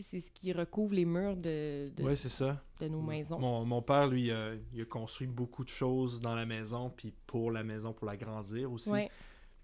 c'est 0.00 0.20
ce 0.20 0.30
qui 0.30 0.52
recouvre 0.52 0.94
les 0.94 1.04
murs 1.04 1.36
de, 1.36 1.90
de, 1.94 2.02
Ouais, 2.02 2.16
c'est 2.16 2.30
ça. 2.30 2.62
de 2.80 2.88
nos 2.88 3.02
maisons. 3.02 3.38
Mon, 3.38 3.64
mon 3.66 3.82
père, 3.82 4.08
lui, 4.08 4.30
euh, 4.30 4.56
il 4.72 4.80
a 4.80 4.84
construit 4.86 5.26
beaucoup 5.28 5.62
de 5.64 5.68
choses 5.68 6.18
dans 6.18 6.34
la 6.34 6.46
maison, 6.46 6.88
puis 6.90 7.12
pour 7.26 7.50
la 7.52 7.62
maison, 7.62 7.92
pour 7.92 8.06
l'agrandir 8.06 8.72
aussi. 8.72 8.90
Ouais. 8.90 9.10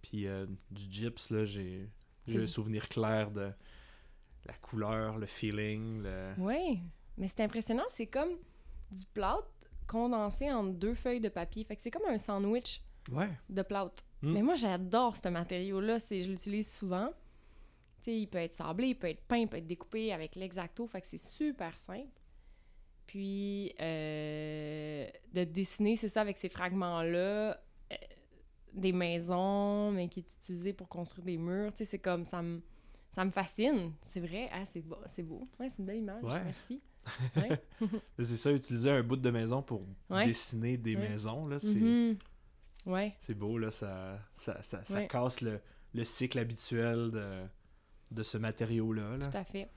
Puis 0.02 0.26
euh, 0.26 0.46
du 0.70 0.82
gyps, 0.90 1.30
là, 1.30 1.44
j'ai 1.44 1.88
j'ai 2.26 2.42
un 2.42 2.46
souvenir 2.46 2.86
clair 2.90 3.30
de 3.30 3.50
la 4.44 4.52
couleur, 4.60 5.16
le 5.16 5.24
feeling. 5.26 6.02
Le... 6.02 6.34
Oui, 6.36 6.80
mais 7.18 7.28
c'est 7.28 7.40
impressionnant. 7.42 7.84
C'est 7.88 8.06
comme 8.06 8.30
du 8.90 9.04
plâtre 9.06 9.50
condensé 9.86 10.50
en 10.50 10.64
deux 10.64 10.94
feuilles 10.94 11.20
de 11.20 11.28
papier. 11.28 11.64
Fait 11.64 11.76
que 11.76 11.82
c'est 11.82 11.90
comme 11.90 12.06
un 12.08 12.18
sandwich 12.18 12.82
Ouais. 13.12 13.28
de 13.48 13.62
plâtre. 13.62 14.02
Mm. 14.22 14.32
Mais 14.32 14.42
moi, 14.42 14.54
j'adore 14.54 15.16
ce 15.16 15.28
matériau-là. 15.28 15.98
C'est, 16.00 16.22
je 16.22 16.30
l'utilise 16.30 16.72
souvent. 16.72 17.10
Il 18.06 18.26
peut 18.28 18.38
être 18.38 18.54
sablé, 18.54 18.88
il 18.88 18.94
peut 18.94 19.08
être 19.08 19.20
peint, 19.26 19.36
il 19.38 19.48
peut 19.48 19.58
être 19.58 19.66
découpé 19.66 20.12
avec 20.14 20.34
l'exacto. 20.34 20.86
Fait 20.86 21.00
que 21.02 21.06
c'est 21.06 21.18
super 21.18 21.76
simple. 21.78 22.08
Puis, 23.06 23.74
euh, 23.80 25.06
de 25.34 25.44
dessiner, 25.44 25.96
c'est 25.96 26.08
ça, 26.08 26.20
avec 26.22 26.38
ces 26.38 26.48
fragments-là, 26.48 27.58
euh, 27.92 27.96
des 28.72 28.92
maisons, 28.92 29.90
mais 29.92 30.08
qui 30.08 30.20
est 30.20 30.34
utilisé 30.40 30.72
pour 30.72 30.88
construire 30.88 31.24
des 31.24 31.36
murs. 31.36 31.72
Tu 31.72 31.78
sais, 31.78 31.84
c'est 31.84 31.98
comme, 31.98 32.24
ça 32.24 32.40
me, 32.42 32.62
ça 33.12 33.24
me 33.24 33.30
fascine. 33.30 33.92
C'est 34.02 34.20
vrai. 34.20 34.48
Ah, 34.52 34.64
c'est 34.64 34.80
beau. 34.82 34.96
C'est 35.06 35.22
beau. 35.22 35.46
Ouais, 35.58 35.68
c'est 35.68 35.78
une 35.80 35.86
belle 35.86 35.98
image. 35.98 36.22
Ouais. 36.22 36.42
Merci. 36.44 36.80
Ouais. 37.36 37.62
C'est 38.18 38.36
ça, 38.36 38.52
utiliser 38.52 38.90
un 38.90 39.02
bout 39.02 39.16
de 39.16 39.30
maison 39.30 39.62
pour 39.62 39.82
Ouais. 40.10 40.26
dessiner 40.26 40.76
des 40.76 40.94
Ouais. 40.96 41.08
maisons, 41.08 41.46
là, 41.46 41.58
c'est 41.58 41.74
Mhm. 41.74 42.16
Ouais. 42.86 43.14
c'est 43.18 43.34
beau, 43.34 43.56
là, 43.58 43.70
ça, 43.70 44.18
ça, 44.36 44.62
ça, 44.62 44.84
ça 44.84 44.98
Ouais. 44.98 45.08
casse 45.08 45.40
le, 45.40 45.60
le 45.94 46.04
cycle 46.04 46.38
habituel 46.38 47.10
de, 47.10 47.42
de 48.10 48.22
ce 48.22 48.36
matériau-là. 48.38 49.16
Là. 49.18 49.28
Tout 49.28 49.36
à 49.36 49.44
fait. 49.44 49.70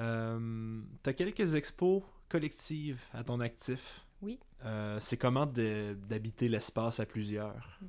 Euh, 0.00 0.80
T'as 1.02 1.12
quelques 1.12 1.54
expos 1.54 2.02
collectives 2.28 3.02
à 3.12 3.24
ton 3.24 3.40
actif. 3.40 4.04
Oui. 4.22 4.38
Euh, 4.64 4.98
c'est 5.00 5.16
comment 5.16 5.46
de- 5.46 5.94
d'habiter 6.08 6.48
l'espace 6.48 7.00
à 7.00 7.06
plusieurs? 7.06 7.80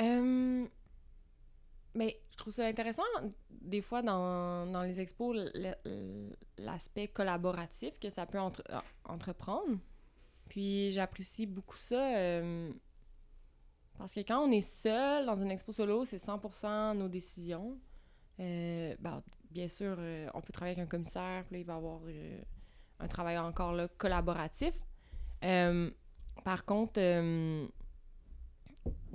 Euh, 0.00 0.66
mais 1.94 2.20
je 2.32 2.36
trouve 2.38 2.52
ça 2.52 2.66
intéressant, 2.66 3.02
des 3.50 3.82
fois, 3.82 4.02
dans, 4.02 4.66
dans 4.66 4.82
les 4.82 5.00
expos, 5.00 5.36
l'aspect 6.58 7.08
collaboratif 7.08 7.98
que 8.00 8.08
ça 8.08 8.26
peut 8.26 8.38
euh, 8.38 8.80
entreprendre. 9.04 9.78
Puis 10.48 10.90
j'apprécie 10.92 11.46
beaucoup 11.46 11.76
ça. 11.76 12.16
euh, 12.16 12.72
parce 13.98 14.14
que 14.14 14.20
quand 14.20 14.40
on 14.40 14.50
est 14.50 14.62
seul 14.62 15.26
dans 15.26 15.36
une 15.36 15.50
expo 15.50 15.72
solo, 15.72 16.06
c'est 16.06 16.16
100% 16.16 16.96
nos 16.96 17.08
décisions. 17.08 17.78
Euh, 18.40 18.96
ben, 18.98 19.22
bien 19.50 19.68
sûr, 19.68 19.98
on 20.32 20.40
peut 20.40 20.52
travailler 20.52 20.76
avec 20.76 20.86
un 20.86 20.90
commissaire, 20.90 21.44
puis 21.44 21.56
là, 21.56 21.58
il 21.60 21.66
va 21.66 21.74
y 21.74 21.76
avoir 21.76 22.00
un 22.98 23.08
travail 23.08 23.38
encore 23.38 23.72
là, 23.74 23.88
collaboratif. 23.98 24.74
Par 25.40 26.64
contre, 26.64 26.98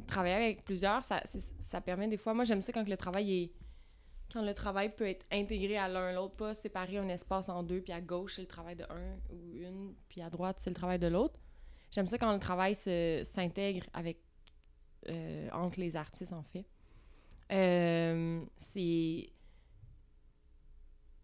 travailler 0.08 0.36
avec 0.36 0.64
plusieurs, 0.64 1.04
ça, 1.04 1.22
ça 1.24 1.82
permet 1.82 2.08
des 2.08 2.18
fois. 2.18 2.34
Moi, 2.34 2.46
j'aime 2.46 2.62
ça 2.62 2.72
quand 2.74 2.88
le 2.88 2.98
travail 2.98 3.44
est. 3.44 3.52
Quand 4.34 4.42
le 4.42 4.54
travail 4.54 4.94
peut 4.94 5.08
être 5.08 5.26
intégré 5.32 5.78
à 5.78 5.88
l'un 5.88 6.12
l'autre, 6.12 6.36
pas 6.36 6.54
séparer 6.54 6.98
un 6.98 7.08
espace 7.08 7.48
en 7.48 7.64
deux, 7.64 7.80
puis 7.80 7.94
à 7.94 8.02
gauche, 8.02 8.36
c'est 8.36 8.42
le 8.42 8.48
travail 8.48 8.76
de 8.76 8.84
un 8.84 9.16
ou 9.30 9.54
une, 9.54 9.96
puis 10.10 10.22
à 10.22 10.30
droite, 10.30 10.58
c'est 10.60 10.70
le 10.70 10.76
travail 10.76 11.00
de 11.00 11.08
l'autre. 11.08 11.40
J'aime 11.92 12.08
ça 12.08 12.18
quand 12.18 12.34
le 12.34 12.40
travail 12.40 12.76
s'intègre 12.76 13.86
avec 13.94 14.18
euh, 15.10 15.50
entre 15.54 15.80
les 15.80 15.96
artistes, 15.96 16.34
en 16.34 16.44
fait. 16.44 16.66
Euh, 17.52 18.42
c'est. 18.58 19.30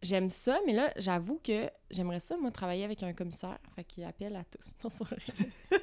J'aime 0.02 0.30
ça, 0.30 0.60
mais 0.66 0.74
là, 0.74 0.92
j'avoue 0.98 1.40
que 1.42 1.70
j'aimerais 1.90 2.20
ça, 2.20 2.36
moi, 2.38 2.52
travailler 2.52 2.84
avec 2.84 3.04
un 3.04 3.14
commissaire. 3.14 3.60
Fait 3.76 3.84
qu'il 3.84 4.04
appelle 4.04 4.36
à 4.36 4.44
tous. 4.44 4.74
Pas 4.74 4.90
vrai. 4.90 5.18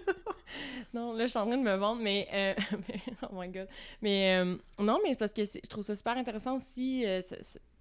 non, 0.95 1.13
là, 1.13 1.27
je 1.27 1.31
suis 1.31 1.39
en 1.39 1.47
train 1.47 1.57
de 1.59 1.63
me 1.63 1.75
vendre, 1.77 2.03
mais. 2.03 2.29
euh, 2.33 2.55
oh 3.23 3.29
my 3.33 3.49
god. 3.49 3.69
Mais 4.03 4.39
euh, 4.39 4.57
non, 4.79 4.99
mais 5.03 5.15
parce 5.15 5.33
que 5.33 5.45
je 5.45 5.61
trouve 5.69 5.85
ça 5.85 5.95
super 5.95 6.17
intéressant 6.17 6.57
aussi. 6.57 7.05
euh, 7.07 7.21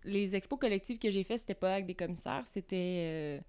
les 0.04 0.36
expos 0.36 0.60
collectives 0.60 0.98
que 0.98 1.10
j'ai 1.10 1.24
faites, 1.24 1.40
c'était 1.40 1.54
pas 1.56 1.74
avec 1.74 1.86
des 1.86 1.96
commissaires, 1.96 2.44
c'était 2.46 3.04
euh, 3.06 3.40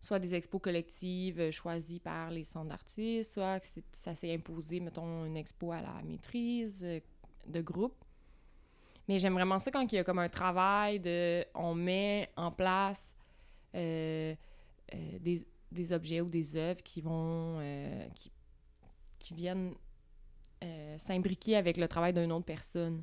soit 0.00 0.18
des 0.18 0.34
expos 0.34 0.60
collectives 0.60 1.50
choisies 1.50 2.00
par 2.00 2.30
les 2.30 2.44
centres 2.44 2.68
d'artistes, 2.68 3.34
soit 3.34 3.60
que 3.60 3.66
ça 3.92 4.14
s'est 4.14 4.32
imposé, 4.32 4.80
mettons, 4.80 5.26
une 5.26 5.36
expo 5.36 5.72
à 5.72 5.82
la 5.82 6.00
maîtrise 6.02 6.86
de 7.46 7.60
groupe. 7.60 7.94
Mais 9.08 9.18
j'aime 9.18 9.34
vraiment 9.34 9.58
ça 9.58 9.70
quand 9.70 9.92
il 9.92 9.96
y 9.96 9.98
a 9.98 10.04
comme 10.04 10.20
un 10.20 10.28
travail 10.28 11.00
de. 11.00 11.44
On 11.54 11.74
met 11.74 12.30
en 12.36 12.50
place 12.52 13.14
des, 13.74 14.36
des 15.72 15.92
objets 15.92 16.20
ou 16.20 16.28
des 16.28 16.56
œuvres 16.56 16.82
qui 16.82 17.00
vont. 17.00 17.60
Qui 19.22 19.34
viennent 19.34 19.74
euh, 20.62 20.98
s'imbriquer 20.98 21.56
avec 21.56 21.76
le 21.76 21.88
travail 21.88 22.12
d'une 22.12 22.32
autre 22.32 22.44
personne. 22.44 23.02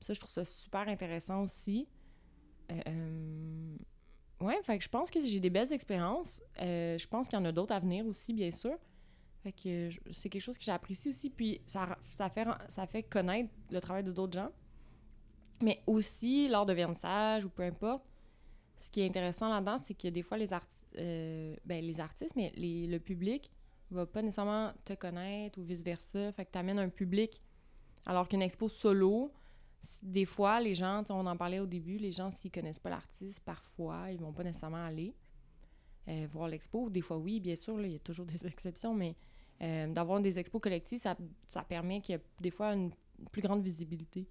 Ça, 0.00 0.14
je 0.14 0.18
trouve 0.18 0.32
ça 0.32 0.44
super 0.44 0.88
intéressant 0.88 1.42
aussi. 1.42 1.86
Euh, 2.70 2.80
euh, 2.88 3.76
ouais, 4.40 4.60
fait 4.64 4.78
que 4.78 4.84
je 4.84 4.88
pense 4.88 5.10
que 5.10 5.20
j'ai 5.20 5.40
des 5.40 5.50
belles 5.50 5.72
expériences. 5.72 6.42
Euh, 6.60 6.98
je 6.98 7.06
pense 7.06 7.28
qu'il 7.28 7.38
y 7.38 7.42
en 7.42 7.44
a 7.44 7.52
d'autres 7.52 7.74
à 7.74 7.78
venir 7.78 8.06
aussi, 8.06 8.32
bien 8.32 8.50
sûr. 8.50 8.76
Fait 9.42 9.52
que 9.52 9.90
c'est 10.10 10.28
quelque 10.28 10.42
chose 10.42 10.58
que 10.58 10.64
j'apprécie 10.64 11.10
aussi. 11.10 11.30
Puis 11.30 11.60
ça, 11.66 11.96
ça, 12.14 12.30
fait, 12.30 12.46
ça 12.68 12.86
fait 12.86 13.02
connaître 13.02 13.50
le 13.70 13.80
travail 13.80 14.02
de 14.02 14.12
d'autres 14.12 14.38
gens. 14.38 14.50
Mais 15.60 15.82
aussi, 15.86 16.48
lors 16.48 16.66
de 16.66 16.72
vernissage 16.72 17.44
ou 17.44 17.48
peu 17.48 17.62
importe, 17.62 18.04
ce 18.78 18.90
qui 18.90 19.00
est 19.00 19.06
intéressant 19.06 19.48
là-dedans, 19.48 19.78
c'est 19.78 19.94
que 19.94 20.08
des 20.08 20.22
fois, 20.22 20.36
les, 20.36 20.48
ben, 21.64 21.84
les 21.84 22.00
artistes, 22.00 22.34
mais 22.34 22.52
le 22.56 22.98
public 22.98 23.50
va 23.94 24.06
pas 24.06 24.22
nécessairement 24.22 24.72
te 24.84 24.94
connaître 24.94 25.58
ou 25.58 25.62
vice-versa. 25.62 26.32
Fait 26.32 26.44
que 26.44 26.52
tu 26.52 26.58
amènes 26.58 26.78
un 26.78 26.88
public. 26.88 27.40
Alors 28.06 28.28
qu'une 28.28 28.42
expo 28.42 28.68
solo, 28.68 29.32
des 30.02 30.24
fois, 30.24 30.60
les 30.60 30.74
gens, 30.74 31.04
on 31.10 31.26
en 31.26 31.36
parlait 31.36 31.58
au 31.58 31.66
début, 31.66 31.98
les 31.98 32.12
gens, 32.12 32.30
s'ils 32.30 32.50
connaissent 32.50 32.78
pas 32.78 32.90
l'artiste, 32.90 33.40
parfois, 33.40 34.10
ils 34.10 34.18
vont 34.18 34.32
pas 34.32 34.44
nécessairement 34.44 34.84
aller 34.84 35.14
euh, 36.08 36.26
voir 36.30 36.48
l'expo. 36.48 36.90
Des 36.90 37.00
fois, 37.00 37.18
oui, 37.18 37.40
bien 37.40 37.56
sûr, 37.56 37.80
il 37.80 37.92
y 37.92 37.96
a 37.96 38.00
toujours 38.00 38.26
des 38.32 38.46
exceptions, 38.46 38.94
mais 38.94 39.16
euh, 39.62 39.92
d'avoir 39.92 40.20
des 40.20 40.38
expos 40.38 40.60
collectives, 40.60 40.98
ça, 40.98 41.16
ça 41.48 41.62
permet 41.62 42.00
qu'il 42.00 42.14
y 42.14 42.18
ait 42.18 42.24
des 42.40 42.50
fois 42.50 42.74
une 42.74 42.92
plus 43.30 43.42
grande 43.42 43.62
visibilité. 43.62 44.28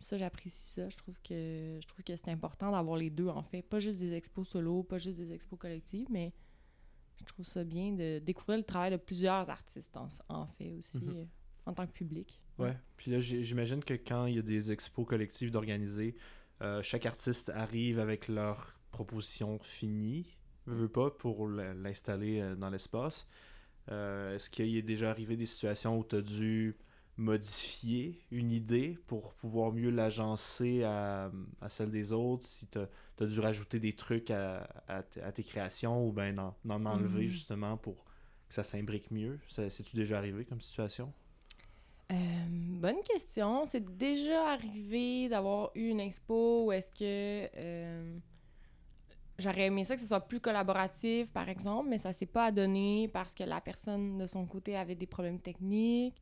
Ça, 0.00 0.18
j'apprécie 0.18 0.68
ça. 0.68 0.88
Je 0.88 0.96
trouve 0.96 1.18
que 1.22 1.78
je 1.80 1.86
trouve 1.86 2.04
que 2.04 2.14
c'est 2.14 2.28
important 2.28 2.70
d'avoir 2.70 2.96
les 2.96 3.10
deux, 3.10 3.28
en 3.28 3.42
fait. 3.42 3.62
Pas 3.62 3.78
juste 3.78 4.00
des 4.00 4.12
expos 4.12 4.46
solo, 4.48 4.82
pas 4.82 4.98
juste 4.98 5.16
des 5.16 5.32
expos 5.32 5.58
collectives, 5.58 6.08
mais 6.10 6.32
je 7.20 7.24
trouve 7.26 7.44
ça 7.44 7.64
bien 7.64 7.92
de 7.92 8.18
découvrir 8.18 8.58
le 8.58 8.64
travail 8.64 8.90
de 8.90 8.96
plusieurs 8.96 9.48
artistes, 9.50 9.96
en, 9.96 10.08
en 10.28 10.46
fait, 10.46 10.72
aussi, 10.74 10.98
Mhm. 10.98 11.16
euh, 11.16 11.24
en 11.66 11.72
tant 11.72 11.86
que 11.86 11.92
public. 11.92 12.38
Ouais. 12.58 12.76
Puis 12.96 13.10
là, 13.10 13.20
j'imagine 13.20 13.82
que 13.82 13.94
quand 13.94 14.26
il 14.26 14.36
y 14.36 14.38
a 14.38 14.42
des 14.42 14.70
expos 14.72 15.06
collectives 15.06 15.50
d'organiser, 15.50 16.14
euh, 16.62 16.82
chaque 16.82 17.06
artiste 17.06 17.50
arrive 17.50 17.98
avec 17.98 18.28
leur 18.28 18.76
proposition 18.90 19.58
finie, 19.60 20.36
veut 20.66 20.88
pas, 20.88 21.10
pour 21.10 21.48
l'installer 21.48 22.40
euh, 22.40 22.54
dans 22.54 22.70
l'espace. 22.70 23.26
Est-ce 23.88 24.48
qu'il 24.48 24.74
est 24.76 24.82
déjà 24.82 25.10
arrivé 25.10 25.36
des 25.36 25.44
situations 25.46 25.98
où 25.98 26.04
tu 26.04 26.16
as 26.16 26.22
dû 26.22 26.74
modifier 27.16 28.20
une 28.30 28.50
idée 28.52 28.98
pour 29.06 29.34
pouvoir 29.34 29.72
mieux 29.72 29.90
l'agencer 29.90 30.82
à, 30.84 31.30
à 31.60 31.68
celle 31.68 31.90
des 31.90 32.12
autres, 32.12 32.46
si 32.46 32.66
tu 32.68 32.78
as, 32.78 33.26
dû 33.26 33.40
rajouter 33.40 33.80
des 33.80 33.92
trucs 33.94 34.30
à, 34.30 34.66
à 34.88 35.02
tes 35.32 35.44
créations 35.44 36.06
ou 36.08 36.12
bien 36.12 36.32
d'en 36.32 36.56
d'en 36.64 36.84
enlever 36.86 37.28
Mhm. 37.28 37.28
justement 37.28 37.76
pour 37.76 38.04
que 38.48 38.54
ça 38.54 38.64
s'imbrique 38.64 39.10
mieux? 39.10 39.38
C'est-tu 39.48 39.96
déjà 39.96 40.18
arrivé 40.18 40.44
comme 40.44 40.60
situation? 40.60 41.12
Euh, 42.12 42.14
bonne 42.48 43.02
question. 43.02 43.64
C'est 43.66 43.96
déjà 43.96 44.52
arrivé 44.52 45.28
d'avoir 45.28 45.70
eu 45.74 45.88
une 45.88 46.00
expo 46.00 46.66
où 46.66 46.72
est-ce 46.72 46.90
que 46.92 47.48
euh, 47.56 48.18
j'aurais 49.38 49.66
aimé 49.66 49.84
ça 49.84 49.94
que 49.94 50.00
ce 50.00 50.06
soit 50.06 50.20
plus 50.20 50.40
collaboratif, 50.40 51.30
par 51.32 51.48
exemple, 51.48 51.88
mais 51.88 51.98
ça 51.98 52.12
s'est 52.12 52.26
pas 52.26 52.52
donné 52.52 53.08
parce 53.12 53.34
que 53.34 53.44
la 53.44 53.60
personne 53.60 54.18
de 54.18 54.26
son 54.26 54.46
côté 54.46 54.76
avait 54.76 54.94
des 54.94 55.06
problèmes 55.06 55.40
techniques. 55.40 56.20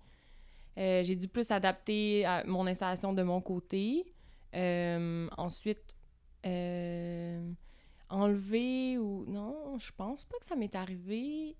Euh, 0.79 1.03
j'ai 1.05 1.16
dû 1.16 1.29
plus 1.29 1.51
adapter 1.51 2.25
à 2.25 2.45
mon 2.45 2.66
installation 2.66 3.12
de 3.12 3.23
mon 3.23 3.41
côté. 3.41 4.05
Euh, 4.55 5.29
ensuite, 5.37 5.97
euh, 6.47 7.53
enlever 8.09 8.99
ou... 8.99 9.25
Non, 9.27 9.79
je 9.79 9.91
pense 9.97 10.25
pas 10.25 10.39
que 10.39 10.45
ça 10.47 10.57
m'est 10.57 10.75
arrivé. 10.75 11.57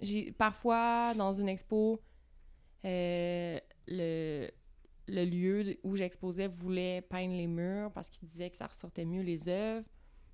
J'ai 0.00 0.32
parfois, 0.32 1.14
dans 1.14 1.32
une 1.32 1.48
expo, 1.48 2.00
le, 2.82 3.60
le 5.08 5.24
lieu 5.24 5.76
où 5.82 5.96
j'exposais 5.96 6.46
voulait 6.46 7.02
peindre 7.02 7.34
les 7.34 7.46
murs 7.46 7.90
parce 7.92 8.08
qu'il 8.10 8.26
disait 8.26 8.50
que 8.50 8.56
ça 8.56 8.66
ressortait 8.66 9.04
mieux 9.04 9.22
les 9.22 9.48
œuvres. 9.48 9.86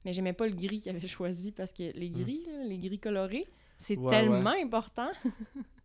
Mais 0.04 0.12
j'aimais 0.12 0.32
pas 0.32 0.46
le 0.46 0.54
gris 0.54 0.78
qu'il 0.78 0.94
avait 0.96 1.06
choisi 1.08 1.52
parce 1.52 1.72
que 1.72 1.92
les 1.96 2.10
gris, 2.10 2.44
là, 2.46 2.64
les 2.64 2.78
gris 2.78 2.98
colorés, 2.98 3.46
c'est 3.78 3.96
Hmm. 3.96 4.04
Ouais, 4.04 4.10
tellement 4.10 4.54
important. 4.62 5.08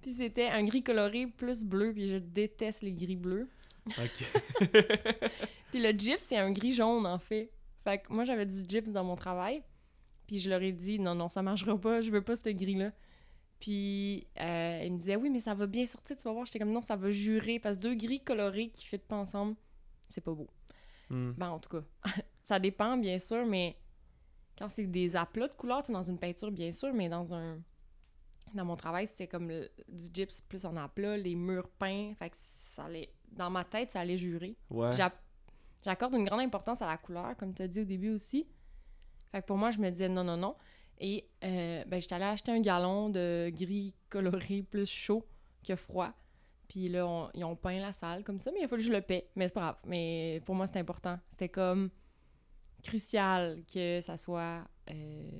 puis 0.00 0.12
c'était 0.12 0.48
un 0.48 0.64
gris 0.64 0.82
coloré 0.82 1.26
plus 1.26 1.64
bleu, 1.64 1.92
puis 1.92 2.08
je 2.08 2.16
déteste 2.16 2.82
les 2.82 2.92
gris 2.92 3.16
bleus. 3.16 3.48
Ok. 3.86 4.70
Puis 5.70 5.80
le 5.80 5.90
gyps, 5.90 6.20
c'est 6.20 6.36
un 6.36 6.52
gris 6.52 6.72
jaune, 6.72 7.06
en 7.06 7.18
fait. 7.18 7.50
Fait 7.84 7.98
que 7.98 8.12
moi, 8.12 8.24
j'avais 8.24 8.46
du 8.46 8.62
gyps 8.68 8.90
dans 8.90 9.04
mon 9.04 9.16
travail. 9.16 9.62
Puis 10.26 10.38
je 10.38 10.50
leur 10.50 10.62
ai 10.62 10.72
dit, 10.72 10.98
non, 10.98 11.14
non, 11.14 11.28
ça 11.28 11.42
marchera 11.42 11.76
pas, 11.78 12.00
je 12.00 12.10
veux 12.10 12.22
pas 12.22 12.36
ce 12.36 12.50
gris-là. 12.50 12.92
Puis 13.58 14.26
euh, 14.40 14.82
ils 14.84 14.92
me 14.92 14.98
disaient, 14.98 15.16
oui, 15.16 15.28
mais 15.28 15.40
ça 15.40 15.54
va 15.54 15.66
bien 15.66 15.86
sortir, 15.86 16.16
tu 16.16 16.22
vas 16.24 16.32
voir. 16.32 16.46
J'étais 16.46 16.58
comme, 16.58 16.72
non, 16.72 16.82
ça 16.82 16.96
va 16.96 17.10
jurer, 17.10 17.58
parce 17.58 17.76
que 17.76 17.82
deux 17.82 17.94
gris 17.94 18.20
colorés 18.20 18.68
qui 18.68 18.86
fit 18.86 18.98
pas 18.98 19.16
ensemble, 19.16 19.56
c'est 20.08 20.20
pas 20.20 20.32
beau. 20.32 20.48
Hmm. 21.08 21.32
Ben, 21.32 21.50
en 21.50 21.58
tout 21.58 21.70
cas, 21.70 21.84
ça 22.42 22.58
dépend, 22.58 22.96
bien 22.96 23.18
sûr, 23.18 23.44
mais 23.44 23.76
quand 24.56 24.68
c'est 24.68 24.86
des 24.86 25.16
aplats 25.16 25.48
de 25.48 25.52
couleurs, 25.52 25.82
tu 25.82 25.92
dans 25.92 26.02
une 26.02 26.18
peinture, 26.18 26.50
bien 26.50 26.72
sûr, 26.72 26.92
mais 26.94 27.08
dans 27.08 27.34
un... 27.34 27.58
Dans 28.54 28.64
mon 28.64 28.76
travail, 28.76 29.06
c'était 29.06 29.26
comme 29.28 29.48
le- 29.48 29.70
du 29.88 30.04
gyps 30.12 30.40
plus 30.42 30.64
en 30.64 30.76
aplat, 30.76 31.16
les 31.16 31.34
murs 31.34 31.68
peints, 31.78 32.12
fait 32.18 32.30
que 32.30 32.36
ça 32.74 32.84
allait... 32.84 33.10
Dans 33.30 33.50
ma 33.50 33.64
tête, 33.64 33.90
ça 33.92 34.00
allait 34.00 34.16
jurer. 34.18 34.56
Ouais. 34.70 34.90
J'accorde 35.84 36.14
une 36.14 36.24
grande 36.24 36.40
importance 36.40 36.82
à 36.82 36.86
la 36.86 36.96
couleur, 36.98 37.36
comme 37.36 37.54
tu 37.54 37.62
as 37.62 37.68
dit 37.68 37.80
au 37.80 37.84
début 37.84 38.10
aussi. 38.10 38.46
Fait 39.30 39.40
que 39.40 39.46
pour 39.46 39.56
moi, 39.56 39.70
je 39.70 39.78
me 39.78 39.88
disais 39.90 40.08
non, 40.08 40.24
non, 40.24 40.36
non. 40.36 40.56
Et 40.98 41.28
euh, 41.44 41.84
ben, 41.86 42.00
j'étais 42.00 42.16
allée 42.16 42.24
acheter 42.24 42.50
un 42.52 42.60
gallon 42.60 43.08
de 43.08 43.50
gris 43.54 43.94
coloré 44.08 44.62
plus 44.62 44.90
chaud 44.90 45.24
que 45.66 45.76
froid. 45.76 46.12
Puis 46.68 46.88
là, 46.88 47.06
on- 47.06 47.30
ils 47.34 47.44
ont 47.44 47.56
peint 47.56 47.78
la 47.80 47.92
salle 47.92 48.24
comme 48.24 48.40
ça, 48.40 48.50
mais 48.52 48.60
il 48.62 48.68
fallu 48.68 48.82
que 48.82 48.88
je 48.88 48.92
le 48.92 49.00
paie. 49.00 49.30
Mais 49.36 49.46
c'est 49.48 49.54
pas 49.54 49.60
grave. 49.60 49.76
Mais 49.86 50.42
pour 50.44 50.54
moi, 50.56 50.66
c'est 50.66 50.78
important. 50.78 51.18
C'était 51.28 51.48
comme 51.48 51.88
crucial 52.82 53.62
que 53.72 54.00
ça 54.00 54.16
soit. 54.16 54.64
euh, 54.90 55.30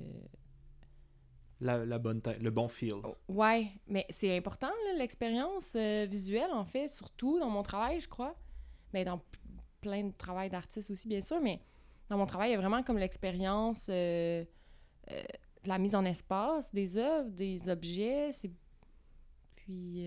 La, 1.63 1.85
la 1.85 1.99
bonne 1.99 2.21
le 2.41 2.49
bon 2.49 2.67
feel. 2.67 2.95
Ouais, 3.27 3.67
mais 3.87 4.07
c'est 4.09 4.35
important, 4.35 4.71
l'expérience 4.97 5.73
euh, 5.75 6.07
visuelle, 6.09 6.49
en 6.51 6.65
fait, 6.65 6.87
surtout 6.87 7.37
dans 7.39 7.51
mon 7.51 7.61
travail, 7.61 7.99
je 7.99 8.09
crois. 8.09 8.35
Mais 8.93 9.05
dans 9.05 9.19
p- 9.19 9.37
plein 9.79 10.05
de 10.05 10.11
travail 10.11 10.49
d'artiste 10.49 10.89
aussi, 10.89 11.07
bien 11.07 11.21
sûr, 11.21 11.39
mais 11.39 11.61
dans 12.09 12.17
mon 12.17 12.25
travail, 12.25 12.49
il 12.49 12.53
y 12.53 12.55
a 12.55 12.59
vraiment 12.59 12.81
comme 12.81 12.97
l'expérience 12.97 13.89
euh, 13.89 14.43
euh, 15.11 15.21
de 15.63 15.69
la 15.69 15.77
mise 15.77 15.93
en 15.93 16.03
espace 16.03 16.73
des 16.73 16.97
œuvres, 16.97 17.29
des 17.29 17.69
objets. 17.69 18.31
Puis, 19.55 20.03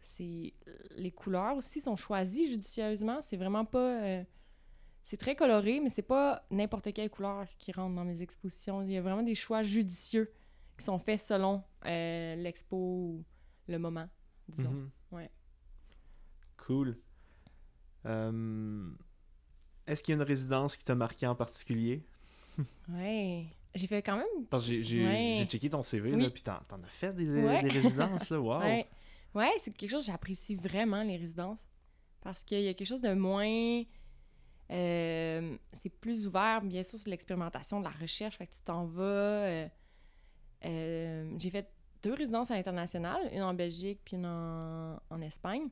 c'est... 0.00 0.54
les 0.96 1.10
couleurs 1.10 1.56
aussi 1.56 1.80
sont 1.80 1.96
choisies 1.96 2.48
judicieusement. 2.48 3.20
C'est 3.20 3.36
vraiment 3.36 3.64
pas... 3.64 4.22
C'est 5.06 5.18
très 5.18 5.36
coloré, 5.36 5.80
mais 5.80 5.90
c'est 5.90 6.02
pas 6.02 6.44
n'importe 6.50 6.92
quelle 6.94 7.10
couleur 7.10 7.46
qui 7.58 7.72
rentre 7.72 7.94
dans 7.94 8.04
mes 8.04 8.22
expositions. 8.22 8.82
Il 8.82 8.90
y 8.90 8.96
a 8.96 9.02
vraiment 9.02 9.22
des 9.22 9.34
choix 9.34 9.62
judicieux 9.62 10.32
qui 10.78 10.84
sont 10.84 10.98
faits 10.98 11.20
selon 11.20 11.62
euh, 11.84 12.34
l'expo 12.36 12.76
ou 12.76 13.24
le 13.68 13.78
moment, 13.78 14.08
disons. 14.48 14.70
Mhm. 14.70 14.90
Ouais. 15.12 15.30
Cool. 16.56 16.96
Euh, 18.06 18.90
Est-ce 19.86 20.02
qu'il 20.02 20.12
y 20.12 20.14
a 20.18 20.20
une 20.22 20.26
résidence 20.26 20.76
qui 20.76 20.84
t'a 20.84 20.94
marqué 20.94 21.26
en 21.26 21.34
particulier? 21.34 22.02
Ouais. 22.88 23.44
J'ai 23.74 23.86
fait 23.88 24.02
quand 24.02 24.16
même. 24.16 24.46
Parce 24.48 24.64
que 24.64 24.70
j'ai- 24.70 24.82
j'ai 24.82 25.04
Ouais. 25.04 25.34
j'ai 25.36 25.44
checké 25.46 25.68
ton 25.68 25.82
CV, 25.82 26.14
Oui. 26.14 26.22
là, 26.22 26.30
puis 26.30 26.42
t'en 26.42 26.54
as 26.54 26.86
fait 26.88 27.12
des, 27.12 27.42
Ouais. 27.44 27.60
des 27.62 27.70
résidences, 27.70 28.30
là, 28.30 28.40
wow! 28.40 28.60
Ouais, 28.60 28.86
ouais 29.34 29.50
c'est 29.58 29.72
quelque 29.76 29.90
chose 29.90 30.06
que 30.06 30.12
j'apprécie 30.12 30.54
vraiment, 30.54 31.02
les 31.02 31.16
résidences. 31.16 31.60
Parce 32.22 32.44
qu'il 32.44 32.62
y 32.62 32.68
a 32.68 32.72
quelque 32.74 32.86
chose 32.86 33.02
de 33.02 33.12
moins. 33.12 33.82
Euh, 34.70 35.56
c'est 35.72 35.90
plus 35.90 36.26
ouvert, 36.26 36.62
bien 36.62 36.82
sûr, 36.82 36.98
c'est 36.98 37.10
l'expérimentation, 37.10 37.80
de 37.80 37.84
la 37.84 37.90
recherche. 37.90 38.36
Fait 38.36 38.46
que 38.46 38.54
tu 38.54 38.60
t'en 38.60 38.86
vas. 38.86 39.02
euh, 39.02 39.68
euh, 40.64 41.36
j'ai 41.38 41.50
fait 41.50 41.70
deux 42.02 42.14
résidences 42.14 42.50
à 42.50 42.56
l'international, 42.56 43.28
une 43.32 43.42
en 43.42 43.54
Belgique 43.54 44.00
puis 44.04 44.16
une 44.16 44.26
en, 44.26 45.00
en 45.10 45.20
Espagne. 45.20 45.68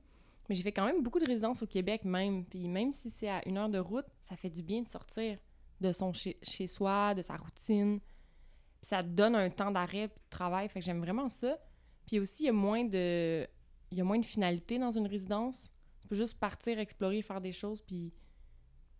Mais 0.49 0.55
j'ai 0.55 0.63
fait 0.63 0.73
quand 0.73 0.85
même 0.85 1.03
beaucoup 1.03 1.19
de 1.19 1.27
résidences 1.27 1.63
au 1.63 1.67
Québec 1.67 2.05
même. 2.05 2.45
Puis 2.45 2.69
même 2.69 2.93
si 2.93 3.11
c'est 3.11 3.29
à 3.29 3.47
une 3.47 3.57
heure 3.57 3.69
de 3.69 3.79
route, 3.79 4.07
ça 4.25 4.37
fait 4.37 4.51
du 4.51 4.63
bien 4.63 4.83
de 4.83 4.89
sortir 4.89 5.39
de 5.81 5.93
son 5.93 6.13
chez, 6.13 6.39
chez 6.43 6.67
soi, 6.67 7.15
de 7.15 7.23
sa 7.23 7.37
routine. 7.37 8.01
Puis 8.01 8.89
ça 8.89 9.03
donne 9.03 9.35
un 9.35 9.51
temps 9.51 9.71
d'arrêt 9.71 10.09
de 10.09 10.15
travail. 10.31 10.69
Fait 10.69 10.81
que 10.81 10.85
j'aime 10.85 11.01
vraiment 11.01 11.29
ça. 11.29 11.59
Puis 12.07 12.19
aussi, 12.19 12.45
il 12.45 12.47
y 12.47 12.51
a 12.51 12.53
moins 12.53 12.85
de... 12.85 13.47
Il 13.91 13.99
y 13.99 14.01
a 14.01 14.05
moins 14.05 14.19
de 14.19 14.25
finalité 14.25 14.79
dans 14.79 14.91
une 14.91 15.07
résidence. 15.07 15.71
Tu 16.01 16.09
peux 16.09 16.17
juste 16.17 16.39
partir, 16.39 16.79
explorer, 16.79 17.23
faire 17.23 17.41
des 17.41 17.53
choses, 17.53 17.83
puis... 17.83 18.13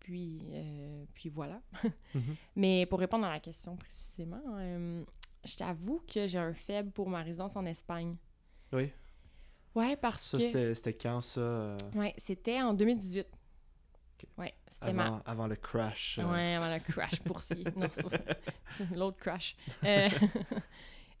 Puis, 0.03 0.43
euh, 0.51 1.05
puis 1.15 1.29
voilà. 1.29 1.59
Mhm. 2.13 2.35
Mais 2.55 2.85
pour 2.85 2.99
répondre 2.99 3.25
à 3.25 3.31
la 3.31 3.39
question 3.39 3.75
précisément, 3.75 4.41
euh, 4.57 5.03
je 5.43 5.55
t'avoue 5.55 5.99
que 6.13 6.27
j'ai 6.27 6.37
un 6.37 6.53
faible 6.53 6.91
pour 6.91 7.09
ma 7.09 7.23
résidence 7.23 7.55
en 7.55 7.65
Espagne. 7.65 8.15
Oui. 8.71 8.91
Ouais, 9.73 9.95
parce 9.95 10.27
Ça, 10.29 10.37
que... 10.37 10.43
c'était 10.43 10.75
c'était 10.75 10.93
quand, 10.93 11.21
ça? 11.21 11.41
euh, 11.41 11.77
Ouais, 11.95 12.13
c'était 12.17 12.61
en 12.61 12.75
2018. 12.75 13.25
Ouais, 14.37 14.53
c'était 14.67 14.93
ma... 14.93 15.07
avant, 15.07 15.21
avant 15.25 15.47
le 15.47 15.55
crash? 15.55 16.19
euh, 16.19 16.31
Ouais, 16.31 16.53
avant 16.53 16.71
le 16.71 16.79
crash 16.79 17.21
boursier. 17.25 17.63
non, 17.75 17.87
l'autre 18.95 19.17
crash. 19.17 19.55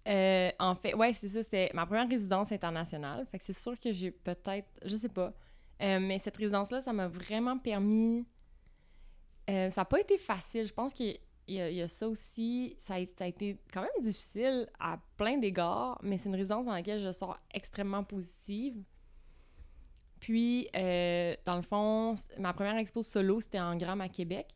Euh, 0.07 0.51
en 0.59 0.75
fait, 0.75 0.93
ouais, 0.95 1.13
c'est 1.13 1.29
ça, 1.29 1.41
c'était 1.43 1.71
ma 1.73 1.85
première 1.85 2.07
résidence 2.09 2.51
internationale. 2.51 3.25
Fait 3.31 3.39
que 3.39 3.45
c'est 3.45 3.53
sûr 3.53 3.79
que 3.79 3.91
j'ai 3.93 4.11
peut-être, 4.11 4.67
je 4.85 4.95
sais 4.97 5.09
pas. 5.09 5.33
Euh, 5.81 5.99
mais 5.99 6.19
cette 6.19 6.37
résidence-là, 6.37 6.81
ça 6.81 6.91
m'a 6.93 7.07
vraiment 7.07 7.57
permis. 7.57 8.25
Euh, 9.49 9.69
ça 9.69 9.81
n'a 9.81 9.85
pas 9.85 9.99
été 9.99 10.17
facile. 10.17 10.65
Je 10.65 10.73
pense 10.73 10.93
qu'il 10.93 11.17
y, 11.47 11.55
y 11.55 11.81
a 11.81 11.87
ça 11.87 12.07
aussi. 12.07 12.75
Ça 12.79 12.95
a, 12.95 13.05
ça 13.05 13.25
a 13.25 13.27
été 13.27 13.57
quand 13.71 13.81
même 13.81 14.01
difficile 14.01 14.67
à 14.79 14.99
plein 15.17 15.37
d'égards, 15.37 15.99
mais 16.01 16.17
c'est 16.17 16.29
une 16.29 16.35
résidence 16.35 16.65
dans 16.65 16.73
laquelle 16.73 17.01
je 17.01 17.11
sors 17.11 17.37
extrêmement 17.53 18.03
positive. 18.03 18.81
Puis, 20.23 20.69
euh, 20.73 21.35
dans 21.43 21.57
le 21.57 21.61
fond, 21.61 22.15
ma 22.39 22.53
première 22.53 22.77
expo 22.77 23.03
solo, 23.03 23.41
c'était 23.41 23.59
en 23.59 23.75
Gramme 23.75 23.99
à 23.99 24.07
Québec. 24.07 24.55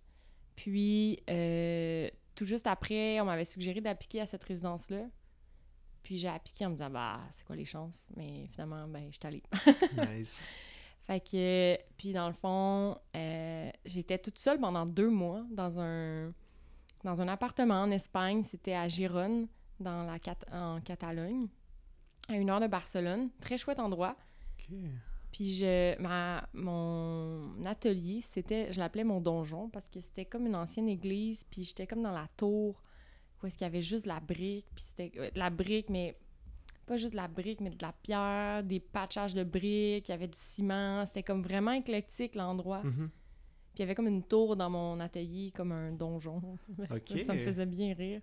Puis, 0.55 1.19
euh, 1.29 2.09
tout 2.35 2.45
juste 2.45 2.67
après, 2.67 3.19
on 3.19 3.25
m'avait 3.25 3.43
suggéré 3.43 3.81
d'appliquer 3.81 4.21
à 4.21 4.25
cette 4.25 4.45
résidence-là. 4.45 5.09
Puis, 6.03 6.19
j'ai 6.19 6.29
appliqué 6.29 6.65
en 6.65 6.69
me 6.69 6.75
disant, 6.75 6.89
bah, 6.89 7.19
c'est 7.31 7.45
quoi 7.45 7.57
les 7.57 7.65
chances? 7.65 8.07
Mais 8.15 8.47
finalement, 8.53 8.87
ben, 8.87 9.09
je 9.11 9.17
suis 9.17 9.27
allée. 9.27 9.43
Nice. 10.15 10.47
Fait 11.07 11.21
que, 11.21 11.77
puis 11.97 12.11
dans 12.11 12.27
le 12.27 12.33
fond, 12.33 12.97
euh, 13.15 13.69
j'étais 13.85 14.17
toute 14.17 14.37
seule 14.37 14.59
pendant 14.59 14.85
deux 14.85 15.09
mois 15.09 15.45
dans 15.51 15.79
un, 15.79 16.33
dans 17.05 17.21
un 17.21 17.27
appartement 17.29 17.81
en 17.81 17.91
Espagne. 17.91 18.43
C'était 18.43 18.73
à 18.73 18.89
Gérone, 18.89 19.47
dans 19.79 20.03
la 20.03 20.17
en 20.51 20.81
Catalogne, 20.81 21.47
à 22.27 22.35
une 22.35 22.49
heure 22.49 22.59
de 22.59 22.67
Barcelone. 22.67 23.29
Très 23.39 23.57
chouette 23.57 23.79
endroit. 23.79 24.17
Puis 25.31 25.51
je, 25.51 25.97
ma, 26.01 26.49
mon 26.53 27.65
atelier, 27.65 28.19
c'était, 28.19 28.73
je 28.73 28.79
l'appelais 28.79 29.05
mon 29.05 29.21
donjon 29.21 29.69
parce 29.69 29.87
que 29.87 30.01
c'était 30.01 30.25
comme 30.25 30.45
une 30.45 30.55
ancienne 30.55 30.89
église, 30.89 31.45
puis 31.45 31.63
j'étais 31.63 31.87
comme 31.87 32.03
dans 32.03 32.11
la 32.11 32.27
tour 32.35 32.81
où 33.41 33.47
est-ce 33.47 33.57
qu'il 33.57 33.65
y 33.65 33.69
avait 33.69 33.81
juste 33.81 34.05
de 34.05 34.09
la 34.09 34.19
brique, 34.19 34.65
puis 34.75 34.83
c'était 34.83 35.11
euh, 35.19 35.29
de 35.31 35.39
la 35.39 35.49
brique, 35.49 35.89
mais 35.89 36.17
pas 36.87 36.97
juste 36.97 37.11
de 37.11 37.17
la 37.17 37.27
brique, 37.27 37.61
mais 37.61 37.69
de 37.69 37.77
la 37.81 37.91
pierre, 37.93 38.63
des 38.63 38.79
patchages 38.79 39.33
de 39.35 39.43
briques, 39.43 40.07
il 40.07 40.11
y 40.11 40.13
avait 40.13 40.27
du 40.27 40.37
ciment, 40.37 41.05
c'était 41.05 41.21
comme 41.23 41.43
vraiment 41.43 41.71
éclectique 41.73 42.33
l'endroit. 42.33 42.81
Mhm. 42.83 43.09
Puis 43.09 43.75
il 43.75 43.79
y 43.81 43.83
avait 43.83 43.93
comme 43.95 44.07
une 44.07 44.23
tour 44.23 44.55
dans 44.55 44.69
mon 44.71 44.99
atelier, 44.99 45.51
comme 45.55 45.71
un 45.71 45.91
donjon. 45.91 46.57
Ça 47.23 47.33
me 47.33 47.39
faisait 47.45 47.65
bien 47.67 47.93
rire. 47.93 48.21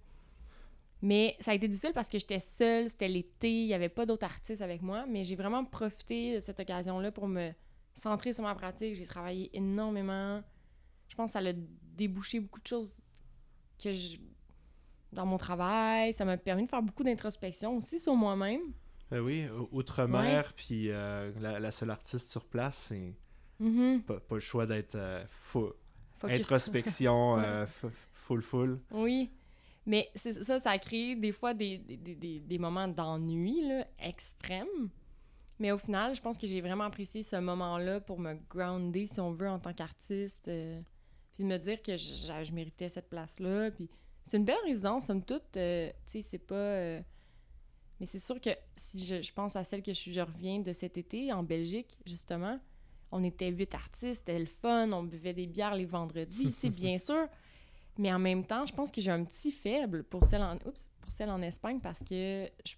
Mais 1.03 1.37
ça 1.39 1.51
a 1.51 1.55
été 1.55 1.69
difficile 1.69 1.93
parce 1.95 2.09
que 2.09 2.19
j'étais 2.19 2.41
seule, 2.41 2.89
c'était 2.89 3.09
l'été, 3.09 3.51
il 3.63 3.67
n'y 3.67 3.75
avait 3.75 3.91
pas 3.91 4.07
d'autres 4.07 4.25
artistes 4.25 4.63
avec 4.63 4.81
moi, 4.81 5.05
mais 5.07 5.23
j'ai 5.23 5.37
vraiment 5.37 5.63
profité 5.65 6.37
de 6.37 6.41
cette 6.41 6.59
occasion-là 6.61 7.13
pour 7.13 7.29
me 7.29 7.51
centrer 7.95 8.33
sur 8.33 8.43
ma 8.43 8.55
pratique. 8.55 8.95
J'ai 8.97 9.05
travaillé 9.05 9.51
énormément. 9.55 10.43
Je 11.09 11.15
pense 11.15 11.35
que 11.35 11.39
ça 11.41 11.47
a 11.47 11.53
débouché 11.95 12.41
beaucoup 12.41 12.61
de 12.61 12.67
choses 12.67 12.97
que 13.83 13.93
je- 13.93 14.17
dans 15.15 15.27
mon 15.27 15.37
travail. 15.39 16.13
Ça 16.13 16.25
m'a 16.25 16.37
permis 16.37 16.65
de 16.65 16.69
faire 16.71 16.83
beaucoup 16.83 17.03
d'introspection 17.05 17.77
aussi 17.77 17.99
sur 17.99 18.15
moi-même. 18.15 18.61
Ben 19.11 19.21
oui, 19.21 19.47
outre-mer, 19.71 20.53
puis 20.55 20.91
euh, 20.91 21.31
la, 21.41 21.61
la 21.61 21.71
seule 21.73 21.91
artiste 21.91 22.31
sur 22.31 22.45
place, 22.45 22.77
c'est 22.89 23.15
Mhm. 23.61 24.03
pas, 24.03 24.19
pas 24.19 24.35
le 24.35 24.41
choix 24.41 24.67
d'être 24.67 24.97
euh. 24.97 25.25
Focus. 25.29 25.77
Introspection, 26.23 27.39
euh, 27.39 27.67
full, 28.13 28.43
full. 28.43 28.81
Oui. 28.91 29.31
Mais 29.87 30.11
ça, 30.15 30.59
ça 30.59 30.71
a 30.71 30.79
créé 30.79 31.15
des 31.15 31.31
fois 31.33 31.53
des, 31.55 31.77
des, 31.79 31.97
des- 32.15 32.41
des- 32.41 32.59
moments 32.59 32.89
d'ennui 32.89 33.61
extrêmes. 33.99 34.89
Mais 35.59 35.71
au 35.73 35.79
final, 35.79 36.15
je 36.15 36.21
pense 36.23 36.39
que 36.39 36.47
j'ai 36.47 36.61
vraiment 36.63 36.85
apprécié 36.85 37.23
ce 37.23 37.37
moment-là 37.37 38.01
pour 38.01 38.19
me 38.19 38.35
grounder, 38.49 39.07
si 39.07 39.21
on 39.21 39.33
veut, 39.33 39.49
en 39.49 39.59
tant 39.59 39.73
qu'artiste. 39.75 40.51
puis 41.35 41.45
de 41.45 41.49
me 41.49 41.59
dire 41.59 41.83
que 41.83 41.97
je, 41.97 42.15
je- 42.15 42.45
je 42.45 42.53
méritais 42.53 42.89
cette 42.89 43.09
place-là. 43.11 43.71
Puis 43.73 43.89
c'est 44.25 44.37
une 44.37 44.45
belle 44.45 44.57
résidence, 44.65 45.07
somme 45.07 45.23
toute. 45.23 45.57
euh, 45.57 45.91
tu 46.07 46.13
sais, 46.13 46.23
c'est 46.23 46.39
pas... 46.39 46.55
euh, 46.55 47.01
mais 48.01 48.07
c'est 48.07 48.19
sûr 48.19 48.41
que 48.41 48.51
si 48.75 49.05
je, 49.05 49.23
je 49.23 49.33
pense 49.33 49.57
à 49.57 49.65
celle 49.65 49.83
que 49.83 49.93
je, 49.93 50.11
je 50.11 50.21
reviens 50.21 50.61
de 50.61 50.73
cet 50.73 50.99
été, 50.99 51.33
en 51.33 51.43
Belgique, 51.43 51.97
justement, 52.07 52.59
on 53.13 53.23
était 53.23 53.49
huit 53.51 53.75
artistes, 53.75 54.25
c'était 54.27 54.39
le 54.39 54.47
fun, 54.47 54.91
on 54.93 55.05
buvait 55.05 55.33
des 55.35 55.47
bières 55.47 55.75
les 55.75 55.87
vendredis, 55.87 56.53
tu 56.55 56.61
sais, 56.61 56.71
bien 56.71 56.99
sûr. 56.99 57.29
Mais 57.97 58.13
en 58.13 58.19
même 58.19 58.45
temps, 58.45 58.67
je 58.67 58.75
pense 58.75 58.91
que 58.91 59.01
j'ai 59.01 59.13
un 59.13 59.25
petit 59.25 59.53
faible 59.53 60.03
pour 60.03 60.25
celle 60.25 60.43
en, 60.43 60.57
oups, 60.67 60.91
pour 61.01 61.13
celle 61.13 61.31
en 61.31 61.41
Espagne 61.43 61.79
parce 61.81 62.03
que 62.03 62.51
je, 62.67 62.75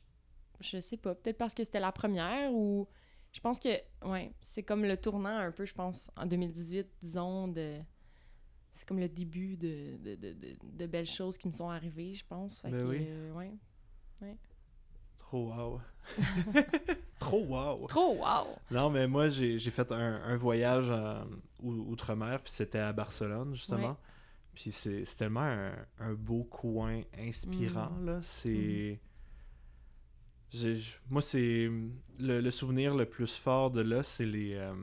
je 0.60 0.80
sais 0.80 0.98
pas, 0.98 1.14
peut-être 1.14 1.38
parce 1.38 1.54
que 1.54 1.64
c'était 1.64 1.80
la 1.80 1.92
première 1.92 2.52
ou 2.52 2.86
je 3.32 3.40
pense 3.40 3.60
que, 3.60 3.68
ouais, 4.06 4.32
c'est 4.40 4.62
comme 4.62 4.84
le 4.84 4.96
tournant 4.96 5.36
un 5.36 5.52
peu, 5.52 5.66
je 5.66 5.74
pense, 5.74 6.10
en 6.16 6.24
2018, 6.26 6.86
disons, 7.02 7.48
de. 7.48 7.78
C'est 8.76 8.86
comme 8.86 9.00
le 9.00 9.08
début 9.08 9.56
de, 9.56 9.96
de, 9.96 10.14
de, 10.14 10.36
de, 10.62 10.86
belles 10.86 11.06
choses 11.06 11.36
qui 11.38 11.48
me 11.48 11.52
sont 11.52 11.68
arrivées, 11.70 12.14
je 12.14 12.24
pense. 12.26 12.60
Fait 12.60 12.70
Ben 12.70 12.80
que, 12.82 12.86
oui. 12.86 13.06
euh, 13.08 13.32
ouais. 13.32 14.36
Trop 15.16 15.48
wow. 15.52 15.80
Trop 17.18 17.44
wow. 17.46 17.86
Trop 17.88 18.16
wow! 18.18 18.46
Non, 18.70 18.90
mais 18.90 19.08
moi, 19.08 19.28
j'ai 19.28 19.58
j'ai 19.58 19.70
fait 19.70 19.90
un, 19.90 20.22
un 20.22 20.36
voyage 20.36 20.86
euh, 20.90 21.24
ou- 21.60 21.90
outre-mer, 21.90 22.40
puis 22.42 22.52
c'était 22.52 22.78
à 22.78 22.92
Barcelone, 22.92 23.52
justement. 23.54 23.88
Ouais. 23.90 23.96
Puis 24.54 24.70
c'est 24.70 25.04
c'est 25.04 25.16
tellement 25.16 25.40
un, 25.40 25.72
un 25.98 26.12
beau 26.14 26.44
coin 26.44 27.00
inspirant, 27.18 27.90
Mhm. 27.90 28.06
là. 28.06 28.18
C'est... 28.22 29.00
j'ai- 30.50 30.76
j- 30.76 30.96
Moi, 31.10 31.22
c'est... 31.22 31.68
Le, 32.18 32.40
le 32.40 32.50
souvenir 32.50 32.94
le 32.94 33.06
plus 33.06 33.34
fort 33.36 33.70
de 33.70 33.80
là, 33.80 34.02
c'est 34.02 34.26
les, 34.26 34.54
euh, 34.54 34.74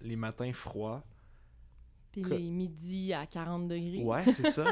les 0.00 0.16
matins 0.16 0.52
froids. 0.52 1.02
Puis 2.22 2.30
Que- 2.30 2.34
les 2.36 2.50
midis 2.50 3.12
à 3.12 3.26
40 3.26 3.68
degrés. 3.68 4.02
Ouais, 4.02 4.24
c'est 4.32 4.50
ça. 4.50 4.64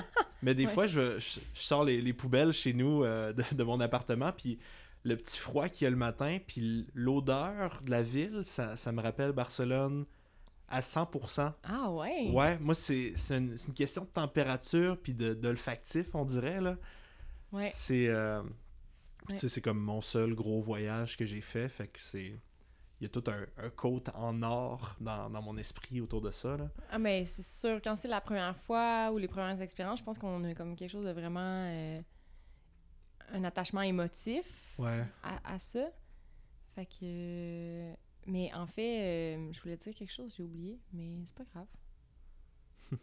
Mais 0.43 0.55
des 0.55 0.65
Ouais. 0.67 0.73
fois, 0.73 0.87
je, 0.87 1.19
je, 1.19 1.41
je 1.55 1.61
sors 1.61 1.85
les, 1.85 2.01
les 2.01 2.13
poubelles 2.13 2.53
chez 2.53 2.73
nous 2.73 3.03
euh, 3.05 3.33
de, 3.33 3.43
de 3.55 3.63
mon 3.65 3.81
appartement, 3.81 4.33
puis 4.33 4.59
le 5.05 5.17
petit 5.17 5.39
froid 5.39 5.69
qu'il 5.69 5.85
y 5.85 5.87
a 5.87 5.91
le 5.91 5.97
matin, 5.97 6.39
puis 6.47 6.87
l'odeur 6.95 7.81
de 7.85 7.91
la 7.91 8.03
ville, 8.03 8.43
ça, 8.45 8.77
ça 8.77 8.91
me 8.93 9.01
rappelle 9.01 9.33
Barcelone 9.33 10.05
à 10.69 10.81
100%. 10.81 11.53
Ah 11.63 11.91
ouais? 11.93 12.29
Ouais, 12.33 12.59
moi, 12.59 12.75
c'est 12.75 13.13
c'est 13.15 13.39
une, 13.39 13.57
une 13.69 13.75
question 13.75 14.03
de 14.03 14.09
température, 14.09 14.99
puis 15.01 15.15
de- 15.15 15.35
d'olfactif, 15.35 16.13
on 16.15 16.25
dirait, 16.25 16.61
là. 16.61 16.77
Ouais. 17.53 17.71
C'est... 17.73 18.09
euh, 18.09 18.43
Ouais. 19.29 19.35
tu 19.35 19.41
sais, 19.41 19.49
c'est 19.49 19.61
comme 19.61 19.81
mon 19.81 20.01
seul 20.01 20.35
gros 20.35 20.61
voyage 20.63 21.17
que 21.17 21.25
j'ai 21.25 21.41
fait, 21.41 21.69
fait 21.69 21.89
que 21.89 21.99
c'est... 21.99 22.39
Il 23.01 23.05
y 23.05 23.07
a 23.07 23.09
tout 23.11 23.25
un, 23.31 23.45
un 23.65 23.69
côte 23.71 24.09
en 24.15 24.43
or 24.43 24.97
dans, 25.01 25.29
dans 25.29 25.43
mon 25.43 25.57
esprit 25.59 26.01
autour 26.01 26.23
de 26.23 26.31
ça, 26.31 26.57
là. 26.57 26.71
Ah, 26.91 26.99
mais 26.99 27.25
c'est 27.27 27.43
sûr, 27.45 27.81
quand 27.83 27.95
c'est 27.97 28.09
la 28.09 28.21
première 28.23 28.57
fois 28.57 29.11
ou 29.13 29.19
les 29.19 29.29
premières 29.29 29.61
expériences, 29.61 29.99
je 29.99 30.05
pense 30.05 30.19
qu'on 30.19 30.43
a 30.45 30.55
comme 30.55 30.75
quelque 30.77 30.91
chose 30.91 31.05
de 31.05 31.11
vraiment. 31.13 31.41
euh, 31.69 32.01
un 33.33 33.43
attachement 33.45 33.83
émotif 33.83 34.47
Ouais. 34.79 35.03
à, 35.23 35.55
à 35.55 35.59
ça. 35.59 35.89
Fait 36.75 36.87
que. 36.87 37.93
Mais 38.29 38.53
en 38.55 38.67
fait, 38.67 39.37
euh, 39.37 39.53
je 39.53 39.61
voulais 39.61 39.77
dire 39.77 39.93
quelque 39.95 40.13
chose, 40.13 40.33
j'ai 40.37 40.43
oublié, 40.45 40.79
mais 40.93 41.23
c'est 41.27 41.35
pas 41.35 41.45
grave. 41.53 41.67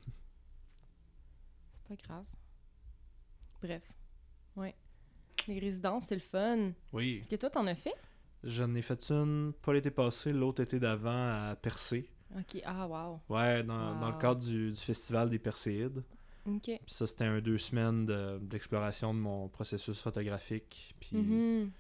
c'est 1.72 1.84
pas 1.88 1.96
grave. 1.96 2.26
Bref. 3.62 3.84
Ouais. 4.56 4.76
Les 5.48 5.60
résidences, 5.60 6.06
c'est 6.06 6.16
le 6.16 6.22
fun. 6.22 6.72
Oui. 6.92 7.18
Est-ce 7.22 7.30
que 7.30 7.36
toi, 7.36 7.50
t'en 7.50 7.68
as 7.68 7.76
fait? 7.76 7.94
J'en 8.44 8.74
ai 8.76 8.82
fait 8.82 9.10
une, 9.10 9.54
pas 9.62 9.74
l'été 9.74 9.90
passé, 9.92 10.34
l'autre 10.34 10.62
été 10.62 10.80
d'avant 10.80 11.10
à 11.50 11.56
Percé. 11.56 12.10
Ok, 12.38 12.62
ah, 12.66 12.88
wow. 12.88 13.22
Ouais, 13.30 13.64
dans, 13.64 13.96
dans 14.00 14.10
le 14.10 14.18
cadre 14.18 14.42
du, 14.44 14.72
du 14.72 14.80
festival 14.80 15.30
des 15.30 15.40
Perséides. 15.40 16.04
Ok. 16.46 16.64
Puis 16.64 16.80
ça, 16.88 17.08
c'était 17.08 17.24
un 17.26 17.40
deux 17.40 17.58
semaines 17.58 18.06
de- 18.06 18.40
d'exploration 18.42 19.14
de, 19.14 19.20
mon 19.20 19.48
processus 19.48 20.02
photographique. 20.02 20.94
Puis, 21.00 21.16
Mhm. 21.18 21.72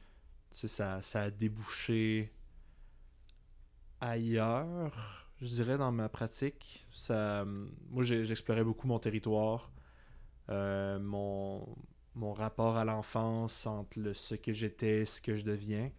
tu 0.51 0.57
sais, 0.57 0.67
ça, 0.69 1.01
ça 1.01 1.23
a 1.23 1.31
débouché 1.31 2.31
ailleurs, 3.99 5.27
je 5.41 5.47
dirais, 5.47 5.77
dans 5.77 5.91
ma 5.91 6.09
pratique. 6.09 6.85
Ça, 6.91 7.45
moi, 7.89 8.03
j'explorais 8.03 8.63
beaucoup 8.63 8.87
mon 8.87 8.99
territoire, 8.99 9.71
euh, 10.49 10.99
mon, 10.99 11.67
mon 12.15 12.33
rapport 12.33 12.77
à 12.77 12.85
l'enfance 12.85 13.65
entre 13.65 13.99
le, 13.99 14.13
ce 14.13 14.35
que 14.35 14.53
j'étais 14.53 14.99
et 15.01 15.05
ce 15.05 15.21
que 15.21 15.35
je 15.35 15.43
deviens. 15.43 15.91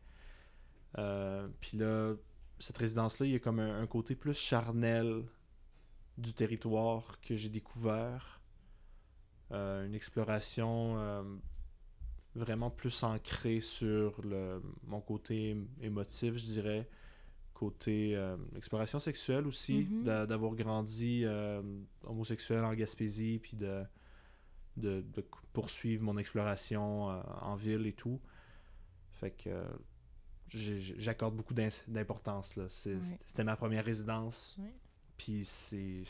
Euh, 0.98 1.48
puis 1.60 1.76
là, 1.78 2.14
cette 2.58 2.78
résidence-là, 2.78 3.26
il 3.26 3.32
y 3.32 3.36
a 3.36 3.38
comme 3.40 3.58
un, 3.60 3.80
un 3.80 3.86
côté 3.86 4.14
plus 4.14 4.34
charnel 4.34 5.24
du 6.18 6.32
territoire 6.32 7.20
que 7.20 7.36
j'ai 7.36 7.48
découvert. 7.48 8.40
Euh, 9.52 9.86
une 9.86 9.94
exploration 9.94 10.96
euh, 10.98 11.22
vraiment 12.34 12.70
plus 12.70 13.02
ancrée 13.02 13.60
sur 13.60 14.20
le, 14.22 14.62
mon 14.86 15.00
côté 15.00 15.56
émotif, 15.80 16.36
je 16.36 16.44
dirais. 16.44 16.88
Côté 17.52 18.20
exploration 18.56 18.98
sexuelle 18.98 19.46
aussi, 19.46 19.86
Mhm. 19.88 20.02
d'a- 20.04 20.26
d'avoir 20.26 20.54
grandi 20.56 21.24
homosexuel 22.02 22.64
en 22.64 22.74
Gaspésie, 22.74 23.38
puis 23.40 23.56
de, 23.56 23.84
de, 24.76 25.02
de 25.02 25.24
poursuivre 25.52 26.02
mon 26.02 26.16
exploration 26.18 27.04
en 27.04 27.54
ville 27.54 27.86
et 27.86 27.92
tout. 27.92 28.20
Fait 29.12 29.30
que 29.30 29.50
j'accorde 30.54 31.36
beaucoup 31.36 31.54
d'importance. 31.54 32.58
C'était 32.68 33.44
ma 33.44 33.56
première 33.56 33.84
résidence. 33.84 34.58
Puis 35.16 35.44
c'est. 35.44 36.04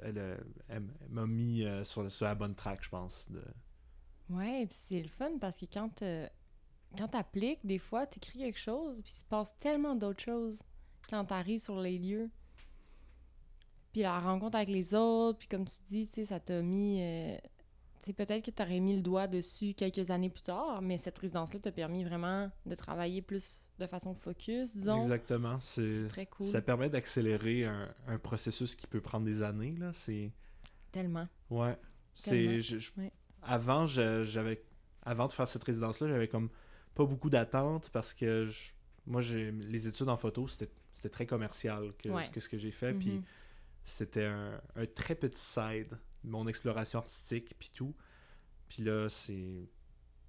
Elle, 0.00 0.18
euh, 0.18 0.36
elle 0.68 0.84
m'a 1.08 1.26
mis 1.26 1.64
euh, 1.64 1.82
sur, 1.82 2.10
sur 2.12 2.24
la 2.26 2.36
bonne 2.36 2.54
track, 2.54 2.84
je 2.84 2.88
pense. 2.88 3.28
De... 3.30 3.42
Ouais, 4.30 4.64
puis 4.66 4.78
c'est 4.80 5.02
le 5.02 5.08
fun 5.08 5.32
parce 5.40 5.56
que 5.56 5.66
quand 5.66 6.02
euh, 6.02 6.28
quand 6.96 7.08
t'appliques, 7.08 7.66
des 7.66 7.78
fois, 7.78 8.06
t'écris 8.06 8.38
quelque 8.38 8.58
chose, 8.60 9.00
puis 9.02 9.12
il 9.12 9.18
se 9.18 9.24
passe 9.24 9.58
tellement 9.58 9.96
d'autres 9.96 10.22
choses 10.22 10.62
quand 11.10 11.24
t'arrives 11.24 11.60
sur 11.60 11.80
les 11.80 11.98
lieux. 11.98 12.30
Puis 13.92 14.02
la 14.02 14.20
rencontre 14.20 14.56
avec 14.56 14.68
les 14.68 14.94
autres, 14.94 15.38
puis 15.38 15.48
comme 15.48 15.64
tu 15.64 15.78
dis, 15.88 16.06
tu 16.06 16.14
sais, 16.14 16.24
ça 16.26 16.38
t'a 16.38 16.62
mis... 16.62 17.02
euh, 17.02 17.36
peut-être 18.14 18.44
que 18.44 18.50
t'aurais 18.50 18.80
mis 18.80 18.96
le 18.96 19.02
doigt 19.02 19.26
dessus 19.26 19.74
quelques 19.74 20.10
années 20.10 20.30
plus 20.30 20.42
tard, 20.42 20.80
mais 20.82 20.98
cette 20.98 21.18
résidence-là 21.18 21.60
t'a 21.60 21.72
permis 21.72 22.04
vraiment 22.04 22.50
de 22.66 22.74
travailler 22.74 23.22
plus 23.22 23.62
de 23.78 23.86
façon 23.86 24.14
focus, 24.14 24.76
disons. 24.76 24.98
Exactement. 24.98 25.58
C'est, 25.60 26.08
très 26.08 26.26
cool. 26.26 26.46
Ça 26.46 26.60
permet 26.62 26.88
d'accélérer 26.90 27.64
un, 27.64 27.88
un 28.06 28.18
processus 28.18 28.74
qui 28.74 28.86
peut 28.86 29.00
prendre 29.00 29.24
des 29.26 29.42
années. 29.42 29.74
Là. 29.78 29.90
C'est... 29.94 30.30
Tellement. 30.92 31.28
Ouais. 31.50 31.76
C'est, 32.14 32.60
Ouais. 32.96 33.12
Avant, 33.42 33.86
j'avais, 33.86 34.62
avant 35.02 35.26
de 35.28 35.32
faire 35.32 35.46
cette 35.48 35.64
résidence-là, 35.64 36.08
j'avais 36.08 36.28
comme 36.28 36.48
pas 36.94 37.04
beaucoup 37.04 37.30
d'attentes 37.30 37.90
parce 37.90 38.12
que 38.14 38.46
je- 38.46 38.70
moi, 39.06 39.20
j'ai, 39.22 39.52
les 39.52 39.86
études 39.88 40.08
en 40.08 40.16
photo, 40.16 40.48
c'était, 40.48 40.70
c'était 40.94 41.08
très 41.08 41.26
commercial 41.26 41.92
que, 42.02 42.08
Ouais. 42.08 42.28
que 42.30 42.40
ce 42.40 42.48
que 42.48 42.58
j'ai 42.58 42.70
fait. 42.72 42.92
Puis 42.94 43.10
Mhm. 43.12 43.22
c'était 43.84 44.24
un, 44.26 44.60
un 44.76 44.86
très 44.86 45.14
petit 45.14 45.40
side, 45.40 45.96
mon 46.28 46.46
exploration 46.46 46.98
artistique, 47.00 47.54
puis 47.58 47.70
tout. 47.74 47.94
Puis 48.68 48.82
là, 48.82 49.08
c'est... 49.08 49.68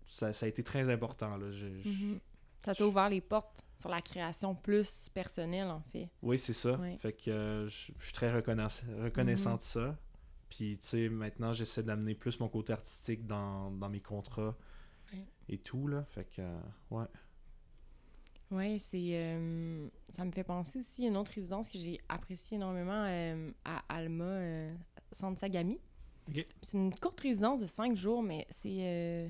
Ça, 0.05 0.33
ça 0.33 0.45
a 0.45 0.49
été 0.49 0.63
très 0.63 0.89
important. 0.89 1.37
Là. 1.37 1.51
Je- 1.51 1.81
je- 1.81 1.89
Mhm. 1.89 2.19
Ça 2.65 2.73
t'a 2.75 2.85
ouvert 2.85 3.09
les 3.09 3.21
portes 3.21 3.63
sur 3.77 3.89
la 3.89 4.01
création 4.01 4.53
plus 4.55 5.07
personnelle, 5.13 5.67
en 5.69 5.81
fait. 5.81 6.09
Oui, 6.21 6.37
c'est 6.39 6.53
ça. 6.53 6.77
Fait 6.97 7.13
que 7.13 7.29
euh, 7.31 7.67
je 7.69 7.91
je 7.97 8.03
suis 8.03 8.13
très 8.13 8.33
reconnaissant, 8.33 8.85
reconnaissant 9.01 9.51
Mhm. 9.51 9.57
de 9.57 9.61
ça. 9.61 9.97
Puis, 10.49 10.77
tu 10.81 10.87
sais, 10.87 11.09
maintenant, 11.09 11.53
j'essaie 11.53 11.83
d'amener 11.83 12.15
plus 12.15 12.39
mon 12.39 12.49
côté 12.49 12.73
artistique 12.73 13.25
dans, 13.27 13.71
dans 13.71 13.87
mes 13.87 14.01
contrats 14.01 14.57
et 15.47 15.57
tout, 15.59 15.87
là. 15.87 16.03
Fait 16.05 16.25
que, 16.25 16.41
euh, 16.41 16.59
ouais. 16.91 17.05
Oui, 18.51 18.79
c'est. 18.79 18.97
euh, 19.13 19.87
ça 20.09 20.25
me 20.25 20.31
fait 20.31 20.43
penser 20.43 20.79
aussi 20.79 21.05
à 21.05 21.07
une 21.09 21.17
autre 21.17 21.31
résidence 21.33 21.69
que 21.69 21.77
j'ai 21.77 21.99
appréciée 22.09 22.57
énormément 22.57 23.05
à 23.63 23.83
Alma, 23.89 24.23
euh, 24.25 24.75
C'est 26.61 26.77
une 26.77 26.93
courte 26.95 27.19
résidence 27.21 27.59
de 27.59 27.65
cinq 27.65 27.95
jours, 27.95 28.21
mais 28.23 28.45
c'est. 28.49 28.77
euh, 28.79 29.29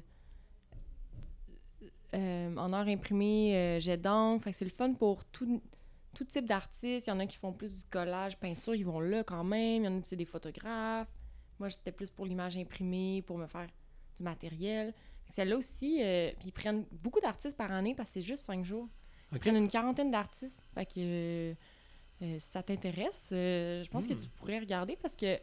euh, 2.15 2.55
en 2.57 2.73
heure 2.73 2.87
imprimée, 2.87 3.55
euh, 3.55 3.79
jet 3.79 3.97
d'encre. 3.97 4.43
Fait 4.43 4.51
que 4.51 4.57
c'est 4.57 4.65
le 4.65 4.71
fun 4.71 4.93
pour 4.93 5.23
tout, 5.25 5.61
tout 6.15 6.23
type 6.25 6.45
d'artistes. 6.45 7.07
Il 7.07 7.09
y 7.09 7.13
en 7.13 7.19
a 7.19 7.25
qui 7.27 7.37
font 7.37 7.53
plus 7.53 7.79
du 7.79 7.85
collage, 7.85 8.37
peinture, 8.37 8.73
ils 8.75 8.85
vont 8.85 8.99
là 8.99 9.23
quand 9.23 9.43
même. 9.43 9.83
Il 9.83 9.85
y 9.85 9.87
en 9.87 9.97
a 9.97 10.01
qui 10.01 10.09
c'est 10.09 10.15
des 10.15 10.25
photographes. 10.25 11.07
Moi, 11.59 11.69
c'était 11.69 11.91
plus 11.91 12.09
pour 12.09 12.25
l'image 12.25 12.57
imprimée, 12.57 13.21
pour 13.21 13.37
me 13.37 13.45
faire 13.47 13.67
du 14.17 14.23
matériel. 14.23 14.93
Celle-là 15.31 15.57
aussi, 15.57 16.01
euh, 16.01 16.31
puis 16.39 16.47
ils 16.47 16.51
prennent 16.51 16.85
beaucoup 16.91 17.19
d'artistes 17.19 17.55
par 17.55 17.71
année 17.71 17.93
parce 17.93 18.09
que 18.09 18.13
c'est 18.15 18.21
juste 18.27 18.43
cinq 18.43 18.65
jours. 18.65 18.87
Ils 19.31 19.39
prennent 19.39 19.57
une 19.57 19.67
quarantaine 19.67 20.09
d'artistes. 20.09 20.59
Fait 20.73 20.85
que 20.87 21.53
si 22.19 22.39
ça 22.39 22.63
t'intéresse, 22.63 23.27
je 23.31 23.87
pense 23.89 24.07
que 24.07 24.13
Hmm. 24.13 24.19
tu 24.21 24.29
pourrais 24.29 24.59
regarder 24.59 24.95
parce 24.95 25.15
que 25.15 25.37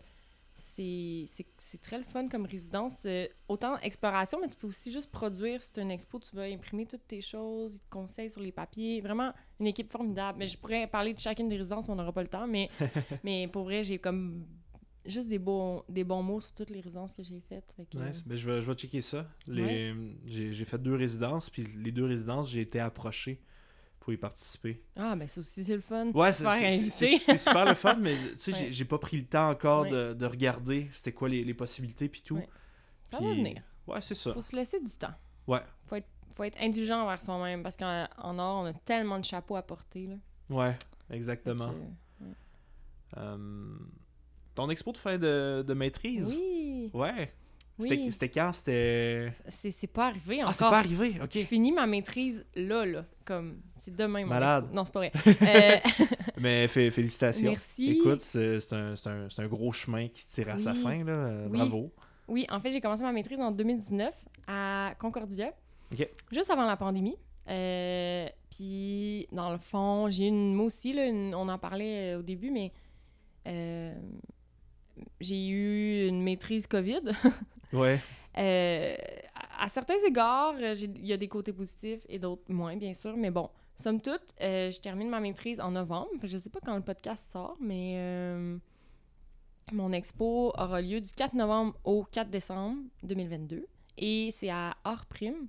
c'est 0.57 1.83
très 1.83 1.99
le 1.99 2.05
fun 2.05 2.29
comme 2.29 2.47
résidence. 2.47 3.05
Euh, 3.07 3.27
autant 3.49 3.79
exploration, 3.81 4.39
mais 4.41 4.49
tu 4.49 4.57
peux 4.57 4.67
aussi 4.67 4.91
juste 4.91 5.11
produire. 5.11 5.63
Si 5.63 5.73
tu 5.73 5.81
une 5.81 5.91
expo, 5.91 6.19
tu 6.19 6.35
vas 6.35 6.45
imprimer 6.45 6.87
toutes 6.87 7.07
tes 7.07 7.21
choses, 7.21 7.77
ils 7.77 7.81
te 7.81 7.91
conseillent 7.91 8.31
sur 8.31 8.41
les 8.41 8.53
papiers. 8.53 9.01
Vraiment 9.01 9.33
une 9.61 9.67
équipe 9.67 9.91
formidable. 9.91 10.39
Mais 10.39 10.47
je 10.47 10.57
pourrais 10.59 10.87
parler 10.87 11.15
de 11.15 11.19
chacune 11.19 11.49
des 11.49 11.57
résidences, 11.57 11.89
mais 11.89 11.95
on 11.95 11.97
n'aura 11.97 12.13
pas 12.13 12.23
le 12.23 12.29
temps. 12.29 12.47
Mais, 12.47 12.71
mais 13.25 13.49
pour 13.49 13.65
vrai, 13.65 13.85
j'ai 13.85 13.99
comme 13.99 14.47
juste 15.05 15.29
des 15.29 15.39
bons, 15.39 15.83
des 15.89 16.05
bons 16.05 16.23
mots 16.23 16.41
sur 16.41 16.53
toutes 16.53 16.71
les 16.71 16.81
résidences 16.81 17.15
que 17.15 17.23
j'ai 17.23 17.41
faites. 17.41 17.73
Fait 17.77 17.87
que, 17.87 17.99
Nice. 17.99 18.25
Ben, 18.27 18.37
je, 18.37 18.51
vais, 18.51 18.61
je 18.61 18.71
vais 18.71 18.77
checker 18.77 19.01
ça. 19.01 19.29
Les, 19.47 19.95
j'ai 20.27 20.65
fait 20.65 20.79
deux 20.79 20.95
résidences, 20.95 21.51
puis 21.51 21.65
les 21.77 21.93
deux 21.93 22.05
résidences, 22.05 22.51
j'ai 22.51 22.61
été 22.61 22.81
approché 22.81 23.41
pour 24.07 24.13
y 24.13 24.17
participer. 24.19 24.81
Ah, 24.95 25.17
ben 25.17 25.27
ça 25.27 25.41
aussi, 25.41 25.65
c'est 25.65 25.75
le 25.75 25.81
fun. 25.81 26.13
Ouais, 26.13 26.31
c'est 26.31 27.19
super 27.39 27.65
le 27.65 27.75
fun, 27.75 27.97
mais 27.97 28.15
tu 28.15 28.37
sais, 28.37 28.53
Ouais. 28.53 28.69
j'ai- 28.71 28.85
pas 28.85 28.99
pris 28.99 29.17
le 29.17 29.25
temps 29.25 29.51
encore 29.51 29.83
Ouais. 29.83 29.91
de, 29.91 30.15
de 30.15 30.27
regarder 30.27 30.87
c'était 30.93 31.11
quoi 31.11 31.29
les, 31.29 31.43
les 31.43 31.55
possibilités 31.55 32.09
puis 32.09 32.23
tout. 32.23 32.37
Ouais. 32.37 32.49
Ça 33.11 33.19
va 33.19 33.31
venir. 33.35 33.61
Ouais, 33.89 34.01
c'est 34.01 34.15
ça. 34.15 34.33
Faut 34.33 34.41
se 34.41 34.55
laisser 34.55 34.79
du 34.81 34.93
temps. 34.93 35.11
Ouais. 35.49 35.59
Faut 35.87 35.97
être, 35.97 36.07
faut 36.31 36.45
être 36.45 36.57
indulgent 36.63 37.03
envers 37.03 37.21
soi-même 37.21 37.65
parce 37.65 37.77
qu'en 37.77 38.07
en 38.19 38.39
or, 38.39 38.63
on 38.63 38.67
a 38.67 38.75
tellement 38.75 39.19
de 39.19 39.25
chapeaux 39.25 39.57
à 39.57 39.63
porter. 39.63 40.07
Là. 40.07 40.15
Ouais, 40.51 40.77
exactement. 41.11 41.75
Euh, 43.17 43.77
ton 44.55 44.71
expo 44.71 44.93
de 44.93 44.99
fin 44.99 45.19
de, 45.19 45.65
de 45.67 45.75
maîtrise? 45.75 46.33
oui, 46.39 46.91
Ouais. 46.95 47.35
C'était 47.79 47.97
oui. 47.97 48.11
c'était 48.13 48.29
quand? 48.31 48.53
C'était... 48.55 49.33
C'est 49.51 49.87
pas 49.87 50.07
arrivé 50.07 50.39
Ah, 50.41 50.45
encore. 50.45 50.55
c'est 50.55 50.65
pas 50.65 50.79
arrivé, 50.79 51.15
ok. 51.23 51.31
Je 51.33 51.39
finis 51.45 51.73
ma 51.73 51.87
maîtrise 51.87 52.47
là, 52.55 52.87
là. 52.87 53.05
Comme, 53.25 53.61
c'est 53.77 53.95
demain, 53.95 54.23
mon 54.23 54.29
Malade. 54.29 54.69
Non, 54.73 54.85
c'est 54.85 54.93
pas 54.95 55.01
vrai. 55.01 55.13
Euh, 55.43 56.05
Mais 56.41 56.69
fé- 56.69 56.91
félicitations. 56.91 57.51
Merci. 57.51 57.91
Écoute, 57.99 58.21
c'est 58.21 58.59
un, 58.73 58.95
un- 59.07 59.29
un 59.37 59.47
gros 59.47 59.73
chemin 59.73 60.09
qui 60.09 60.25
tire 60.27 60.49
à 60.51 60.59
sa 60.59 60.75
fin, 60.75 61.05
là. 61.05 61.31
Oui. 61.51 61.57
Bravo. 61.59 61.93
oui, 62.29 62.47
en 62.51 62.61
fait, 62.61 62.73
j'ai 62.73 62.81
commencé 62.81 63.03
ma 63.03 63.13
maîtrise 63.13 63.39
en 63.41 63.51
2019 63.51 64.15
à 64.47 64.95
Concordia. 64.99 65.53
Ok. 65.93 66.09
Juste 66.33 66.51
avant 66.51 66.65
la 66.67 66.77
pandémie. 66.77 67.17
Euh, 67.49 68.27
Puis, 68.51 69.29
dans 69.33 69.53
le 69.53 69.59
fond, 69.59 70.09
j'ai 70.11 70.27
une. 70.29 70.55
Moi 70.55 70.67
aussi, 70.67 70.93
là, 70.93 71.07
une- 71.07 71.35
on 71.35 71.49
en 71.49 71.59
parlait 71.59 72.15
euh, 72.15 72.19
au 72.21 72.23
début, 72.23 72.51
mais. 72.51 72.73
euh, 73.47 73.95
j'ai 75.21 75.49
eu 75.49 76.09
une 76.09 76.23
maîtrise 76.23 76.67
COVID. 76.67 77.01
Ouais. 77.73 78.01
Euh, 78.39 78.95
à, 79.35 79.65
à 79.65 79.69
certains 79.69 79.97
égards, 80.07 80.55
euh, 80.61 80.75
il 80.79 81.05
y 81.05 81.13
a 81.13 81.17
des 81.17 81.27
côtés 81.27 81.53
positifs 81.53 82.01
et 82.09 82.19
d'autres 82.19 82.51
moins, 82.51 82.77
bien 82.77 82.95
sûr. 82.95 83.17
Mais 83.17 83.31
bon, 83.31 83.51
somme 83.77 84.01
toute, 84.01 84.23
euh, 84.41 84.71
je 84.71 84.81
termine 84.81 85.09
ma 85.09 85.21
maîtrise 85.21 85.61
en 85.61 85.73
novembre. 85.73 86.09
Je 86.23 86.39
sais 86.39 86.49
pas 86.49 86.61
quand 86.65 86.77
le 86.77 86.83
podcast 86.83 87.31
sort, 87.31 87.57
mais 87.61 87.95
euh, 87.97 88.57
mon 89.73 89.93
expo 89.93 90.53
aura 90.57 90.81
lieu 90.81 91.01
du 91.01 91.11
4 91.11 91.35
novembre 91.35 91.75
au 91.85 92.05
4 92.05 92.31
décembre 92.31 92.79
2022. 93.03 93.67
Et 93.99 94.31
c'est 94.33 94.51
à 94.51 94.77
Art 94.85 95.07
Prime, 95.07 95.49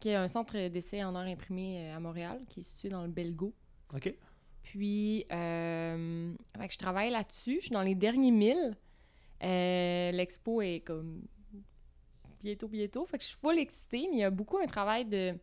qui 0.00 0.10
est 0.10 0.14
un 0.14 0.28
centre 0.28 0.68
d'essai 0.68 1.02
en 1.02 1.14
art 1.14 1.26
imprimé 1.26 1.90
à 1.90 1.98
Montréal, 1.98 2.40
qui 2.48 2.60
est 2.60 2.62
situé 2.62 2.90
dans 2.90 3.02
le 3.02 3.08
Belgo. 3.08 3.52
Ok. 3.94 4.14
Puis, 4.62 5.24
euh, 5.32 6.34
je 6.70 6.78
travaille 6.78 7.10
là-dessus. 7.10 7.56
Je 7.60 7.66
suis 7.66 7.70
dans 7.72 7.82
les 7.82 7.94
derniers 7.94 8.30
milles. 8.32 8.76
Euh, 9.42 10.10
L'expo 10.12 10.62
est 10.62 10.80
comme 10.80 11.22
bientôt, 12.42 12.68
bientôt. 12.68 13.06
Fait 13.06 13.18
que 13.18 13.24
je 13.24 13.28
suis 13.28 13.38
full 13.38 13.58
excitée, 13.58 14.06
mais 14.10 14.16
il 14.16 14.20
y 14.20 14.24
a 14.24 14.30
beaucoup 14.30 14.58
un 14.58 14.66
travail 14.66 15.04
de, 15.04 15.34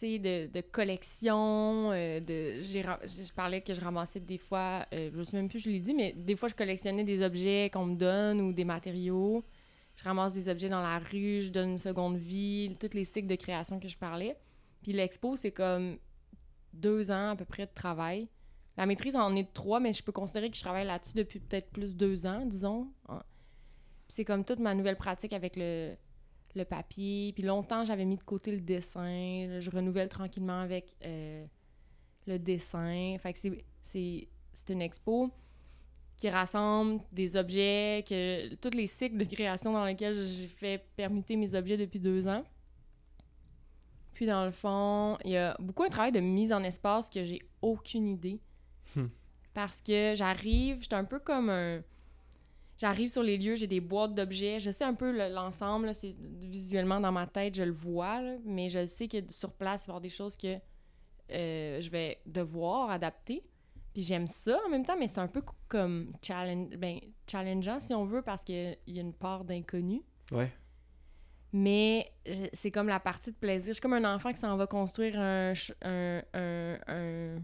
de, 0.00 0.46
de 0.46 0.60
collection. 0.60 1.92
euh, 1.92 2.20
je 2.26 3.32
parlais 3.32 3.60
que 3.60 3.74
je 3.74 3.80
ramassais 3.80 4.20
des 4.20 4.38
fois, 4.38 4.86
euh, 4.92 5.10
je 5.14 5.22
sais 5.22 5.36
même 5.36 5.48
plus, 5.48 5.60
je 5.60 5.70
l'ai 5.70 5.80
dit, 5.80 5.94
mais 5.94 6.12
des 6.12 6.36
fois, 6.36 6.48
je 6.48 6.54
collectionnais 6.54 7.04
des 7.04 7.22
objets 7.22 7.70
qu'on 7.72 7.86
me 7.86 7.96
donne 7.96 8.40
ou 8.40 8.52
des 8.52 8.64
matériaux. 8.64 9.44
Je 9.96 10.02
ramasse 10.02 10.32
des 10.34 10.48
objets 10.48 10.68
dans 10.68 10.82
la 10.82 10.98
rue, 10.98 11.40
je 11.42 11.50
donne 11.50 11.70
une 11.70 11.78
seconde 11.78 12.16
vie, 12.16 12.76
tous 12.80 12.94
les 12.94 13.04
cycles 13.04 13.28
de 13.28 13.36
création 13.36 13.78
que 13.78 13.86
je 13.86 13.96
parlais. 13.96 14.36
Puis 14.82 14.92
l'expo, 14.92 15.36
c'est 15.36 15.52
comme 15.52 15.98
deux 16.72 17.12
ans 17.12 17.30
à 17.30 17.36
peu 17.36 17.44
près 17.44 17.66
de 17.66 17.72
travail. 17.72 18.28
La 18.76 18.86
maîtrise 18.86 19.14
en 19.16 19.34
est 19.36 19.44
de 19.44 19.52
trois, 19.52 19.80
mais 19.80 19.92
je 19.92 20.02
peux 20.02 20.12
considérer 20.12 20.50
que 20.50 20.56
je 20.56 20.62
travaille 20.62 20.86
là-dessus 20.86 21.14
depuis 21.14 21.38
peut-être 21.38 21.70
plus 21.70 21.94
deux 21.94 22.26
ans, 22.26 22.44
disons. 22.44 22.88
Ah. 23.08 23.24
C'est 24.08 24.24
comme 24.24 24.44
toute 24.44 24.58
ma 24.58 24.74
nouvelle 24.74 24.96
pratique 24.96 25.32
avec 25.32 25.56
le, 25.56 25.94
le 26.54 26.64
papier. 26.64 27.32
Puis 27.32 27.42
longtemps, 27.42 27.84
j'avais 27.84 28.04
mis 28.04 28.16
de 28.16 28.22
côté 28.22 28.52
le 28.52 28.60
dessin. 28.60 29.60
Je 29.60 29.70
renouvelle 29.70 30.08
tranquillement 30.08 30.60
avec 30.60 30.96
euh, 31.04 31.44
le 32.26 32.38
dessin. 32.38 33.16
Fait 33.20 33.32
que 33.32 33.38
c'est 33.82 34.70
une 34.70 34.82
expo 34.82 35.30
qui 36.16 36.28
rassemble 36.28 37.00
des 37.10 37.36
objets, 37.36 38.04
que 38.08 38.54
tous 38.56 38.76
les 38.76 38.86
cycles 38.86 39.16
de 39.16 39.24
création 39.24 39.72
dans 39.72 39.84
lesquels 39.84 40.14
j'ai 40.14 40.46
fait 40.46 40.86
permuter 40.96 41.36
mes 41.36 41.54
objets 41.54 41.76
depuis 41.76 41.98
deux 41.98 42.28
ans. 42.28 42.44
Puis 44.12 44.26
dans 44.26 44.44
le 44.44 44.52
fond, 44.52 45.18
il 45.24 45.32
y 45.32 45.36
a 45.36 45.56
beaucoup 45.58 45.82
un 45.82 45.88
travail 45.88 46.12
de 46.12 46.20
mise 46.20 46.52
en 46.52 46.62
espace 46.62 47.10
que 47.10 47.24
j'ai 47.24 47.42
aucune 47.60 48.06
idée. 48.06 48.40
Hmm. 48.96 49.06
Parce 49.52 49.80
que 49.80 50.14
j'arrive, 50.16 50.78
j'étais 50.82 50.94
un 50.96 51.04
peu 51.04 51.18
comme 51.18 51.48
un. 51.50 51.82
J'arrive 52.76 53.08
sur 53.08 53.22
les 53.22 53.38
lieux, 53.38 53.54
j'ai 53.54 53.68
des 53.68 53.80
boîtes 53.80 54.14
d'objets. 54.14 54.58
Je 54.58 54.70
sais 54.72 54.82
un 54.84 54.94
peu 54.94 55.12
le- 55.12 55.32
l'ensemble, 55.32 55.94
c'est 55.94 56.14
visuellement 56.18 56.98
dans 57.00 57.12
ma 57.12 57.26
tête, 57.28 57.54
je 57.54 57.62
le 57.62 57.70
vois, 57.72 58.20
là, 58.20 58.36
mais 58.44 58.68
je 58.68 58.84
sais 58.84 59.06
que 59.06 59.18
sur 59.30 59.52
place, 59.52 59.84
il 59.84 59.86
va 59.86 59.90
y 59.90 59.92
avoir 59.92 60.00
des 60.00 60.08
choses 60.08 60.36
que 60.36 60.56
euh, 61.30 61.80
je 61.80 61.88
vais 61.90 62.20
devoir 62.26 62.90
adapter. 62.90 63.44
Puis 63.92 64.02
j'aime 64.02 64.26
ça 64.26 64.58
en 64.66 64.70
même 64.70 64.84
temps, 64.84 64.96
mais 64.98 65.06
c'est 65.06 65.20
un 65.20 65.28
peu 65.28 65.40
co- 65.40 65.54
comme 65.68 66.12
challenge, 66.20 66.76
ben, 66.76 66.98
challengeant 67.30 67.78
si 67.78 67.94
on 67.94 68.04
veut, 68.04 68.22
parce 68.22 68.42
qu'il 68.44 68.76
y 68.88 68.98
a 68.98 69.00
une 69.02 69.14
part 69.14 69.44
d'inconnu. 69.44 70.02
Ouais. 70.32 70.50
Mais 71.52 72.12
c'est 72.52 72.72
comme 72.72 72.88
la 72.88 72.98
partie 72.98 73.30
de 73.30 73.36
plaisir. 73.36 73.68
Je 73.68 73.74
suis 73.74 73.80
comme 73.80 73.92
un 73.92 74.14
enfant 74.16 74.32
qui 74.32 74.40
s'en 74.40 74.56
va 74.56 74.66
construire 74.66 75.18
un, 75.20 75.52
un, 75.82 76.22
un, 76.34 76.78
un, 76.88 77.36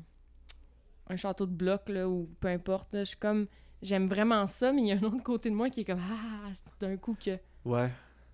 un 1.11 1.17
château 1.17 1.47
de 1.47 1.53
blocs, 1.53 1.89
là, 1.89 2.09
ou 2.09 2.31
peu 2.41 2.49
importe. 2.49 2.93
là. 2.95 3.01
Je 3.01 3.11
suis 3.11 3.19
comme... 3.19 3.47
J'aime 3.83 4.09
vraiment 4.09 4.47
ça, 4.47 4.73
mais 4.73 4.83
il 4.83 4.89
y 4.89 4.93
a 4.93 4.97
un 4.97 5.03
autre 5.03 5.23
côté 5.23 5.49
de 5.51 5.55
moi 5.55 5.71
qui 5.71 5.81
est 5.81 5.85
comme 5.85 6.01
«Ah!» 6.11 6.51
c'est 6.55 6.87
d'un 6.87 6.97
coup 6.97 7.15
que... 7.15 7.39
Ouais. 7.65 7.91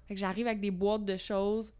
Fait 0.06 0.14
que 0.14 0.20
j'arrive 0.20 0.46
avec 0.46 0.60
des 0.60 0.70
boîtes 0.70 1.04
de 1.04 1.16
choses. 1.16 1.72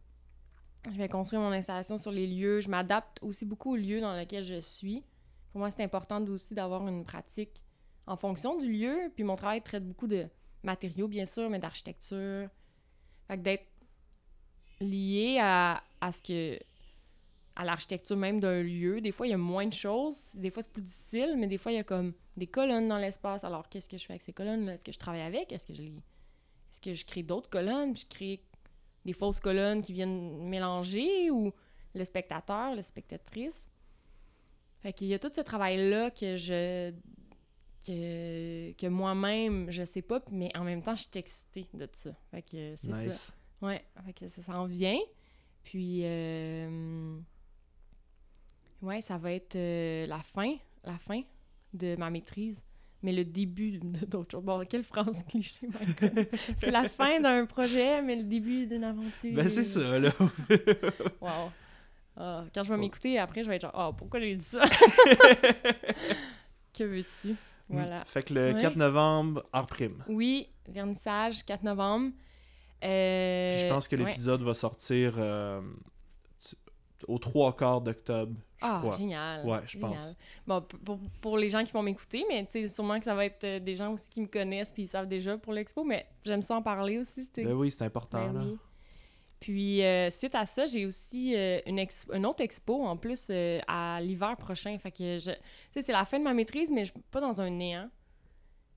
Je 0.89 0.97
vais 0.97 1.09
construire 1.09 1.41
mon 1.41 1.51
installation 1.51 1.97
sur 1.97 2.11
les 2.11 2.27
lieux. 2.27 2.61
Je 2.61 2.69
m'adapte 2.69 3.19
aussi 3.21 3.45
beaucoup 3.45 3.73
au 3.73 3.75
lieu 3.75 3.99
dans 3.99 4.17
lequel 4.17 4.43
je 4.43 4.59
suis. 4.61 5.03
Pour 5.51 5.59
moi, 5.59 5.69
c'est 5.69 5.83
important 5.83 6.23
aussi 6.25 6.53
d'avoir 6.53 6.87
une 6.87 7.03
pratique 7.03 7.61
en 8.05 8.15
fonction 8.15 8.57
du 8.57 8.71
lieu. 8.71 9.11
Puis 9.15 9.23
mon 9.23 9.35
travail 9.35 9.61
traite 9.61 9.85
beaucoup 9.85 10.07
de 10.07 10.27
matériaux, 10.63 11.07
bien 11.07 11.25
sûr, 11.25 11.49
mais 11.49 11.59
d'architecture. 11.59 12.49
Fait 13.27 13.37
que 13.37 13.41
d'être 13.43 13.67
lié 14.79 15.39
à, 15.41 15.83
à 15.99 16.11
ce 16.11 16.21
que 16.21 16.59
à 17.57 17.65
l'architecture 17.65 18.15
même 18.15 18.39
d'un 18.39 18.61
lieu. 18.61 19.01
Des 19.01 19.11
fois, 19.11 19.25
il 19.25 19.31
y 19.31 19.33
a 19.33 19.37
moins 19.37 19.65
de 19.65 19.73
choses. 19.73 20.35
Des 20.35 20.51
fois, 20.51 20.61
c'est 20.61 20.71
plus 20.71 20.83
difficile, 20.83 21.35
mais 21.37 21.47
des 21.47 21.57
fois, 21.57 21.71
il 21.71 21.75
y 21.75 21.79
a 21.79 21.83
comme 21.83 22.13
des 22.37 22.45
colonnes 22.45 22.87
dans 22.87 22.99
l'espace. 22.99 23.43
Alors, 23.43 23.67
qu'est-ce 23.67 23.89
que 23.89 23.97
je 23.97 24.05
fais 24.05 24.13
avec 24.13 24.21
ces 24.21 24.31
colonnes-là? 24.31 24.73
Est-ce 24.73 24.83
que 24.83 24.91
je 24.91 24.99
travaille 24.99 25.21
avec? 25.21 25.51
Est-ce 25.51 25.65
que 25.65 25.73
je 25.73 25.81
les 25.81 25.93
est-ce 26.71 26.81
que 26.81 26.93
je 26.93 27.05
crée 27.05 27.23
d'autres 27.23 27.49
colonnes, 27.49 27.93
puis 27.93 28.03
je 28.03 28.15
crée 28.15 28.43
des 29.05 29.13
fausses 29.13 29.39
colonnes 29.39 29.81
qui 29.81 29.93
viennent 29.93 30.47
mélanger, 30.47 31.31
ou 31.31 31.51
le 31.95 32.05
spectateur, 32.05 32.75
la 32.75 32.83
spectatrice? 32.83 33.67
Fait 34.81 34.93
qu'il 34.93 35.07
y 35.07 35.15
a 35.15 35.19
tout 35.19 35.31
ce 35.33 35.41
travail-là 35.41 36.11
que 36.11 36.37
je... 36.37 36.93
que, 37.83 38.71
que 38.73 38.87
moi-même, 38.87 39.71
je 39.71 39.83
sais 39.83 40.03
pas, 40.03 40.21
mais 40.29 40.55
en 40.55 40.63
même 40.63 40.83
temps, 40.83 40.95
je 40.95 41.03
suis 41.03 41.11
excitée 41.15 41.67
de 41.73 41.89
ça. 41.91 42.11
Fait 42.29 42.43
que 42.43 42.75
c'est 42.75 43.11
ça. 43.11 43.33
Ouais, 43.63 43.83
fait 44.05 44.13
que 44.13 44.27
ça 44.27 44.43
s'en 44.43 44.65
vient. 44.65 44.99
Puis, 45.63 46.01
euh, 46.03 47.17
ouais, 48.81 49.01
ça 49.01 49.17
va 49.17 49.31
être 49.31 49.55
euh, 49.55 50.05
la 50.07 50.19
fin, 50.19 50.55
la 50.83 50.97
fin 50.97 51.21
de 51.73 51.95
ma 51.97 52.09
maîtrise, 52.09 52.63
mais 53.01 53.13
le 53.13 53.25
début 53.25 53.79
de 53.79 54.05
d'autres 54.05 54.31
choses. 54.31 54.43
Bon, 54.43 54.65
quelle 54.65 54.83
phrase 54.83 55.23
cliché. 55.29 55.67
C'est 56.55 56.71
la 56.71 56.87
fin 56.87 57.19
d'un 57.19 57.45
projet, 57.45 58.01
mais 58.01 58.15
le 58.15 58.23
début 58.23 58.67
d'une 58.67 58.83
aventure. 58.83 59.35
Ben, 59.35 59.47
c'est 59.47 59.63
ça, 59.63 59.99
là. 59.99 60.11
Wow. 61.21 61.51
Ah, 62.19 62.45
quand 62.53 62.63
je 62.63 62.73
vais 62.73 62.79
m'écouter, 62.79 63.19
après, 63.19 63.43
je 63.43 63.49
vais 63.49 63.57
être 63.57 63.61
genre, 63.61 63.89
oh, 63.89 63.93
pourquoi 63.93 64.19
j'ai 64.19 64.35
dit 64.35 64.43
ça? 64.43 64.65
que 66.73 66.83
veux-tu? 66.83 67.35
Voilà. 67.69 68.03
Fait 68.05 68.23
que 68.23 68.33
le 68.33 68.53
Ouais. 68.53 68.61
4 68.61 68.75
novembre, 68.75 69.43
hors 69.53 69.65
prime. 69.67 70.03
Oui, 70.07 70.49
vernissage, 70.67 71.45
4 71.45 71.63
novembre. 71.63 72.11
Euh, 72.83 73.51
Puis 73.51 73.61
je 73.61 73.67
pense 73.67 73.87
que 73.87 73.95
ouais. 73.95 74.05
l'épisode 74.05 74.41
va 74.41 74.53
sortir 74.53 75.15
euh, 75.17 75.61
aux 77.07 77.17
trois 77.19 77.55
quarts 77.55 77.81
d'octobre, 77.81 78.35
Ah, 78.61 78.79
crois. 78.81 78.97
génial. 78.97 79.45
Ouais, 79.45 79.59
je 79.65 79.71
génial. 79.71 79.91
pense. 79.91 80.15
Bon, 80.45 80.61
pour, 80.61 80.99
pour 81.21 81.37
les 81.37 81.49
gens 81.49 81.63
qui 81.63 81.71
vont 81.71 81.83
m'écouter, 81.83 82.25
mais 82.27 82.45
tu 82.45 82.61
sais, 82.61 82.67
sûrement 82.67 82.97
que 82.99 83.05
ça 83.05 83.13
va 83.15 83.25
être 83.25 83.43
euh, 83.43 83.59
des 83.59 83.75
gens 83.75 83.93
aussi 83.93 84.09
qui 84.09 84.21
me 84.21 84.27
connaissent 84.27 84.71
puis 84.71 84.83
ils 84.83 84.87
savent 84.87 85.07
déjà 85.07 85.37
pour 85.37 85.53
l'expo, 85.53 85.83
mais 85.83 86.07
j'aime 86.23 86.41
ça 86.41 86.55
en 86.55 86.61
parler 86.61 86.97
aussi. 86.97 87.29
Ben 87.35 87.53
oui, 87.53 87.69
c'est 87.71 87.83
important, 87.83 88.25
Ben 88.25 88.33
là. 88.33 88.41
oui. 88.45 88.57
Puis 89.39 89.83
euh, 89.83 90.09
suite 90.09 90.33
à 90.33 90.47
ça, 90.47 90.65
j'ai 90.65 90.87
aussi 90.87 91.35
euh, 91.35 91.59
une, 91.67 91.85
une 92.11 92.25
autre 92.25 92.41
expo 92.41 92.83
en 92.83 92.97
plus 92.97 93.27
euh, 93.29 93.59
à 93.67 93.99
l'hiver 94.01 94.35
prochain. 94.37 94.75
Fait 94.79 94.89
que. 94.89 95.17
Tu 95.17 95.21
sais, 95.21 95.81
c'est 95.81 95.91
la 95.91 96.05
fin 96.05 96.17
de 96.17 96.23
ma 96.23 96.33
maîtrise, 96.33 96.71
mais 96.71 96.85
je 96.85 96.91
suis 96.91 97.01
pas 97.11 97.21
dans 97.21 97.39
un 97.39 97.49
néant. 97.51 97.87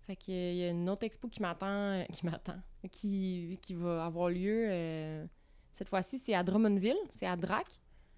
Fait 0.07 0.17
que 0.17 0.31
il 0.31 0.57
y 0.57 0.65
a 0.65 0.69
une 0.69 0.91
autre 0.91 1.05
expo 1.07 1.29
qui 1.29 1.41
m'attend, 1.41 2.05
qui 2.13 2.27
m'attend, 2.27 2.57
qui, 2.93 3.59
qui 3.63 3.73
va 3.73 4.05
avoir 4.05 4.29
lieu. 4.29 5.27
cette 5.73 5.89
fois-ci, 5.89 6.19
c'est 6.19 6.35
à 6.35 6.43
Drummondville, 6.43 6.99
c'est 7.11 7.27
à 7.27 7.37
Drac. 7.37 7.67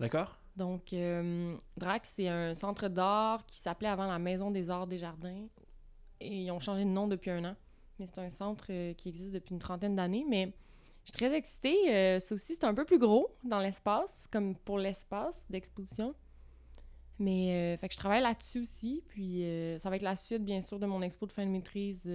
D'accord? 0.00 0.36
Donc, 0.56 0.92
euh, 0.92 1.56
Drac, 1.76 2.04
c'est 2.04 2.28
un 2.28 2.54
centre 2.54 2.88
d'art 2.88 3.46
qui 3.46 3.58
s'appelait 3.58 3.88
avant 3.88 4.06
la 4.06 4.18
Maison 4.18 4.50
des 4.50 4.68
Arts 4.68 4.86
des 4.86 4.98
Jardins. 4.98 5.46
Et 6.20 6.42
ils 6.42 6.50
ont 6.50 6.60
changé 6.60 6.84
de 6.84 6.90
nom 6.90 7.08
depuis 7.08 7.30
un 7.30 7.44
an. 7.44 7.56
Mais 7.98 8.06
c'est 8.06 8.18
un 8.18 8.30
centre 8.30 8.66
euh, 8.70 8.94
qui 8.94 9.08
existe 9.08 9.34
depuis 9.34 9.52
une 9.52 9.58
trentaine 9.58 9.96
d'années. 9.96 10.24
Mais 10.28 10.52
je 11.04 11.10
suis 11.10 11.12
très 11.12 11.34
excitée. 11.34 11.94
Euh, 11.94 12.20
ça 12.20 12.34
aussi, 12.34 12.54
c'est 12.54 12.64
un 12.64 12.74
peu 12.74 12.84
plus 12.84 12.98
gros 12.98 13.28
dans 13.44 13.58
l'espace, 13.58 14.28
comme 14.30 14.54
pour 14.56 14.78
l'espace 14.78 15.46
d'exposition. 15.48 16.14
Mais, 17.18 17.74
euh, 17.74 17.78
fait 17.78 17.88
que 17.88 17.94
je 17.94 17.98
travaille 17.98 18.22
là-dessus 18.22 18.60
aussi. 18.60 19.02
Puis, 19.08 19.44
ça 19.78 19.90
va 19.90 19.96
être 19.96 20.02
la 20.02 20.16
suite, 20.16 20.44
bien 20.44 20.60
sûr, 20.60 20.78
de 20.78 20.86
mon 20.86 21.02
expo 21.02 21.26
de 21.26 21.32
fin 21.32 21.46
de 21.46 21.50
maîtrise. 21.50 22.10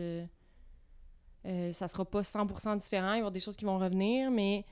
Ça 1.72 1.88
sera 1.88 2.04
pas 2.06 2.24
100% 2.24 2.78
différent. 2.78 3.14
Il 3.14 3.18
y 3.18 3.20
avoir 3.20 3.32
des 3.32 3.40
choses 3.40 3.56
qui 3.56 3.66
vont 3.66 3.80
revenir, 3.80 4.30
mais 4.30 4.66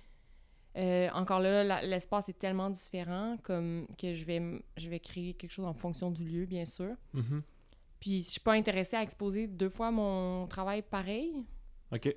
euh, 0.78 1.10
encore 1.14 1.40
là, 1.40 1.82
l'espace 1.84 2.28
est 2.30 2.38
tellement 2.38 2.70
différent 2.70 3.38
comme 3.44 3.88
que 3.98 4.14
je 4.14 4.26
vais, 4.26 4.42
je 4.78 4.90
vais 4.90 5.00
créer 5.00 5.34
quelque 5.34 5.52
chose 5.52 5.66
en 5.66 5.74
fonction 5.74 6.12
du 6.12 6.24
lieu, 6.26 6.46
bien 6.46 6.66
sûr. 6.66 6.96
Mhm. 7.14 7.42
Puis, 8.00 8.22
je 8.24 8.30
suis 8.30 8.40
pas 8.42 8.54
intéressée 8.54 8.96
à 8.98 9.02
exposer 9.02 9.48
deux 9.48 9.70
fois 9.70 9.90
mon 9.92 10.46
travail 10.48 10.82
pareil. 10.82 11.34
OK. 11.92 12.08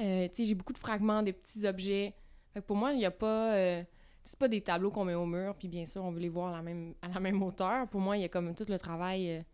Euh, 0.00 0.28
tu 0.28 0.34
sais, 0.34 0.44
j'ai 0.46 0.54
beaucoup 0.54 0.72
de 0.72 0.78
fragments, 0.78 1.22
des 1.22 1.32
petits 1.32 1.66
objets. 1.66 2.14
Fait 2.54 2.60
que 2.60 2.66
pour 2.66 2.76
moi, 2.76 2.92
il 2.92 2.98
n'y 2.98 3.04
a 3.04 3.10
pas... 3.10 3.54
euh, 3.54 3.82
c'est 4.24 4.38
pas 4.38 4.48
des 4.48 4.60
tableaux 4.60 4.90
qu'on 4.90 5.04
met 5.04 5.14
au 5.14 5.26
mur, 5.26 5.54
puis 5.54 5.68
bien 5.68 5.86
sûr, 5.86 6.02
on 6.04 6.10
veut 6.10 6.20
les 6.20 6.28
voir 6.28 6.52
à 6.52 6.56
la 6.56 6.62
même, 6.62 6.94
à 7.02 7.08
la 7.08 7.20
même 7.20 7.42
hauteur. 7.42 7.86
Pour 7.88 8.00
moi, 8.00 8.16
il 8.16 8.22
y 8.22 8.24
a 8.24 8.28
comme 8.28 8.54
tout 8.54 8.66
le 8.68 8.78
travail 8.78 9.44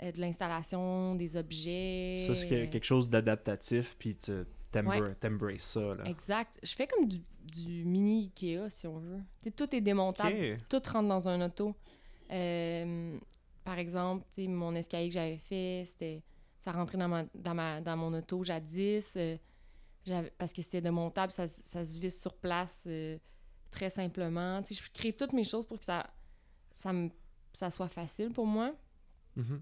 de 0.00 0.20
l'installation, 0.20 1.14
des 1.14 1.36
objets. 1.36 2.24
Ça, 2.26 2.34
c'est 2.34 2.48
que- 2.48 2.64
quelque 2.66 2.84
chose 2.84 3.08
d'adaptatif, 3.08 3.94
puis 3.98 4.16
tu. 4.16 4.32
T'embraces 4.72 5.62
ça, 5.64 5.94
là. 5.94 6.04
Exact. 6.06 6.58
Je 6.62 6.74
fais 6.74 6.86
comme 6.86 7.06
du, 7.06 7.18
du 7.44 7.84
mini 7.84 8.24
Ikea, 8.36 8.68
si 8.70 8.86
on 8.86 8.98
veut. 8.98 9.18
Tu 9.42 9.48
sais, 9.48 9.50
tout 9.52 9.74
est 9.76 9.80
démontable, 9.80 10.30
tout 10.68 10.80
rentre 10.92 11.08
dans 11.08 11.28
un 11.28 11.40
auto. 11.46 11.74
Euh, 12.30 13.18
par 13.64 13.78
exemple, 13.78 14.24
tu 14.34 14.42
sais, 14.42 14.48
mon 14.48 14.74
escalier 14.74 15.08
que 15.08 15.14
j'avais 15.14 15.38
fait, 15.38 15.84
c'était 15.86 16.22
ça 16.58 16.72
rentrait 16.72 16.98
dans, 16.98 17.08
ma, 17.08 17.24
dans, 17.34 17.54
ma, 17.54 17.80
dans 17.80 17.96
mon 17.96 18.12
auto 18.16 18.42
jadis. 18.44 19.12
euh, 19.16 19.36
parce 20.38 20.52
que 20.52 20.62
c'était 20.62 20.80
démontable, 20.80 21.32
ça, 21.32 21.46
se- 21.46 21.62
ça 21.64 21.84
se 21.84 21.96
visse 21.98 22.20
sur 22.20 22.34
place 22.34 22.84
euh, 22.88 23.18
très 23.70 23.90
simplement. 23.90 24.62
Tu 24.62 24.74
sais, 24.74 24.82
je 24.84 24.90
crée 24.92 25.12
toutes 25.12 25.32
mes 25.32 25.44
choses 25.44 25.64
pour 25.66 25.78
que 25.78 25.84
ça, 25.84 26.08
ça, 26.72 26.92
me, 26.92 27.08
ça 27.52 27.70
soit 27.70 27.88
facile 27.88 28.30
pour 28.32 28.46
moi. 28.46 28.74
Mhm. 29.36 29.60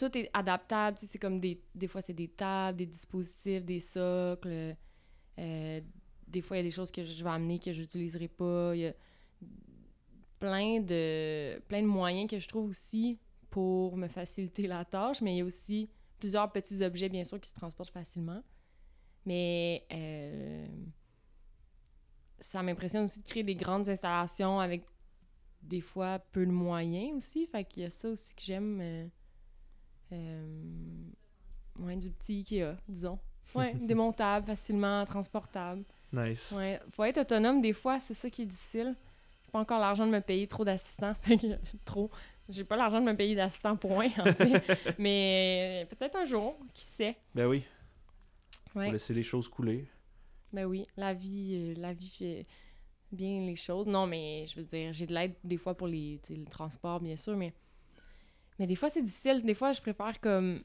Tout 0.00 0.16
est 0.16 0.30
adaptable. 0.32 0.96
C'est 0.98 1.18
comme 1.18 1.40
des, 1.40 1.60
des 1.74 1.86
fois, 1.86 2.00
c'est 2.00 2.14
des 2.14 2.28
tables, 2.28 2.78
des 2.78 2.86
dispositifs, 2.86 3.62
des 3.66 3.80
socles. 3.80 4.74
euh, 5.38 5.80
des 6.26 6.40
fois, 6.40 6.56
il 6.56 6.60
y 6.60 6.62
a 6.62 6.68
des 6.68 6.70
choses 6.70 6.90
que 6.90 7.04
je 7.04 7.22
vais 7.22 7.28
amener 7.28 7.58
que 7.58 7.70
je 7.70 7.82
n'utiliserai 7.82 8.28
pas. 8.28 8.74
Il 8.74 8.80
y 8.80 8.86
a 8.86 8.94
plein 10.38 10.80
de, 10.80 11.58
plein 11.68 11.82
de 11.82 11.86
moyens 11.86 12.30
que 12.30 12.38
je 12.38 12.48
trouve 12.48 12.70
aussi 12.70 13.18
pour 13.50 13.94
me 13.98 14.08
faciliter 14.08 14.66
la 14.66 14.86
tâche, 14.86 15.20
mais 15.20 15.34
il 15.34 15.38
y 15.38 15.40
a 15.42 15.44
aussi 15.44 15.90
plusieurs 16.18 16.50
petits 16.50 16.82
objets, 16.82 17.10
bien 17.10 17.24
sûr, 17.24 17.38
qui 17.38 17.50
se 17.50 17.54
transportent 17.54 17.92
facilement. 17.92 18.42
Mais 19.26 19.84
euh, 19.92 20.66
ça 22.38 22.62
m'impressionne 22.62 23.04
aussi 23.04 23.20
de 23.20 23.28
créer 23.28 23.42
des 23.42 23.54
grandes 23.54 23.86
installations 23.86 24.60
avec 24.60 24.86
des 25.60 25.82
fois 25.82 26.20
peu 26.32 26.46
de 26.46 26.52
moyens 26.52 27.18
aussi. 27.18 27.46
Fait 27.48 27.64
qu'il 27.64 27.82
y 27.82 27.86
a 27.86 27.90
ça 27.90 28.08
aussi 28.08 28.34
que 28.34 28.40
j'aime. 28.42 29.10
Euh, 30.12 30.44
ouais, 31.78 31.96
du 31.96 32.10
petit 32.10 32.38
Ikea, 32.38 32.76
disons. 32.88 33.18
Ouais, 33.52 33.74
démontable, 33.74 34.46
facilement 34.46 35.04
transportable. 35.04 35.82
Nice. 36.12 36.52
Ouais, 36.56 36.78
faut 36.92 37.02
être 37.02 37.18
autonome 37.18 37.60
des 37.60 37.72
fois, 37.72 37.98
c'est 37.98 38.14
ça 38.14 38.30
qui 38.30 38.42
est 38.42 38.46
difficile. 38.46 38.94
J'ai 39.44 39.50
pas 39.50 39.58
encore 39.58 39.80
l'argent 39.80 40.06
de 40.06 40.12
me 40.12 40.20
payer 40.20 40.46
trop 40.46 40.64
d'assistants. 40.64 41.16
Trop. 41.84 42.10
J'ai 42.48 42.62
pas 42.62 42.76
l'argent 42.76 43.00
de 43.00 43.06
me 43.06 43.16
payer 43.16 43.34
d'assistants 43.34 43.74
point, 43.76 44.10
en 44.18 44.24
fait. 44.24 44.94
Mais 45.00 45.84
peut-être 45.90 46.14
un 46.16 46.24
jour, 46.24 46.56
qui 46.74 46.84
sait? 46.84 47.16
Ben 47.34 47.46
oui, 47.46 47.64
Ouais. 48.76 48.86
faut 48.86 48.92
laisser 48.92 49.14
les 49.14 49.24
choses 49.24 49.48
couler. 49.48 49.84
Ben 50.52 50.64
oui, 50.66 50.84
la 50.96 51.12
vie, 51.12 51.56
euh, 51.56 51.74
la 51.80 51.92
vie 51.92 52.08
fait 52.08 52.46
bien 53.10 53.40
les 53.40 53.56
choses. 53.56 53.88
Non, 53.88 54.06
mais 54.06 54.44
je 54.46 54.54
veux 54.56 54.64
dire, 54.64 54.92
j'ai 54.92 55.06
de 55.06 55.12
l'aide 55.12 55.34
des 55.42 55.56
fois 55.56 55.74
pour 55.76 55.88
les, 55.88 56.20
le 56.30 56.44
transport, 56.44 57.00
bien 57.00 57.16
sûr, 57.16 57.36
mais, 57.36 57.52
mais 58.60 58.66
des 58.66 58.76
fois, 58.76 58.90
c'est 58.90 59.00
difficile. 59.02 59.42
Des 59.42 59.54
fois, 59.54 59.72
je 59.72 59.80
préfère 59.80 60.20
comme 60.20 60.62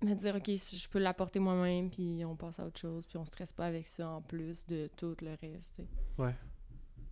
me 0.00 0.14
dire, 0.14 0.36
OK, 0.36 0.46
je 0.46 0.88
peux 0.88 1.00
l'apporter 1.00 1.40
moi-même, 1.40 1.90
puis 1.90 2.24
on 2.24 2.36
passe 2.36 2.60
à 2.60 2.66
autre 2.66 2.78
chose, 2.78 3.04
puis 3.04 3.18
on 3.18 3.24
stresse 3.24 3.52
pas 3.52 3.66
avec 3.66 3.88
ça 3.88 4.08
en 4.10 4.22
plus 4.22 4.64
de 4.66 4.88
tout 4.96 5.16
le 5.20 5.30
reste. 5.30 5.74
tu 5.74 5.82
sais. 5.82 5.88
Ouais. 6.18 6.34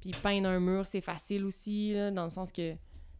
Puis 0.01 0.13
peindre 0.23 0.49
un 0.49 0.61
mur, 0.61 0.87
c'est 0.87 1.01
facile 1.01 1.45
aussi, 1.45 1.95
là, 1.95 2.13
dans 2.13 2.23
le 2.23 2.31
sens 2.31 2.53
que 2.53 2.77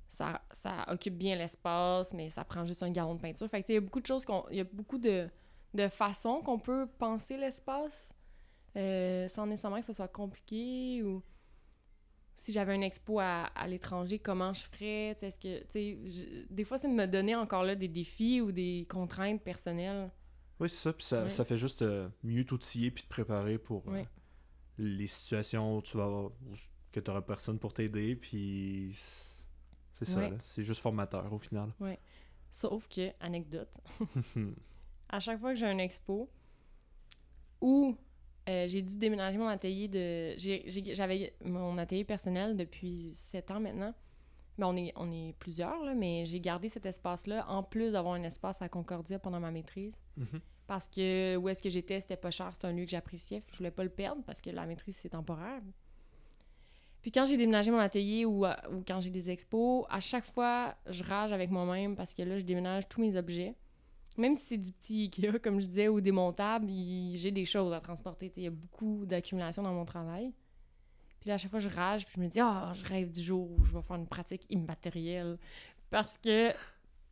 ça, 0.07 0.41
ça 0.53 0.85
occupe 0.87 1.19
bien 1.19 1.35
l'espace, 1.35 2.15
mais 2.15 2.31
ça 2.31 2.45
prend 2.45 2.65
juste 2.65 2.85
un 2.85 2.91
gallon 2.91 3.17
de 3.17 3.21
peinture. 3.21 3.49
Fait 3.51 3.61
que, 3.61 3.73
il 3.73 3.75
y 3.75 3.79
a 3.79 3.81
beaucoup 3.81 4.01
de 4.01 4.07
choses 4.07 4.25
qu'on... 4.25 4.45
Il 4.49 4.59
y 4.59 4.61
a 4.61 4.65
beaucoup 4.65 4.99
de, 4.99 5.29
de 5.75 5.89
façons 5.89 6.43
qu'on 6.43 6.61
peut 6.61 6.87
penser 6.97 7.37
l'espace 7.37 8.13
euh, 8.77 9.27
sans 9.27 9.47
nécessairement 9.47 9.81
que 9.81 9.87
ce 9.87 9.93
soit 9.93 10.07
compliqué 10.07 11.03
ou 11.03 11.25
si 12.35 12.53
j'avais 12.53 12.75
une 12.75 12.83
expo 12.83 13.19
à, 13.21 13.45
à 13.55 13.67
l'étranger, 13.69 14.19
comment 14.19 14.53
je 14.55 14.63
ferais? 14.63 15.17
Est-ce 15.21 15.39
que, 15.39 15.63
je- 15.75 16.47
des 16.53 16.65
fois, 16.65 16.79
c'est 16.79 16.89
de 16.89 16.95
me 16.95 17.07
donner 17.07 17.35
encore 17.35 17.65
là 17.65 17.75
des 17.75 17.89
défis 17.89 18.41
ou 18.41 18.51
des 18.53 18.87
contraintes 18.89 19.43
personnelles. 19.43 20.11
Oui, 20.59 20.69
c'est 20.69 20.77
ça. 20.77 20.93
Puis 20.93 21.07
ça, 21.07 21.23
Ouais. 21.25 21.31
ça 21.31 21.45
fait 21.45 21.57
juste 21.57 21.83
euh, 21.83 22.09
mieux 22.23 22.45
t'outiller 22.45 22.91
puis 22.91 23.03
te 23.05 23.09
préparer 23.09 23.59
pour 23.59 23.87
euh, 23.89 23.93
Ouais. 23.93 24.09
les 24.79 25.07
situations 25.07 25.77
où 25.79 25.83
tu 25.83 25.97
vas 25.97 26.05
avoir- 26.05 26.25
où- 26.27 26.55
que 26.93 26.99
tu 27.01 27.09
n'auras 27.11 27.23
personne 27.23 27.59
pour 27.59 27.73
t'aider. 27.73 28.17
Puis 28.17 28.93
c'est 29.95 30.05
ça, 30.05 30.21
Ouais. 30.21 30.33
C'est 30.43 30.65
juste 30.65 30.81
formateur 30.81 31.33
au 31.33 31.39
final. 31.39 31.73
Sauf 32.51 32.89
que, 32.89 33.13
anecdote, 33.21 33.71
à 35.09 35.21
chaque 35.21 35.39
fois 35.41 35.53
que 35.55 35.59
j'ai 35.61 35.67
un 35.67 35.79
expo 35.79 36.29
où 37.61 37.97
euh, 38.51 38.69
j'ai 38.69 38.83
dû 38.83 38.97
déménager 38.97 39.39
mon 39.39 39.47
atelier 39.47 39.87
de. 39.89 40.35
J'avais 40.95 41.35
mon 41.45 41.79
atelier 41.79 42.05
personnel 42.05 42.57
depuis 42.57 43.13
sept 43.13 43.51
ans 43.51 43.61
maintenant. 43.61 43.95
Ben, 44.59 44.67
on, 44.67 44.77
est, 44.77 44.93
on 44.97 45.11
est 45.11 45.35
plusieurs, 45.39 45.85
là, 45.85 45.95
mais 45.95 46.27
j'ai 46.27 46.41
gardé 46.41 46.69
cet 46.69 46.85
espace-là 46.85 47.47
en 47.49 47.63
plus 47.63 47.93
d'avoir 47.93 48.15
un 48.15 48.23
espace 48.25 48.61
à 48.61 48.69
Concordia 48.69 49.19
pendant 49.19 49.41
ma 49.41 49.51
maîtrise. 49.51 49.95
Mhm. 50.17 50.41
Parce 50.67 50.89
que 50.89 51.37
où 51.37 51.49
est-ce 51.49 51.63
que 51.63 51.69
j'étais, 51.69 52.01
c'était 52.01 52.17
pas 52.17 52.31
cher, 52.31 52.51
c'était 52.53 52.67
un 52.67 52.73
lieu 52.73 52.85
que 52.85 52.91
j'appréciais. 52.91 53.43
Je 53.53 53.57
voulais 53.57 53.71
pas 53.71 53.85
le 53.85 53.91
perdre 53.91 54.23
parce 54.27 54.41
que 54.41 54.51
la 54.51 54.67
maîtrise, 54.67 54.97
c'est 54.97 55.11
temporaire. 55.11 55.63
Puis 57.03 57.11
quand 57.11 57.25
j'ai 57.25 57.37
déménagé 57.37 57.71
mon 57.71 57.79
atelier 57.79 58.25
ou 58.25 58.45
quand 58.87 59.01
j'ai 59.01 59.11
des 59.11 59.31
expos, 59.31 59.87
à 59.89 60.01
chaque 60.01 60.27
fois, 60.27 60.77
je 60.89 61.03
rage 61.03 61.33
avec 61.33 61.51
moi-même 61.51 61.97
parce 61.97 62.13
que 62.13 62.23
là, 62.23 62.39
je 62.39 62.45
déménage 62.45 62.89
tous 62.89 63.01
mes 63.01 63.17
objets. 63.17 63.55
Même 64.21 64.35
si 64.35 64.45
c'est 64.45 64.59
du 64.59 64.71
petit 64.71 65.03
Ikea, 65.05 65.39
comme 65.43 65.61
je 65.61 65.67
disais, 65.67 65.89
ou 65.89 66.01
démontable, 66.03 66.69
j'ai 67.15 67.31
des 67.31 67.47
choses 67.47 67.73
à 67.73 67.81
transporter. 67.81 68.31
Il 68.37 68.43
y 68.43 68.47
a 68.47 68.51
beaucoup 68.51 69.07
d'accumulation 69.07 69.63
dans 69.63 69.73
mon 69.73 69.87
travail. 69.87 70.31
Puis 71.21 71.29
là, 71.29 71.35
à 71.35 71.39
chaque 71.39 71.51
fois, 71.51 71.61
je 71.61 71.71
rage, 71.71 72.05
puis 72.05 72.15
je 72.17 72.21
me 72.21 72.29
dis, 72.29 72.39
ah, 72.39 72.73
je 72.75 72.85
rêve 72.85 73.11
du 73.11 73.23
jour 73.23 73.51
où 73.51 73.65
je 73.65 73.73
vais 73.73 73.83
faire 73.83 73.97
une 73.97 74.07
pratique 74.07 74.43
immatérielle. 74.51 75.39
Parce 75.89 76.19
que, 76.19 76.53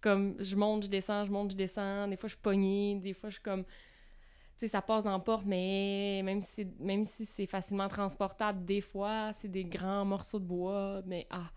comme, 0.03 0.37
je 0.39 0.55
monte, 0.55 0.85
je 0.85 0.89
descends, 0.89 1.25
je 1.25 1.31
monte, 1.31 1.53
je 1.53 1.57
descends. 1.57 2.09
Des 2.09 2.17
fois, 2.19 2.29
je 2.29 2.37
suis 2.37 3.01
des 3.01 3.15
fois, 3.15 3.31
je 3.31 3.35
suis 3.35 3.43
comme. 3.43 3.65
Tu 3.65 4.67
sais, 4.67 4.69
ça 4.69 4.83
passe 4.83 5.05
la 5.07 5.19
porte, 5.19 5.47
mais 5.47 6.21
même 6.25 6.43
si, 6.43 6.67
même 6.79 7.05
si 7.07 7.25
c'est 7.25 7.47
facilement 7.47 7.89
transportable, 7.89 8.65
des 8.67 8.83
fois, 8.83 9.33
c'est 9.33 9.49
des 9.49 9.65
grands 9.65 10.05
morceaux 10.05 10.41
de 10.41 10.45
bois, 10.45 11.01
mais 11.07 11.27
ah. 11.31 11.51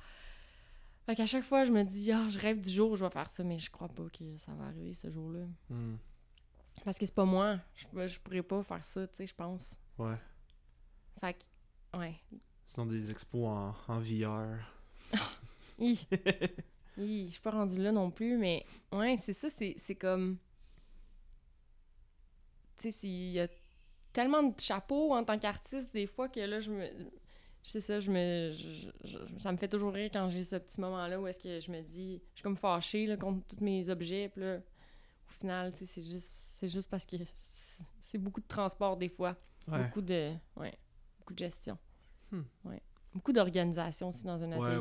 Fait 1.12 1.16
qu'à 1.16 1.26
chaque 1.26 1.44
fois, 1.44 1.66
je 1.66 1.74
me 1.74 1.84
dis, 1.84 2.10
ah, 2.14 2.30
je 2.30 2.40
rêve 2.40 2.62
du 2.62 2.70
jour 2.70 2.92
où 2.92 2.96
je 2.96 3.04
vais 3.04 3.12
faire 3.12 3.28
ça, 3.28 3.44
mais 3.44 3.60
je 3.60 3.70
crois 3.70 3.90
pas 3.90 4.08
que 4.18 4.38
ça 4.38 4.54
va 4.54 4.68
arriver 4.68 4.94
ce 4.94 5.12
jour-là. 5.12 5.46
Hmm. 5.70 5.98
Parce 6.86 6.98
que 6.98 7.06
c'est 7.06 7.14
pas 7.14 7.26
moi. 7.26 7.60
Je, 7.76 8.08
je 8.08 8.18
pourrais 8.18 8.42
pas 8.42 8.64
faire 8.64 8.82
ça, 8.86 9.06
tu 9.08 9.18
sais, 9.18 9.28
je 9.28 9.36
pense. 9.36 9.78
Ouais. 9.98 10.16
Fait 11.20 11.34
que, 11.34 11.98
ouais. 11.98 12.16
Sinon, 12.66 12.86
des 12.86 13.12
expos 13.12 13.46
en, 13.46 13.76
en 13.90 14.00
VR. 14.00 14.56
Hi. 15.80 16.08
Hi, 16.98 17.28
je 17.28 17.32
suis 17.34 17.42
pas 17.42 17.52
rendue 17.52 17.84
là 17.84 17.92
non 17.92 18.10
plus, 18.10 18.38
mais 18.38 18.66
ouais, 18.94 19.18
c'est 19.18 19.34
ça, 19.34 19.50
c'est 19.50 19.96
comme. 19.96 20.38
Tu 22.78 22.90
sais, 22.90 23.08
il 23.10 23.32
y 23.34 23.42
a 23.42 23.50
tellement 24.14 24.44
de 24.44 24.58
chapeaux 24.58 25.14
en 25.14 25.26
tant 25.26 25.38
qu'artiste, 25.38 25.92
des 25.92 26.08
fois, 26.08 26.30
que 26.30 26.40
là, 26.40 26.62
je 26.62 26.72
me. 26.72 26.90
C'est 27.64 27.82
ça, 27.82 28.00
je 28.00 28.10
me. 28.12 28.54
je- 28.54 28.90
je- 29.08 29.40
ça 29.40 29.52
me 29.52 29.58
fait 29.58 29.68
toujours 29.68 29.94
rire 29.94 30.10
quand 30.12 30.28
j'ai 30.30 30.44
ce 30.44 30.56
petit 30.56 30.80
moment-là 30.82 31.20
où 31.22 31.28
est-ce 31.28 31.40
que 31.40 31.60
je 31.60 31.72
me 31.72 31.82
dis. 31.82 32.22
Je 32.34 32.40
suis 32.40 32.44
comme 32.44 32.58
fâchée 32.58 33.06
là, 33.06 33.18
contre 33.18 33.46
tous 33.56 33.64
mes 33.64 33.88
objets, 33.90 34.30
puis 34.30 34.42
là, 34.42 34.58
au 34.58 35.32
final, 35.40 35.72
c'est 35.76 36.02
juste, 36.02 36.28
c'est 36.60 36.70
juste 36.70 36.90
parce 36.90 37.06
que 37.06 37.18
c'est- 38.00 38.18
beaucoup 38.18 38.42
de 38.42 38.48
transport 38.48 38.98
des 38.98 39.10
fois. 39.10 39.36
Ouais. 39.68 39.84
Beaucoup 39.84 40.02
de. 40.02 40.34
Ouais. 40.58 40.78
Beaucoup 41.20 41.34
de 41.34 41.40
gestion. 41.40 41.78
Hmm. 42.32 42.42
Ouais. 42.66 42.82
Beaucoup 43.14 43.32
d'organisation 43.32 44.10
aussi 44.10 44.24
dans 44.26 44.42
un 44.42 44.52
atelier. 44.54 44.78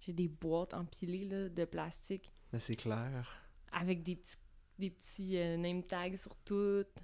J'ai 0.00 0.12
des 0.12 0.28
boîtes 0.28 0.74
empilées 0.74 1.24
là, 1.24 1.48
de 1.48 1.64
plastique 1.64 2.30
Mais 2.52 2.58
c'est 2.60 2.76
clair. 2.76 3.40
avec 3.72 4.02
des 4.02 4.16
petits, 4.16 4.36
des 4.78 4.90
petits 4.90 5.38
euh, 5.38 5.56
name 5.56 5.82
tags 5.82 6.16
sur 6.16 6.36
toutes, 6.44 6.94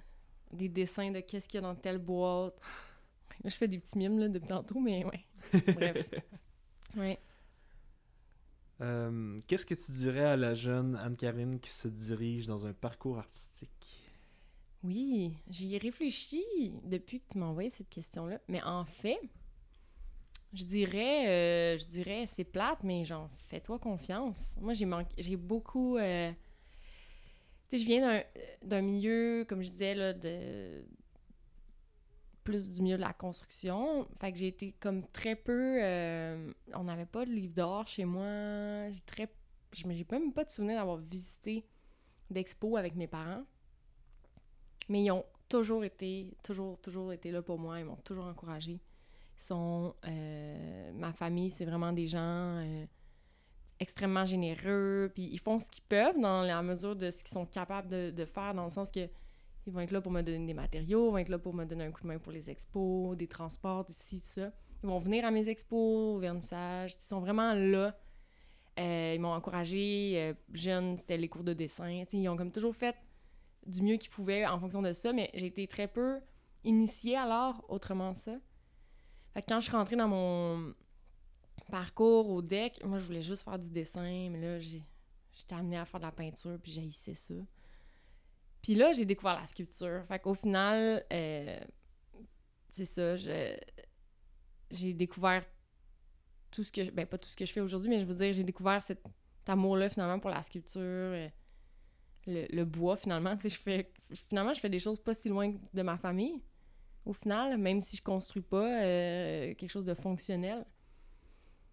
des 0.51 0.69
dessins 0.69 1.11
de 1.11 1.19
qu'est-ce 1.19 1.47
qu'il 1.49 1.59
y 1.59 1.63
a 1.63 1.67
dans 1.67 1.75
telle 1.75 1.97
boîte. 1.97 2.55
Là, 3.43 3.49
je 3.49 3.55
fais 3.55 3.67
des 3.67 3.79
petits 3.79 3.97
mimes 3.97 4.19
là, 4.19 4.29
depuis 4.29 4.47
tantôt, 4.47 4.79
mais 4.79 5.03
ouais. 5.05 5.25
Bref. 5.75 6.09
Ouais. 6.95 7.19
Euh, 8.81 9.39
Qu'est-ce 9.47 9.65
que 9.65 9.73
tu 9.75 9.91
dirais 9.91 10.25
à 10.25 10.35
la 10.35 10.53
jeune 10.55 10.95
Anne-Karine 10.95 11.59
qui 11.59 11.69
se 11.69 11.87
dirige 11.87 12.47
dans 12.47 12.65
un 12.67 12.73
parcours 12.73 13.17
artistique? 13.19 14.09
Oui, 14.83 15.33
j'y 15.49 15.75
ai 15.75 15.77
réfléchi 15.77 16.43
depuis 16.83 17.21
que 17.21 17.31
tu 17.31 17.37
m'as 17.37 17.45
envoyé 17.47 17.69
cette 17.69 17.89
question-là. 17.89 18.39
Mais 18.47 18.61
en 18.63 18.85
fait, 18.85 19.19
Je 20.53 20.63
dirais, 20.65 21.27
euh, 21.75 21.77
je 21.79 21.85
dirais, 21.85 22.25
c'est 22.27 22.43
plate, 22.43 22.83
mais 22.83 23.05
genre, 23.05 23.29
fais-toi 23.49 23.79
confiance. 23.79 24.55
Moi, 24.61 24.73
j'ai 24.73 24.85
manqué, 24.85 25.09
j'ai 25.17 25.35
beaucoup. 25.35 25.97
euh, 25.97 26.31
Tu 27.69 27.77
sais, 27.77 27.83
je 27.83 27.87
viens 27.87 28.01
d'un- 28.01 28.23
d'un 28.67 28.81
milieu, 28.81 29.45
comme 29.47 29.63
je 29.63 29.69
disais, 29.71 29.95
là, 29.95 30.13
de. 30.13 30.85
Plus 32.43 32.69
du 32.73 32.81
milieu 32.81 32.97
de 32.97 33.01
la 33.01 33.13
construction. 33.13 34.07
Fait 34.19 34.31
que 34.33 34.37
j'ai 34.37 34.47
été 34.47 34.73
comme 34.79 35.07
très 35.07 35.35
peu. 35.35 35.77
euh, 35.81 36.51
On 36.73 36.83
n'avait 36.83 37.05
pas 37.05 37.25
de 37.25 37.31
livre 37.31 37.53
d'or 37.53 37.87
chez 37.87 38.05
moi. 38.05 38.91
J'ai 38.91 39.01
très. 39.05 39.33
J'ai 39.71 39.87
même 39.87 40.33
pas 40.33 40.43
de 40.43 40.49
souvenir 40.49 40.77
d'avoir 40.77 40.97
visité 40.97 41.65
d'expo 42.29 42.75
avec 42.77 42.95
mes 42.95 43.07
parents. 43.07 43.43
Mais 44.89 45.03
ils 45.03 45.11
ont 45.11 45.25
toujours 45.47 45.83
été, 45.83 46.35
toujours, 46.43 46.79
toujours 46.81 47.13
été 47.13 47.31
là 47.31 47.41
pour 47.41 47.57
moi. 47.57 47.79
Ils 47.79 47.85
m'ont 47.85 47.95
toujours 47.97 48.25
encouragée. 48.25 48.81
Sont... 49.37 49.95
euh, 50.05 50.91
ma 50.93 51.13
famille, 51.13 51.49
c'est 51.49 51.65
vraiment 51.65 51.93
des 51.93 52.07
gens 52.07 52.19
euh, 52.59 52.85
extrêmement 53.79 54.25
généreux. 54.25 55.11
Puis 55.15 55.29
ils 55.31 55.39
font 55.39 55.59
ce 55.59 55.71
qu'ils 55.71 55.85
peuvent 55.85 56.19
dans 56.19 56.41
la 56.41 56.61
mesure 56.61 56.95
de 56.95 57.09
ce 57.09 57.23
qu'ils 57.23 57.33
sont 57.33 57.45
capables 57.45 57.87
de 58.13 58.25
faire, 58.25 58.53
dans 58.53 58.65
le 58.65 58.69
sens 58.69 58.91
que 58.91 59.07
ils 59.65 59.73
vont 59.73 59.79
être 59.79 59.91
là 59.91 60.01
pour 60.01 60.11
me 60.11 60.21
donner 60.21 60.45
des 60.45 60.53
matériaux, 60.53 61.07
ils 61.07 61.11
vont 61.11 61.17
être 61.17 61.29
là 61.29 61.39
pour 61.39 61.53
me 61.53 61.65
donner 61.65 61.85
un 61.85 61.91
coup 61.91 62.01
de 62.01 62.07
main 62.07 62.19
pour 62.19 62.31
les 62.31 62.49
expos, 62.49 63.15
des 63.17 63.27
transports, 63.27 63.85
d'ici, 63.85 64.19
ça. 64.19 64.51
Ils 64.83 64.89
vont 64.89 64.99
venir 64.99 65.25
à 65.25 65.31
mes 65.31 65.47
expos, 65.47 66.15
au 66.15 66.19
vernissage. 66.19 66.95
Ils 66.95 67.01
sont 67.03 67.21
vraiment 67.21 67.53
là. 67.53 67.97
Euh, 68.79 69.13
ils 69.15 69.21
m'ont 69.21 69.33
encouragé. 69.33 70.13
euh, 70.17 70.33
jeune, 70.51 70.97
c'était 70.97 71.17
les 71.17 71.29
cours 71.29 71.43
de 71.43 71.53
dessin. 71.53 72.03
Ils 72.11 72.27
ont 72.27 72.35
comme 72.35 72.51
toujours 72.51 72.75
fait 72.75 72.95
du 73.65 73.81
mieux 73.81 73.97
qu'ils 73.97 74.09
pouvaient 74.09 74.45
en 74.45 74.59
fonction 74.59 74.81
de 74.81 74.91
ça, 74.91 75.13
mais 75.13 75.29
j'ai 75.33 75.45
été 75.45 75.67
très 75.67 75.87
peu 75.87 76.19
initiée 76.63 77.15
alors, 77.15 77.63
autrement 77.69 78.13
ça. 78.13 78.33
Fait 79.33 79.41
que 79.41 79.47
quand 79.47 79.59
je 79.59 79.67
suis 79.67 79.75
rentrée 79.75 79.95
dans 79.95 80.07
mon 80.07 80.73
parcours 81.71 82.29
au 82.29 82.41
deck, 82.41 82.83
moi 82.83 82.97
je 82.97 83.05
voulais 83.05 83.21
juste 83.21 83.43
faire 83.43 83.57
du 83.57 83.69
dessin, 83.69 84.29
mais 84.29 84.39
là 84.39 84.59
j'étais 84.59 85.55
amenée 85.55 85.77
à 85.77 85.85
faire 85.85 85.99
de 85.99 86.05
la 86.05 86.11
peinture, 86.11 86.57
puis 86.61 86.71
j'haïssais 86.71 87.15
ça. 87.15 87.33
Puis 88.63 88.75
là, 88.75 88.93
j'ai 88.93 89.05
découvert 89.05 89.39
la 89.39 89.45
sculpture. 89.45 90.05
Fait 90.07 90.19
qu'au 90.19 90.33
final, 90.33 91.05
euh, 91.11 91.59
c'est 92.69 92.85
ça, 92.85 93.17
j'ai 93.17 94.93
découvert 94.93 95.41
tout 96.49 96.63
ce 96.63 96.71
que... 96.71 96.89
Ben, 96.89 97.05
pas 97.05 97.17
tout 97.17 97.29
ce 97.29 97.35
que 97.35 97.45
je 97.45 97.51
fais 97.51 97.59
aujourd'hui, 97.59 97.89
mais 97.89 97.99
je 97.99 98.05
veux 98.05 98.15
dire, 98.15 98.31
j'ai 98.31 98.45
découvert 98.45 98.81
cet 98.81 99.03
amour-là, 99.47 99.89
finalement, 99.89 100.17
pour 100.17 100.29
la 100.29 100.41
sculpture, 100.41 100.79
euh, 100.81 101.29
le, 102.25 102.63
bois, 102.63 102.95
finalement. 102.95 103.35
Tu 103.37 103.43
sais, 103.43 103.49
je 103.49 103.59
fais... 103.59 103.91
Finalement, 104.29 104.53
je 104.53 104.61
fais 104.61 104.69
des 104.69 104.79
choses 104.79 104.99
pas 104.99 105.13
si 105.13 105.27
loin 105.27 105.53
de 105.73 105.81
ma 105.81 105.97
famille, 105.97 106.41
au 107.05 107.11
final, 107.11 107.57
même 107.57 107.81
si 107.81 107.97
je 107.97 108.01
construis 108.01 108.43
pas 108.43 108.81
euh, 108.81 109.53
quelque 109.55 109.71
chose 109.71 109.85
de 109.85 109.93
fonctionnel. 109.93 110.65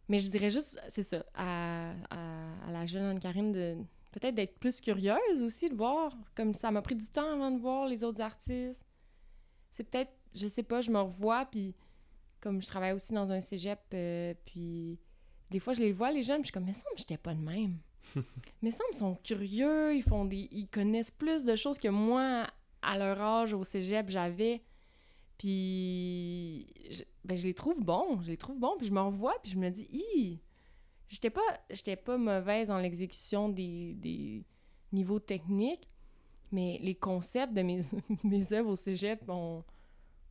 Mais 0.08 0.18
je 0.18 0.28
dirais 0.28 0.50
juste, 0.50 0.80
c'est 0.88 1.04
ça, 1.04 1.24
à, 1.34 1.92
à, 2.10 2.66
à 2.66 2.72
la 2.72 2.84
jeune 2.86 3.04
Anne-Karine 3.04 3.52
de 3.52 3.76
peut-être 4.12 4.34
d'être 4.34 4.58
plus 4.58 4.80
curieuse 4.80 5.42
aussi, 5.42 5.68
de 5.68 5.74
voir, 5.74 6.16
comme 6.34 6.54
ça 6.54 6.70
m'a 6.70 6.82
pris 6.82 6.96
du 6.96 7.08
temps 7.08 7.32
avant 7.32 7.50
de 7.50 7.60
voir 7.60 7.86
les 7.86 8.04
autres 8.04 8.20
artistes. 8.20 8.84
C'est 9.72 9.84
peut-être, 9.84 10.12
je 10.34 10.46
sais 10.48 10.62
pas, 10.62 10.80
je 10.80 10.90
me 10.90 11.00
revois, 11.00 11.46
puis 11.46 11.74
comme 12.40 12.60
je 12.60 12.66
travaille 12.66 12.92
aussi 12.92 13.12
dans 13.12 13.30
un 13.32 13.40
cégep, 13.40 13.80
euh, 13.94 14.34
puis 14.44 14.98
des 15.50 15.58
fois 15.58 15.72
je 15.72 15.80
les 15.80 15.92
vois, 15.92 16.10
les 16.10 16.22
jeunes, 16.22 16.42
puis 16.42 16.44
je 16.44 16.46
suis 16.48 16.52
comme, 16.52 16.64
mais 16.64 16.72
ça 16.72 16.84
me 16.92 16.96
j'étais 16.96 17.18
pas 17.18 17.34
de 17.34 17.40
même. 17.40 17.78
mais 18.62 18.70
ça 18.70 18.82
me 18.90 18.96
sont 18.96 19.14
curieux, 19.16 19.94
ils 19.94 20.02
font 20.02 20.24
des, 20.24 20.48
ils 20.50 20.68
connaissent 20.68 21.10
plus 21.10 21.44
de 21.44 21.54
choses 21.54 21.78
que 21.78 21.88
moi, 21.88 22.46
à 22.82 22.98
leur 22.98 23.20
âge, 23.20 23.52
au 23.52 23.64
cégep, 23.64 24.08
j'avais. 24.08 24.62
Puis, 25.38 26.66
je, 26.90 27.02
ben, 27.24 27.36
je 27.36 27.46
les 27.46 27.54
trouve 27.54 27.82
bons, 27.82 28.20
je 28.22 28.28
les 28.28 28.36
trouve 28.36 28.58
bons, 28.58 28.76
puis 28.76 28.86
je 28.86 28.92
me 28.92 29.00
revois, 29.00 29.34
puis 29.42 29.52
je 29.52 29.58
me 29.58 29.70
dis, 29.70 29.88
hi, 29.90 30.40
j'étais 31.10 31.30
pas, 31.30 31.60
j'étais 31.68 31.96
pas 31.96 32.16
mauvaise 32.16 32.68
dans 32.68 32.78
l'exécution 32.78 33.48
des, 33.48 33.94
des 33.94 34.44
niveaux 34.92 35.18
techniques, 35.18 35.88
mais 36.52 36.78
les 36.80 36.94
concepts 36.94 37.52
de 37.52 37.62
mes, 37.62 37.82
mes 38.24 38.52
œuvres 38.52 38.70
au 38.70 38.76
cégep 38.76 39.28
ont, 39.28 39.64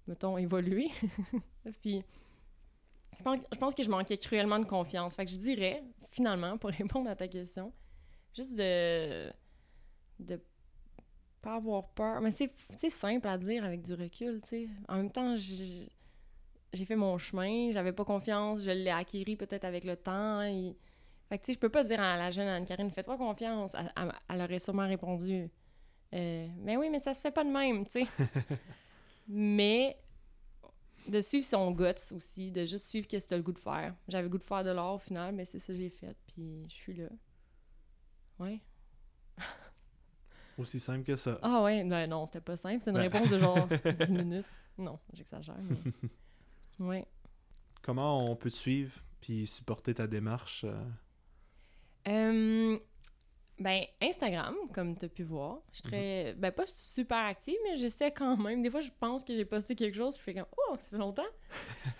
mettons, 0.08 0.38
évolué. 0.38 0.90
puis, 1.82 2.04
je 3.18 3.24
pense, 3.24 3.40
je 3.52 3.58
pense 3.58 3.76
que 3.76 3.84
je 3.84 3.90
manquais 3.90 4.18
cruellement 4.18 4.60
de 4.60 4.66
confiance. 4.66 5.16
Fait 5.16 5.26
que 5.26 5.32
je 5.32 5.38
dirais, 5.38 5.84
finalement, 6.10 6.58
pour 6.58 6.70
répondre 6.78 7.10
à 7.10 7.16
ta 7.16 7.28
question, 7.28 7.74
juste 8.36 8.56
de 8.58 9.32
de 10.20 10.42
pas 11.42 11.56
avoir 11.56 11.88
peur. 11.90 12.22
Mais 12.22 12.32
c'est 12.32 12.90
simple 12.90 13.28
à 13.28 13.38
dire 13.38 13.64
avec 13.64 13.82
du 13.82 13.94
recul, 13.94 14.42
tu 14.42 14.50
sais. 14.50 14.70
En 14.90 14.98
même 14.98 15.12
temps, 15.12 15.36
j'ai 15.38 15.90
j'ai 16.74 16.86
fait 16.86 16.96
mon 16.96 17.18
chemin, 17.18 17.72
j'avais 17.72 17.92
pas 17.94 18.06
confiance, 18.06 18.62
je 18.64 18.72
l'ai 18.72 18.90
acquis 18.92 19.24
peut-être 19.36 19.66
avec 19.66 19.84
le 19.84 19.96
temps. 19.96 20.42
et- 20.44 20.76
Fait 21.30 21.38
que, 21.38 21.44
tu 21.44 21.48
sais, 21.48 21.54
je 21.54 21.60
peux 21.60 21.70
pas 21.70 21.84
dire 21.84 22.00
à 22.02 22.18
la 22.18 22.32
jeune 22.32 22.48
Anne-Karine, 22.48 22.90
fais-toi 22.92 23.18
confiance. 23.18 23.76
Elle, 23.76 23.92
elle- 23.96 24.12
elle 24.30 24.42
aurait 24.42 24.60
sûrement 24.60 24.88
répondu, 24.88 25.50
euh, 26.14 26.48
mais 26.60 26.76
oui, 26.78 26.90
mais 26.90 27.00
ça 27.00 27.14
se 27.14 27.22
fait 27.22 27.32
pas 27.32 27.44
de 27.44 27.50
même, 27.52 27.86
tu 27.88 28.04
sais. 28.04 28.08
mais 29.28 29.98
de 31.08 31.22
suivre 31.22 31.46
son 31.46 31.72
guts 31.72 31.86
aussi, 32.16 32.52
de 32.52 32.66
juste 32.66 32.86
suivre 32.88 33.08
qu'est-ce 33.08 33.26
que 33.26 33.30
t'as 33.32 33.38
le 33.38 33.44
goût 33.44 33.52
de 33.52 33.60
faire. 33.60 33.96
J'avais 34.08 34.24
le 34.24 34.30
goût 34.30 34.38
de 34.38 34.44
faire 34.44 34.64
de 34.64 34.70
l'art 34.72 34.96
au 34.96 35.00
final, 35.00 35.34
mais 35.34 35.46
c'est 35.46 35.60
ça 35.60 35.68
que 35.74 35.78
j'ai 35.80 35.90
fait, 35.90 36.16
puis 36.28 36.66
je 36.68 36.74
suis 36.74 36.94
là. 36.94 37.08
Ouais. 38.40 38.60
Aussi 40.58 40.80
simple 40.80 41.04
que 41.04 41.16
ça. 41.16 41.40
Ah 41.42 41.62
ouais, 41.64 41.84
ben 41.86 42.08
non, 42.08 42.26
c'était 42.26 42.42
pas 42.42 42.58
simple. 42.58 42.82
C'est 42.82 42.90
une 42.92 42.98
Ben. 42.98 43.04
réponse 43.04 43.30
de 43.30 43.40
genre 43.40 43.68
10 44.00 44.12
minutes. 44.12 44.46
Non, 44.78 45.00
j'exagère, 45.14 45.56
mais... 45.70 45.78
Ouais. 46.80 47.06
Comment 47.82 48.30
on 48.32 48.36
peut 48.36 48.50
te 48.52 48.56
suivre 48.56 48.94
puis 49.22 49.46
supporter 49.48 49.94
ta 49.94 50.08
démarche? 50.08 50.66
euh? 52.08 52.78
Ben, 53.60 53.84
Instagram, 54.02 54.56
comme 54.74 54.98
tu 54.98 55.06
as 55.06 55.10
pu 55.10 55.24
voir. 55.24 55.60
Je 55.72 55.76
suis 55.78 55.84
très... 55.84 56.34
Ben, 56.38 56.52
pas 56.52 56.64
super 56.68 57.18
active, 57.26 57.58
mais 57.66 57.76
j'essaie 57.76 58.10
quand 58.12 58.38
même. 58.38 58.62
Des 58.62 58.70
fois, 58.72 58.80
je 58.80 58.90
pense 59.02 59.26
que 59.26 59.34
j'ai 59.36 59.44
posté 59.44 59.76
quelque 59.76 59.96
chose, 59.98 60.16
puis 60.16 60.22
je 60.28 60.32
fais 60.32 60.34
comme 60.40 60.50
«Oh, 60.70 60.76
ça 60.78 60.88
fait 60.90 60.98
longtemps! 60.98 61.24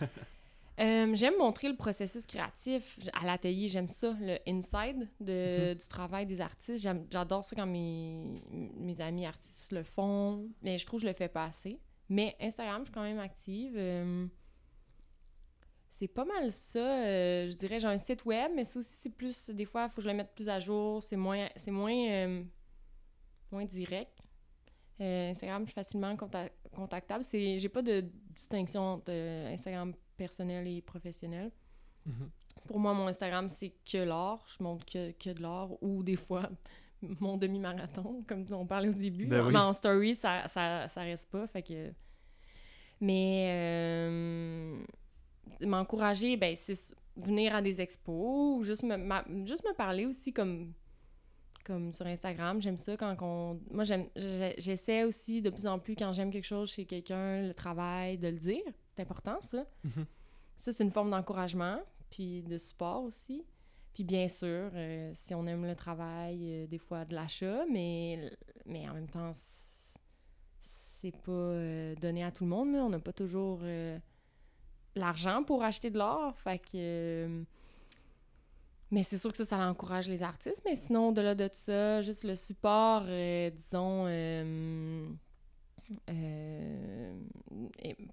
Euh, 0.80 1.14
J'aime 1.14 1.34
montrer 1.36 1.68
le 1.68 1.76
processus 1.76 2.24
créatif. 2.24 2.98
À 3.12 3.26
l'atelier, 3.26 3.68
j'aime 3.68 3.88
ça, 3.88 4.16
le 4.18 4.38
inside 4.48 5.06
de, 5.20 5.74
du 5.74 5.88
travail 5.88 6.24
des 6.24 6.40
artistes. 6.40 6.82
J'aime- 6.82 7.06
J'adore 7.10 7.44
ça 7.44 7.54
quand 7.54 7.66
mes, 7.66 8.40
mes 8.50 8.98
amis 9.02 9.26
artistes 9.26 9.72
le 9.72 9.82
font, 9.82 10.48
mais 10.62 10.78
je 10.78 10.86
trouve 10.86 11.00
que 11.00 11.06
je 11.06 11.10
le 11.10 11.14
fais 11.14 11.28
pas 11.28 11.44
assez. 11.44 11.78
Mais 12.08 12.34
Instagram, 12.40 12.78
je 12.80 12.84
suis 12.86 12.94
quand 12.94 13.02
même 13.02 13.18
active. 13.18 13.74
Euh, 13.76 14.26
c'est 16.00 16.08
pas 16.08 16.24
mal 16.24 16.50
ça. 16.50 16.78
euh, 16.78 17.50
je 17.50 17.54
dirais, 17.56 17.78
j'ai 17.78 17.86
un 17.86 17.98
site 17.98 18.24
web, 18.24 18.52
mais 18.56 18.64
ça 18.64 18.78
aussi, 18.80 18.94
c'est 18.96 19.10
plus. 19.14 19.50
Des 19.50 19.66
fois, 19.66 19.84
il 19.84 19.90
faut 19.90 19.96
que 19.96 20.02
je 20.02 20.08
le 20.08 20.14
mette 20.16 20.34
plus 20.34 20.48
à 20.48 20.58
jour. 20.58 21.02
C'est 21.02 21.16
moins, 21.16 21.46
c'est 21.56 21.70
moins, 21.70 22.08
euh, 22.10 22.42
moins 23.52 23.66
direct. 23.66 24.18
Euh, 25.00 25.30
Instagram, 25.30 25.62
je 25.62 25.66
suis 25.68 25.74
facilement 25.74 26.14
conta- 26.16 26.50
contactable. 26.74 27.22
C'est, 27.22 27.58
j'ai 27.60 27.68
pas 27.68 27.82
de 27.82 28.00
distinction 28.34 28.80
entre 28.80 29.12
Instagram 29.12 29.92
personnel 30.16 30.66
et 30.68 30.80
professionnel. 30.80 31.50
Mhm. 32.06 32.30
Pour 32.66 32.78
moi, 32.78 32.94
mon 32.94 33.06
Instagram, 33.06 33.48
c'est 33.50 33.74
que 33.90 33.98
l'art. 33.98 34.42
Je 34.56 34.62
montre 34.62 34.86
que, 34.86 35.10
que 35.12 35.30
de 35.30 35.42
l'art 35.42 35.82
ou 35.82 36.02
des 36.02 36.16
fois 36.16 36.48
mon 37.20 37.36
demi-marathon, 37.36 38.24
comme 38.26 38.46
on 38.52 38.66
parlait 38.66 38.88
au 38.88 38.94
début. 38.94 39.26
Ben 39.26 39.44
oui. 39.46 39.52
Mais 39.52 39.58
en 39.58 39.74
story, 39.74 40.14
ça, 40.14 40.48
ça, 40.48 40.88
ça 40.88 41.02
reste 41.02 41.30
pas. 41.30 41.46
Fait 41.46 41.62
que... 41.62 41.92
Mais 43.02 44.76
m'encourager, 45.60 46.36
ben, 46.36 46.54
c'est 46.56 46.94
venir 47.16 47.54
à 47.54 47.62
des 47.62 47.80
expos 47.80 48.58
ou 48.58 48.62
juste 48.64 48.82
me, 48.82 48.96
ma- 48.96 49.24
juste 49.44 49.64
me 49.64 49.74
parler 49.74 50.06
aussi 50.06 50.32
comme, 50.32 50.72
comme 51.64 51.92
sur 51.92 52.06
Instagram. 52.06 52.60
J'aime 52.62 52.78
ça 52.78 52.96
quand 52.96 53.16
on... 53.20 53.60
Moi, 53.70 53.84
j'essaie 54.56 55.04
aussi 55.04 55.42
de 55.42 55.50
plus 55.50 55.66
en 55.66 55.78
plus 55.78 55.94
quand 55.96 56.12
j'aime 56.12 56.30
quelque 56.30 56.46
chose 56.46 56.70
chez 56.70 56.86
quelqu'un, 56.86 57.46
le 57.46 57.54
travail, 57.54 58.16
de 58.18 58.28
le 58.28 58.36
dire. 58.36 58.62
C'est 58.96 59.02
important, 59.02 59.40
ça. 59.42 59.66
Mhm. 59.84 60.06
Ça, 60.58 60.72
c'est 60.72 60.84
une 60.84 60.90
forme 60.90 61.10
d'encouragement, 61.10 61.80
puis 62.10 62.42
de 62.42 62.58
support 62.58 63.02
aussi. 63.04 63.44
Puis 63.94 64.04
bien 64.04 64.28
sûr, 64.28 64.70
euh, 64.74 65.10
si 65.14 65.34
on 65.34 65.46
aime 65.46 65.66
le 65.66 65.74
travail, 65.74 66.38
euh, 66.42 66.66
des 66.66 66.78
fois 66.78 67.04
de 67.04 67.14
l'achat, 67.14 67.64
mais, 67.70 68.30
mais 68.66 68.88
en 68.88 68.94
même 68.94 69.08
temps, 69.08 69.32
c'est 70.60 71.16
pas 71.16 71.32
euh, 71.32 71.94
donné 71.96 72.22
à 72.22 72.30
tout 72.30 72.44
le 72.44 72.50
monde. 72.50 72.72
là. 72.72 72.84
On 72.84 72.88
n'a 72.90 73.00
pas 73.00 73.12
toujours 73.12 73.60
l'argent 74.94 75.42
pour 75.44 75.62
acheter 75.62 75.90
de 75.90 75.98
l'art. 75.98 76.36
Fait 76.38 76.58
que. 76.58 76.68
euh, 76.74 77.42
mais 78.92 79.04
c'est 79.04 79.18
sûr 79.18 79.30
que 79.30 79.36
ça, 79.36 79.44
ça 79.44 79.58
encourage 79.68 80.08
les 80.08 80.22
artistes. 80.22 80.62
Mais 80.64 80.74
sinon, 80.74 81.10
au-delà 81.10 81.34
de 81.36 81.48
ça, 81.52 82.02
juste 82.02 82.24
le 82.24 82.34
support, 82.34 83.04
euh, 83.06 83.48
disons. 83.50 84.06
euh, 84.08 85.06
euh, 86.08 87.14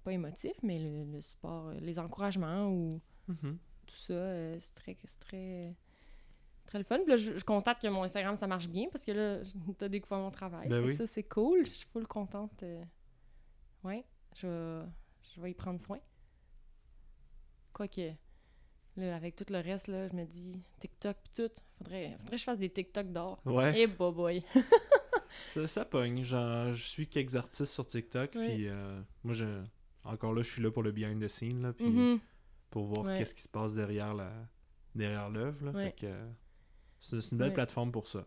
pas 0.04 0.12
émotif, 0.12 0.52
mais 0.62 0.78
le, 0.78 1.04
le 1.04 1.20
support, 1.20 1.70
les 1.80 1.98
encouragements 1.98 2.68
ou 2.70 2.90
Mhm. 3.28 3.58
tout 3.86 3.96
ça, 3.96 4.58
c'est 4.60 4.74
très, 4.74 4.94
très, 5.20 5.74
très 6.66 6.78
le 6.78 6.84
fun. 6.84 6.98
Puis 7.00 7.10
là, 7.10 7.16
je, 7.16 7.36
je 7.38 7.44
constate 7.44 7.80
que 7.80 7.88
mon 7.88 8.02
Instagram, 8.04 8.36
ça 8.36 8.46
marche 8.46 8.68
bien 8.68 8.86
parce 8.90 9.04
que 9.04 9.12
là, 9.12 9.38
t'as 9.78 9.88
découvert 9.88 10.18
mon 10.18 10.30
travail. 10.30 10.68
Ben 10.68 10.82
oui. 10.84 10.94
Ça, 10.94 11.06
c'est 11.06 11.24
cool. 11.24 11.66
Je 11.66 11.72
suis 11.72 11.86
full 11.88 12.06
contente. 12.06 12.64
Ouais, 13.84 14.04
je 14.34 14.46
vais, 14.46 14.86
je 15.34 15.40
vais 15.40 15.50
y 15.50 15.54
prendre 15.54 15.80
soin. 15.80 15.98
Quoique, 17.78 18.12
Là, 18.96 19.14
avec 19.14 19.36
tout 19.36 19.44
le 19.48 19.60
reste, 19.60 19.86
là, 19.86 20.08
je 20.08 20.14
me 20.16 20.24
dis 20.24 20.60
TikTok 20.80 21.16
pis 21.22 21.30
tout. 21.42 21.50
Faudrait, 21.78 22.16
faudrait 22.18 22.30
que 22.32 22.36
je 22.36 22.42
fasse 22.44 22.58
des 22.58 22.68
TikTok 22.68 23.12
d'or. 23.12 23.40
Ouais. 23.44 23.72
Eh, 23.82 23.86
boy, 23.86 24.12
boy. 24.12 24.42
Ça, 25.50 25.66
ça 25.68 25.84
pogne. 25.84 26.24
Genre, 26.24 26.72
je 26.72 26.82
suis 26.82 27.06
quelques 27.06 27.36
artistes 27.36 27.72
sur 27.72 27.86
TikTok, 27.86 28.34
Ouais. 28.34 28.48
puis 28.48 28.66
euh, 28.68 29.00
moi, 29.22 29.34
je... 29.34 29.62
encore 30.02 30.34
là, 30.34 30.42
je 30.42 30.50
suis 30.50 30.62
là 30.62 30.70
pour 30.72 30.82
le 30.82 30.90
behind 30.90 31.22
the 31.22 31.28
scene, 31.28 31.62
là, 31.62 31.72
puis 31.72 31.86
Mhm. 31.88 32.18
pour 32.70 32.86
voir 32.86 33.06
Ouais. 33.06 33.18
qu'est-ce 33.18 33.34
qui 33.34 33.42
se 33.42 33.48
passe 33.48 33.72
derrière 33.74 34.14
la 34.14 34.32
derrière 34.96 35.28
l'œuvre. 35.30 35.70
Ouais. 35.72 35.90
Fait 35.92 36.06
que 36.06 36.14
c'est 36.98 37.30
une 37.30 37.38
belle 37.38 37.52
plateforme 37.52 37.92
pour 37.92 38.08
ça. 38.08 38.26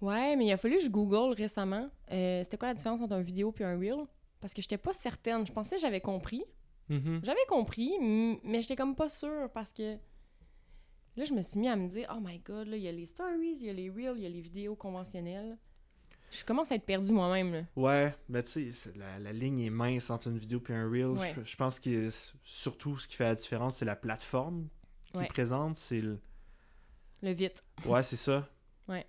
Ouais, 0.00 0.36
mais 0.36 0.46
il 0.46 0.52
a 0.52 0.56
fallu 0.56 0.76
que 0.76 0.84
je 0.84 0.88
Google 0.88 1.34
récemment. 1.34 1.90
euh, 2.12 2.42
C'était 2.44 2.56
quoi 2.58 2.68
la 2.68 2.74
différence 2.74 3.00
entre 3.00 3.14
un 3.14 3.20
vidéo 3.22 3.50
puis 3.50 3.64
un 3.64 3.76
reel? 3.76 4.04
Parce 4.40 4.54
que 4.54 4.62
j'étais 4.62 4.78
pas 4.78 4.92
certaine. 4.92 5.44
Je 5.46 5.52
pensais 5.52 5.74
que 5.76 5.82
j'avais 5.82 6.00
compris. 6.00 6.44
Mhm. 6.94 7.20
J'avais 7.24 7.44
compris, 7.48 7.92
mais 8.44 8.60
j'étais 8.60 8.76
comme 8.76 8.94
pas 8.94 9.08
sûre 9.08 9.48
parce 9.54 9.72
que 9.72 9.94
là, 11.16 11.24
je 11.24 11.32
me 11.32 11.42
suis 11.42 11.58
mis 11.58 11.68
à 11.68 11.76
me 11.76 11.88
dire, 11.88 12.12
oh 12.14 12.20
my 12.22 12.38
god, 12.40 12.68
là, 12.68 12.76
il 12.76 12.82
y 12.82 12.88
a 12.88 12.92
les 12.92 13.06
stories, 13.06 13.56
il 13.60 13.64
y 13.66 13.70
a 13.70 13.72
les 13.72 13.90
reels, 13.90 14.16
il 14.16 14.22
y 14.22 14.26
a 14.26 14.28
les 14.28 14.40
vidéos 14.40 14.76
conventionnelles. 14.76 15.56
Je 16.30 16.44
commence 16.44 16.72
à 16.72 16.76
être 16.76 16.86
perdue 16.86 17.12
moi-même. 17.12 17.66
Ouais, 17.76 18.14
mais 18.28 18.42
tu 18.42 18.72
sais, 18.72 18.92
la, 18.96 19.18
la 19.18 19.32
ligne 19.32 19.60
est 19.60 19.70
mince 19.70 20.08
entre 20.08 20.28
une 20.28 20.38
vidéo 20.38 20.62
et 20.68 20.72
un 20.72 20.88
reel. 20.88 21.08
Ouais. 21.08 21.34
Je, 21.36 21.44
je 21.44 21.56
pense 21.56 21.78
que 21.78 22.08
surtout 22.42 22.96
ce 22.98 23.06
qui 23.06 23.16
fait 23.16 23.24
la 23.24 23.34
différence, 23.34 23.76
c'est 23.76 23.84
la 23.84 23.96
plateforme 23.96 24.68
qui 25.04 25.18
Ouais. 25.18 25.26
présente. 25.28 25.76
C'est 25.76 26.00
le... 26.00 26.18
Le 27.22 27.32
vite. 27.32 27.62
Ouais, 27.84 28.02
c'est 28.02 28.16
ça. 28.16 28.48
Ouais. 28.88 29.06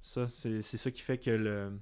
Ça, 0.00 0.28
c'est 0.28 0.62
c'est 0.62 0.76
ça 0.78 0.90
qui 0.92 1.00
fait 1.02 1.18
que 1.18 1.30
le. 1.30 1.78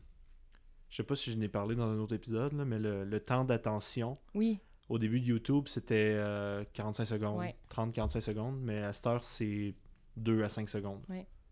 Je 0.89 0.97
sais 0.97 1.03
pas 1.03 1.17
si 1.17 1.31
je 1.31 1.37
n'ai 1.37 1.49
parlé 1.49 1.75
dans 1.75 1.89
un 1.89 1.99
autre 1.99 2.15
épisode, 2.15 2.53
là, 2.55 2.65
mais 2.65 2.79
le, 2.79 3.05
le 3.05 3.21
temps 3.21 3.45
d'attention 3.45 4.17
Oui, 4.35 4.59
au 4.93 4.99
début 4.99 5.21
de 5.21 5.27
YouTube, 5.27 5.65
c'était 5.69 6.13
euh, 6.17 6.65
45 6.75 7.05
secondes, 7.07 7.39
Ouais. 7.39 7.55
30-45 7.71 8.21
secondes, 8.21 8.59
mais 8.61 8.79
à 8.83 8.93
cette 8.93 9.07
heure, 9.07 9.25
c'est 9.25 9.75
2 10.17 10.43
à 10.45 10.49
5 10.49 10.69
secondes. 10.69 11.01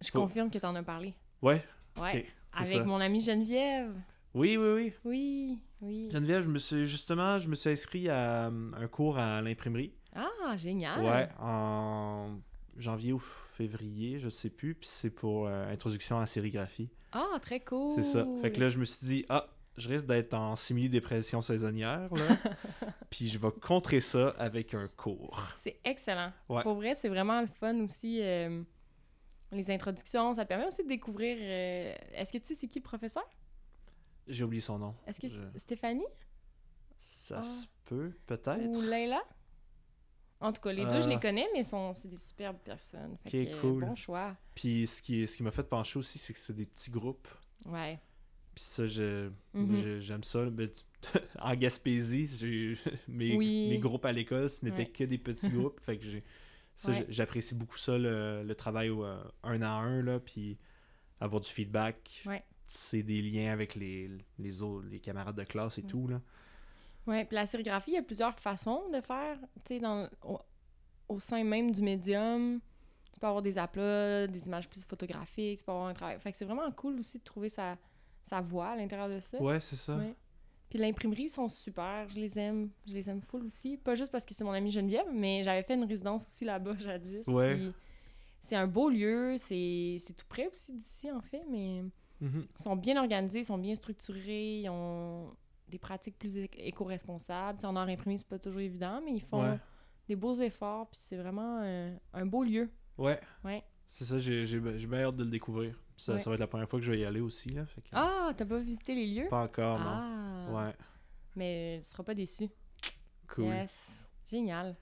je 0.00 0.10
Faut- 0.10 0.20
confirme 0.20 0.50
que 0.50 0.58
t'en 0.58 0.74
as 0.74 0.82
parlé. 0.82 1.14
Ouais, 1.42 1.62
Ouais. 1.98 2.26
Avec 2.52 2.72
ça. 2.78 2.84
mon 2.84 3.00
amie 3.00 3.20
Geneviève. 3.22 3.94
Oui, 4.34 4.56
oui, 4.58 4.68
oui. 4.74 4.92
Oui, 5.04 5.58
oui. 5.80 6.08
Geneviève, 6.12 6.42
je 6.44 6.48
me 6.48 6.58
suis 6.58 6.86
justement, 6.86 7.38
je 7.38 7.48
me 7.48 7.54
suis 7.54 7.70
inscrit 7.70 8.08
à 8.10 8.48
euh, 8.48 8.70
un 8.76 8.86
cours 8.88 9.18
à 9.18 9.40
l'imprimerie. 9.40 9.92
Ah, 10.14 10.56
génial. 10.56 11.00
Ouais, 11.02 11.28
en 11.38 12.38
janvier 12.76 13.12
ou 13.12 13.18
février, 13.18 14.18
je 14.18 14.28
sais 14.28 14.50
plus. 14.50 14.74
Puis 14.74 14.88
c'est 14.90 15.10
pour 15.10 15.46
euh, 15.46 15.72
introduction 15.72 16.16
à 16.18 16.20
la 16.20 16.26
sérigraphie. 16.26 16.90
Ah, 17.12 17.38
très 17.40 17.60
cool. 17.60 17.92
C'est 17.92 18.02
ça. 18.02 18.26
Fait 18.42 18.52
que 18.52 18.60
là, 18.60 18.68
je 18.68 18.78
me 18.78 18.84
suis 18.84 19.06
dit, 19.06 19.24
ah, 19.28 19.46
je 19.80 19.88
risque 19.88 20.06
d'être 20.06 20.34
en 20.34 20.54
simili-dépression 20.56 21.42
saisonnière, 21.42 22.12
là. 22.14 22.26
puis 23.10 23.28
je 23.28 23.38
vais 23.38 23.50
contrer 23.50 24.00
ça 24.00 24.28
avec 24.38 24.74
un 24.74 24.86
cours. 24.88 25.42
C'est 25.56 25.80
excellent. 25.84 26.32
Ouais. 26.48 26.62
Pour 26.62 26.74
vrai, 26.74 26.94
c'est 26.94 27.08
vraiment 27.08 27.40
le 27.40 27.46
fun 27.48 27.80
aussi. 27.80 28.20
euh, 28.22 28.62
les 29.52 29.68
introductions, 29.70 30.34
ça 30.34 30.44
te 30.44 30.48
permet 30.48 30.66
aussi 30.66 30.84
de 30.84 30.88
découvrir. 30.88 31.36
euh, 31.40 31.94
Est-ce 32.12 32.32
que 32.32 32.38
tu 32.38 32.46
sais 32.46 32.54
c'est 32.54 32.68
qui 32.68 32.78
le 32.78 32.84
professeur? 32.84 33.28
J'ai 34.28 34.44
oublié 34.44 34.60
son 34.60 34.78
nom. 34.78 34.94
Est-ce 35.06 35.18
que 35.20 35.26
Je- 35.28 35.34
c'est 35.54 35.58
Stéphanie? 35.58 36.06
Ça 37.00 37.38
Ah. 37.40 37.42
se 37.42 37.66
peut, 37.84 38.12
peut-être. 38.26 38.76
ou 38.76 38.80
Leila? 38.80 39.20
En 40.42 40.52
tout 40.52 40.60
cas, 40.62 40.72
les 40.72 40.86
deux, 40.86 41.00
je 41.00 41.08
les 41.08 41.18
connais, 41.20 41.46
mais 41.52 41.64
sont, 41.64 41.92
c'est 41.94 42.08
des 42.08 42.16
superbes 42.16 42.58
personnes. 42.64 43.16
Fait 43.26 43.42
Ok, 43.42 43.48
que, 43.56 43.60
cool. 43.60 43.84
Bon 43.84 43.94
choix. 43.94 44.36
Puis 44.54 44.86
ce 44.86 45.02
qui, 45.02 45.26
ce 45.26 45.36
qui 45.36 45.42
m'a 45.42 45.50
fait 45.50 45.64
pencher 45.64 45.98
aussi, 45.98 46.18
c'est 46.18 46.32
que 46.32 46.38
c'est 46.38 46.54
des 46.54 46.64
petits 46.66 46.90
groupes. 46.90 47.28
Ouais. 47.66 47.98
Puis 48.60 48.68
ça, 48.68 48.84
je- 48.84 49.30
Mhm. 49.54 49.74
je- 49.74 50.00
j'aime 50.00 50.22
ça. 50.22 50.44
Mais 50.50 50.68
tu- 50.68 50.82
en 51.40 51.54
Gaspésie, 51.54 52.26
mes, 53.08 53.34
Oui. 53.34 53.68
mes 53.70 53.78
groupes 53.78 54.04
à 54.04 54.12
l'école, 54.12 54.50
ce 54.50 54.66
Ouais. 54.66 54.84
que 54.86 55.04
des 55.04 55.16
petits 55.16 55.48
groupes. 55.72 55.80
Fait 55.80 55.96
que 55.96 56.04
Ouais. 56.88 57.06
j'apprécie 57.08 57.54
beaucoup 57.54 57.78
ça, 57.78 57.96
le, 57.96 58.42
le 58.42 58.54
travail 58.54 58.90
au, 58.90 59.02
euh, 59.02 59.22
un 59.44 59.62
à 59.62 59.70
un, 59.70 60.02
là, 60.02 60.20
puis 60.20 60.58
avoir 61.20 61.40
du 61.40 61.48
feedback. 61.48 62.22
Ouais. 62.26 62.44
C'est 62.66 63.02
des 63.02 63.22
liens 63.22 63.50
avec 63.50 63.74
les, 63.76 64.10
les 64.38 64.60
autres, 64.60 64.86
les 64.90 65.00
camarades 65.00 65.36
de 65.36 65.44
classe 65.44 65.78
et 65.78 65.82
Ouais. 65.82 65.88
tout, 65.88 66.06
là. 66.06 66.20
Ouais, 67.06 67.24
puis 67.24 67.36
la 67.36 67.46
sérigraphie, 67.46 67.92
il 67.92 67.94
y 67.94 67.98
a 67.98 68.02
plusieurs 68.02 68.38
façons 68.38 68.90
de 68.92 69.00
faire, 69.00 69.38
tu 69.64 69.74
sais, 69.74 69.80
dans 69.80 70.06
au, 70.22 70.38
au 71.08 71.18
sein 71.18 71.42
même 71.44 71.72
du 71.72 71.80
médium. 71.80 72.60
Tu 73.10 73.18
peux 73.18 73.26
avoir 73.26 73.40
des 73.42 73.56
aplats, 73.56 74.26
des 74.26 74.46
images 74.46 74.68
plus 74.68 74.84
photographiques, 74.84 75.60
tu 75.60 75.64
peux 75.64 75.72
avoir 75.72 75.86
un 75.88 75.94
travail. 75.94 76.20
Fait 76.20 76.30
que 76.30 76.36
c'est 76.36 76.44
vraiment 76.44 76.70
cool 76.72 76.98
aussi 77.00 77.18
de 77.18 77.24
trouver 77.24 77.48
sa, 77.48 77.76
sa 78.24 78.40
voix 78.40 78.68
à 78.70 78.76
l'intérieur 78.76 79.08
de 79.08 79.20
ça. 79.20 79.40
Ouais, 79.42 79.60
c'est 79.60 79.76
ça. 79.76 79.96
Ouais. 79.96 80.14
Puis 80.68 80.78
l'imprimerie, 80.78 81.24
ils 81.24 81.28
sont 81.30 81.48
super, 81.48 82.08
je 82.08 82.14
les 82.16 82.38
aime. 82.38 82.68
Je 82.86 82.94
les 82.94 83.10
aime 83.10 83.20
full 83.22 83.44
aussi. 83.44 83.76
Pas 83.76 83.94
juste 83.96 84.12
parce 84.12 84.24
que 84.24 84.34
c'est 84.34 84.44
mon 84.44 84.52
amie 84.52 84.70
Geneviève, 84.70 85.06
mais 85.12 85.42
j'avais 85.42 85.62
fait 85.64 85.74
une 85.74 85.84
résidence 85.84 86.24
aussi 86.26 86.44
là-bas 86.44 86.74
jadis. 86.78 87.26
Ouais. 87.26 87.54
puis 87.56 87.72
C'est 88.40 88.56
un 88.56 88.66
beau 88.68 88.88
lieu, 88.88 89.36
c'est 89.38 89.98
tout 90.16 90.26
près 90.28 90.48
aussi 90.48 90.72
d'ici 90.72 91.10
en 91.10 91.20
fait, 91.20 91.42
mais 91.50 91.82
Mhm. 92.20 92.46
ils 92.58 92.62
sont 92.62 92.76
bien 92.76 92.96
organisés, 93.00 93.40
ils 93.40 93.44
sont 93.46 93.58
bien 93.58 93.74
structurés, 93.74 94.60
ils 94.60 94.68
ont 94.68 95.34
des 95.68 95.78
pratiques 95.78 96.18
plus 96.18 96.36
éco-responsables. 96.36 97.58
Tu 97.58 97.62
sais, 97.62 97.66
En 97.66 97.76
art 97.76 97.88
imprimé, 97.88 98.16
c'est 98.18 98.26
pas 98.26 98.38
toujours 98.38 98.60
évident, 98.60 99.00
mais 99.04 99.12
ils 99.14 99.22
font 99.22 99.42
Ouais. 99.42 99.58
des 100.08 100.16
beaux 100.16 100.34
efforts, 100.34 100.88
puis 100.88 101.00
c'est 101.02 101.16
vraiment 101.16 101.60
euh, 101.62 101.94
un 102.12 102.26
beau 102.26 102.44
lieu. 102.44 102.68
Ouais. 102.98 103.20
Ouais. 103.44 103.62
C'est 103.88 104.04
ça, 104.04 104.18
j'ai 104.18 104.44
bien 104.60 105.00
hâte 105.04 105.16
de 105.16 105.24
le 105.24 105.30
découvrir. 105.30 105.78
Ça, 106.00 106.14
Ouais. 106.14 106.20
ça 106.20 106.30
va 106.30 106.34
être 106.34 106.40
la 106.40 106.46
première 106.46 106.68
fois 106.68 106.78
que 106.78 106.84
je 106.86 106.92
vais 106.92 107.00
y 107.00 107.04
aller 107.04 107.20
aussi, 107.20 107.50
là. 107.50 107.66
Fait 107.66 107.82
que- 107.82 107.88
Ah, 107.92 108.32
t'as 108.36 108.46
pas 108.46 108.58
visité 108.58 108.94
les 108.94 109.06
lieux? 109.06 109.28
Pas 109.28 109.42
encore, 109.42 109.78
non. 109.78 109.84
ah, 109.86 110.46
Ouais, 110.50 110.74
mais 111.36 111.80
tu 111.82 111.90
seras 111.90 112.02
pas 112.02 112.14
déçu. 112.14 112.48
cool. 113.28 113.44
Yes, 113.44 113.78
génial. 114.30 114.76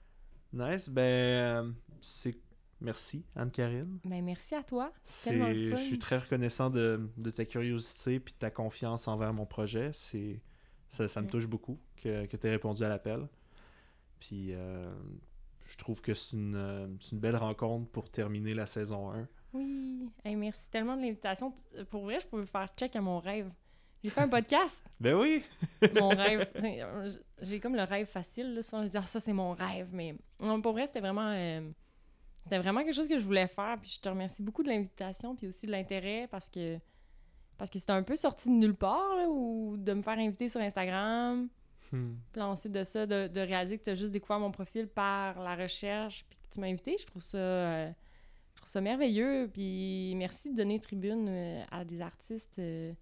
Nice, 0.53 0.89
ben, 0.89 1.01
euh, 1.01 1.71
c'est... 2.01 2.37
Merci, 2.81 3.25
Anne-Karine. 3.35 3.99
Ben 4.05 4.23
merci 4.23 4.55
à 4.55 4.63
toi. 4.63 4.93
Je 5.05 5.75
suis 5.75 5.99
très 5.99 6.17
reconnaissant 6.19 6.69
de, 6.69 7.09
de 7.17 7.29
ta 7.29 7.43
curiosité 7.43 8.21
puis 8.21 8.33
de 8.33 8.39
ta 8.39 8.49
confiance 8.49 9.07
envers 9.09 9.33
mon 9.33 9.45
projet. 9.45 9.91
C'est... 9.93 10.41
Ça, 10.87 11.07
ça 11.09 11.19
me 11.19 11.25
Ouais. 11.25 11.31
touche 11.31 11.45
beaucoup 11.47 11.77
que, 11.97 12.25
que 12.27 12.37
tu 12.37 12.47
aies 12.47 12.51
répondu 12.51 12.81
à 12.83 12.87
l'appel. 12.87 13.27
Puis 14.21 14.53
euh, 14.53 14.91
je 15.65 15.75
trouve 15.75 16.01
que 16.01 16.13
c'est 16.13 16.37
une, 16.37 16.55
euh, 16.55 16.87
c'est 17.01 17.11
une 17.11 17.19
belle 17.19 17.35
rencontre 17.35 17.89
pour 17.91 18.09
terminer 18.09 18.53
la 18.53 18.65
saison 18.65 19.11
1. 19.11 19.27
Oui. 19.53 20.09
Hey, 20.23 20.35
merci 20.35 20.69
tellement 20.69 20.95
de 20.95 21.01
l'invitation. 21.01 21.51
T- 21.51 21.83
Pour 21.85 22.03
vrai, 22.03 22.19
je 22.19 22.27
peux 22.27 22.45
faire 22.45 22.67
check 22.77 22.95
à 22.95 23.01
mon 23.01 23.19
rêve. 23.19 23.51
J'ai 24.03 24.09
fait 24.09 24.21
un 24.21 24.27
podcast, 24.29 24.81
Ben 24.99 25.15
oui! 25.15 25.43
mon 25.99 26.09
rêve. 26.09 26.47
Euh, 26.63 27.11
J'ai 27.41 27.59
comme 27.59 27.75
le 27.75 27.83
rêve 27.83 28.07
facile. 28.07 28.53
Là. 28.53 28.63
Souvent, 28.63 28.83
je 28.83 28.89
dis, 28.89 28.97
ah, 28.97 29.01
ça, 29.05 29.19
c'est 29.19 29.33
mon 29.33 29.53
rêve. 29.53 29.89
Mais 29.91 30.15
non, 30.39 30.61
pour 30.61 30.71
vrai, 30.73 30.87
c'était 30.87 31.01
vraiment, 31.01 31.31
euh, 31.33 31.69
c'était 32.43 32.59
vraiment 32.59 32.81
quelque 32.83 32.95
chose 32.95 33.07
que 33.09 33.17
je 33.19 33.23
voulais 33.25 33.47
faire. 33.47 33.77
Puis 33.81 33.93
je 33.95 33.99
te 33.99 34.07
remercie 34.07 34.41
beaucoup 34.41 34.63
de 34.63 34.69
l'invitation, 34.69 35.35
puis 35.35 35.47
aussi 35.47 35.65
de 35.65 35.71
l'intérêt, 35.71 36.27
parce 36.31 36.49
que 36.49 36.77
parce 37.57 37.69
que 37.69 37.77
c'était 37.77 37.91
un 37.91 38.03
peu 38.03 38.15
sorti 38.15 38.47
de 38.47 38.53
nulle 38.53 38.73
part, 38.75 39.17
là, 39.17 39.27
ou 39.27 39.75
de 39.75 39.91
me 39.91 40.01
faire 40.01 40.17
inviter 40.17 40.47
sur 40.47 40.61
Instagram. 40.61 41.49
Hmm. 41.91 42.13
Puis 42.31 42.39
là, 42.39 42.47
ensuite 42.47 42.71
de 42.71 42.85
ça, 42.85 43.05
de, 43.05 43.27
de 43.27 43.41
réaliser 43.41 43.77
que 43.77 43.83
tu 43.83 43.89
as 43.89 43.95
juste 43.95 44.13
découvert 44.13 44.39
mon 44.39 44.51
profil 44.51 44.87
par 44.87 45.41
la 45.41 45.57
recherche, 45.57 46.23
puis 46.29 46.37
que 46.41 46.53
tu 46.53 46.61
m'as 46.61 46.67
invité, 46.67 46.95
je 46.97 47.05
trouve 47.05 47.21
ça, 47.21 47.37
euh, 47.37 47.89
trouve 48.59 48.69
ça 48.69 48.81
merveilleux. 48.81 49.49
Puis 49.53 50.13
merci 50.15 50.51
de 50.51 50.57
donner 50.57 50.79
tribune 50.79 51.27
euh, 51.29 51.63
à 51.71 51.83
des 51.85 52.01
artistes. 52.01 52.59
euh, 52.59 52.93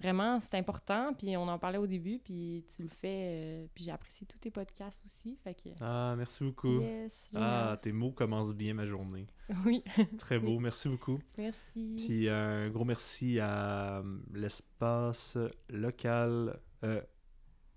vraiment, 0.00 0.40
c'est 0.40 0.56
important. 0.58 1.14
Puis 1.14 1.36
on 1.36 1.48
en 1.48 1.58
parlait 1.58 1.78
au 1.78 1.86
début, 1.86 2.18
puis 2.18 2.64
tu 2.74 2.82
le 2.82 2.88
fais. 2.88 3.30
euh, 3.32 3.66
puis 3.74 3.84
j'ai 3.84 3.90
apprécié 3.92 4.26
tous 4.26 4.38
tes 4.38 4.50
podcasts 4.50 5.02
aussi. 5.06 5.38
Fait 5.42 5.54
que, 5.54 5.70
Ah, 5.80 6.14
merci 6.18 6.44
beaucoup. 6.44 6.80
yes, 6.80 7.28
Ah, 7.34 7.78
tes 7.80 7.92
mots 7.92 8.12
commencent 8.12 8.54
bien 8.54 8.74
ma 8.74 8.84
journée. 8.86 9.26
Oui, 9.64 9.82
Très 10.18 10.38
beau, 10.38 10.58
merci 10.58 10.88
beaucoup. 10.88 11.18
merci. 11.38 11.94
Puis 11.98 12.28
un 12.28 12.68
gros 12.70 12.84
merci 12.84 13.38
à 13.40 14.02
l'espace 14.34 15.38
local, 15.70 16.58
euh, 16.84 17.00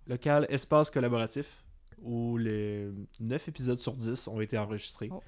local 0.07 0.45
espace 0.49 0.89
collaboratif, 0.91 1.63
où 2.01 2.37
les 2.37 2.89
9 3.19 3.47
épisodes 3.49 3.79
sur 3.79 3.93
10 3.95 4.27
ont 4.27 4.41
été 4.41 4.57
enregistrés. 4.57 5.09
Oh. 5.11 5.21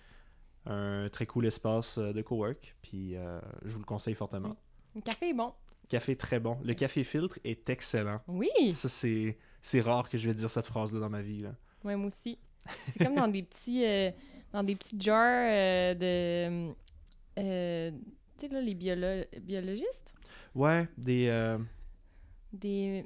Un 0.66 1.10
très 1.10 1.26
cool 1.26 1.48
espace 1.48 1.98
euh, 1.98 2.14
de 2.14 2.22
cowork, 2.22 2.76
puis 2.84 3.16
euh, 3.16 3.40
je 3.66 3.72
vous 3.74 3.80
le 3.80 3.86
conseille 3.86 4.14
fortement. 4.14 4.56
Le 4.96 5.02
café 5.02 5.30
est 5.30 5.34
bon. 5.34 5.54
Café 5.90 6.16
très 6.16 6.40
bon. 6.40 6.58
Le 6.64 6.74
café 6.74 7.04
filtre 7.04 7.40
est 7.44 7.68
excellent. 7.70 8.22
Oui, 8.28 8.50
Ça, 8.74 8.88
c'est 8.88 9.38
c'est 9.60 9.82
rare 9.82 10.10
que 10.10 10.18
je 10.18 10.28
vais 10.28 10.34
dire 10.36 10.50
cette 10.52 10.68
phrase-là 10.68 11.00
dans 11.00 11.10
ma 11.10 11.22
vie. 11.22 11.42
Là. 11.42 11.56
ouais, 11.84 11.96
moi 11.96 12.08
aussi. 12.08 12.38
C'est 12.94 13.04
comme 13.06 13.16
dans 13.16 13.28
des 13.28 13.42
petits, 13.44 13.84
euh, 13.86 14.12
dans 14.54 14.64
des 14.64 14.76
petits 14.76 15.00
jars 15.00 15.50
euh, 15.50 15.94
de, 15.96 16.74
tu 18.38 18.48
sais 18.48 18.48
là, 18.54 18.62
les 18.62 18.76
biolo- 18.76 19.40
biologistes? 19.40 20.14
Ouais, 20.54 20.88
des 20.98 21.58
Des. 22.54 23.04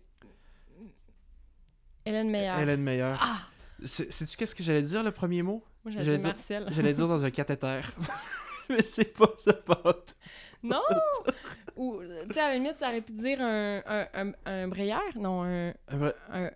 Hélène 2.05 2.29
Meyer. 2.29 2.53
Hélène 2.61 2.81
Meyer. 2.83 3.15
Ah! 3.19 3.47
Sais-tu 3.83 4.37
qu'est-ce 4.37 4.55
que 4.55 4.63
j'allais 4.63 4.81
dire, 4.83 5.03
le 5.03 5.11
premier 5.11 5.41
mot? 5.41 5.63
Moi, 5.85 5.93
J'allais 5.93 6.17
dire- 6.17 6.27
Marcel. 6.29 6.67
J'allais 6.71 6.93
dire 6.93 7.07
dans 7.07 7.23
un 7.23 7.29
cathéter. 7.31 7.81
Mais 8.69 8.81
c'est 8.81 9.15
pas 9.17 9.29
ça, 9.37 9.53
pote. 9.53 10.15
Non! 10.63 10.81
Ou, 11.75 12.01
tu 12.27 12.33
sais, 12.33 12.39
à 12.39 12.49
la 12.49 12.55
limite, 12.55 12.77
t'aurais 12.79 13.01
pu 13.01 13.11
dire 13.13 13.39
un, 13.39 13.81
un, 13.85 14.07
un, 14.13 14.31
un 14.45 14.67
brayère. 14.67 15.01
Non, 15.15 15.43
un. 15.43 15.69
Un 15.89 16.11
Un, 16.31 16.51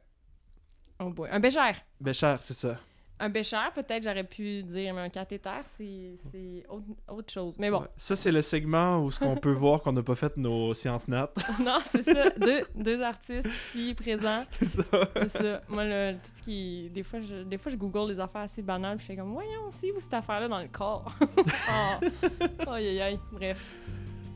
oh 1.02 1.10
boy, 1.12 1.30
un 1.32 1.40
bégère. 1.40 1.76
Bécher, 2.02 2.36
c'est 2.42 2.56
ça. 2.56 2.78
Un 3.22 3.30
bécher, 3.30 3.58
peut-être, 3.76 4.04
j'aurais 4.04 4.24
pu 4.24 4.64
dire, 4.64 4.94
mais 4.94 5.02
un 5.02 5.10
cathéter, 5.10 5.50
c'est 5.78 6.64
autre, 6.70 6.86
autre 7.10 7.32
chose. 7.34 7.58
Mais 7.60 7.70
bon, 7.70 7.82
Ouais. 7.82 7.88
Ça, 7.98 8.16
c'est 8.16 8.32
le 8.32 8.42
segment 8.42 9.00
où 9.00 9.12
ce 9.12 9.20
qu'on 9.20 9.36
peut 9.36 9.52
voir 9.54 9.82
qu'on 9.82 9.92
n'a 9.92 10.04
pas 10.04 10.16
fait 10.16 10.36
nos 10.38 10.74
sciences 10.74 11.08
nat. 11.08 11.30
non, 11.60 11.80
c'est 11.86 12.04
ça. 12.04 12.30
Deux, 12.32 12.62
deux 12.76 13.02
artistes 13.02 13.48
ici 13.76 13.94
présents. 13.94 14.44
c'est 14.52 14.66
ça. 14.66 14.84
C'est 15.16 15.30
ça. 15.30 15.62
Moi, 15.68 15.84
le, 15.86 16.14
tout 16.14 16.32
ce 16.36 16.42
qui. 16.44 16.90
Des 16.94 17.04
fois, 17.04 17.20
je, 17.20 17.44
des 17.44 17.58
fois, 17.58 17.72
je 17.72 17.78
google 17.78 18.14
des 18.14 18.20
affaires 18.20 18.42
assez 18.42 18.62
banales, 18.62 18.98
puis 18.98 19.08
je 19.08 19.12
fais 19.12 19.18
comme, 19.18 19.34
voyons, 19.34 19.70
c'est 19.70 19.92
où 19.92 20.00
cette 20.00 20.14
affaire-là 20.14 20.48
dans 20.48 20.60
le 20.60 20.68
corps? 20.70 21.14
oh. 21.22 22.72
Aïe, 22.72 22.88
aïe, 22.88 23.02
aïe. 23.02 23.20
Bref. 23.32 23.62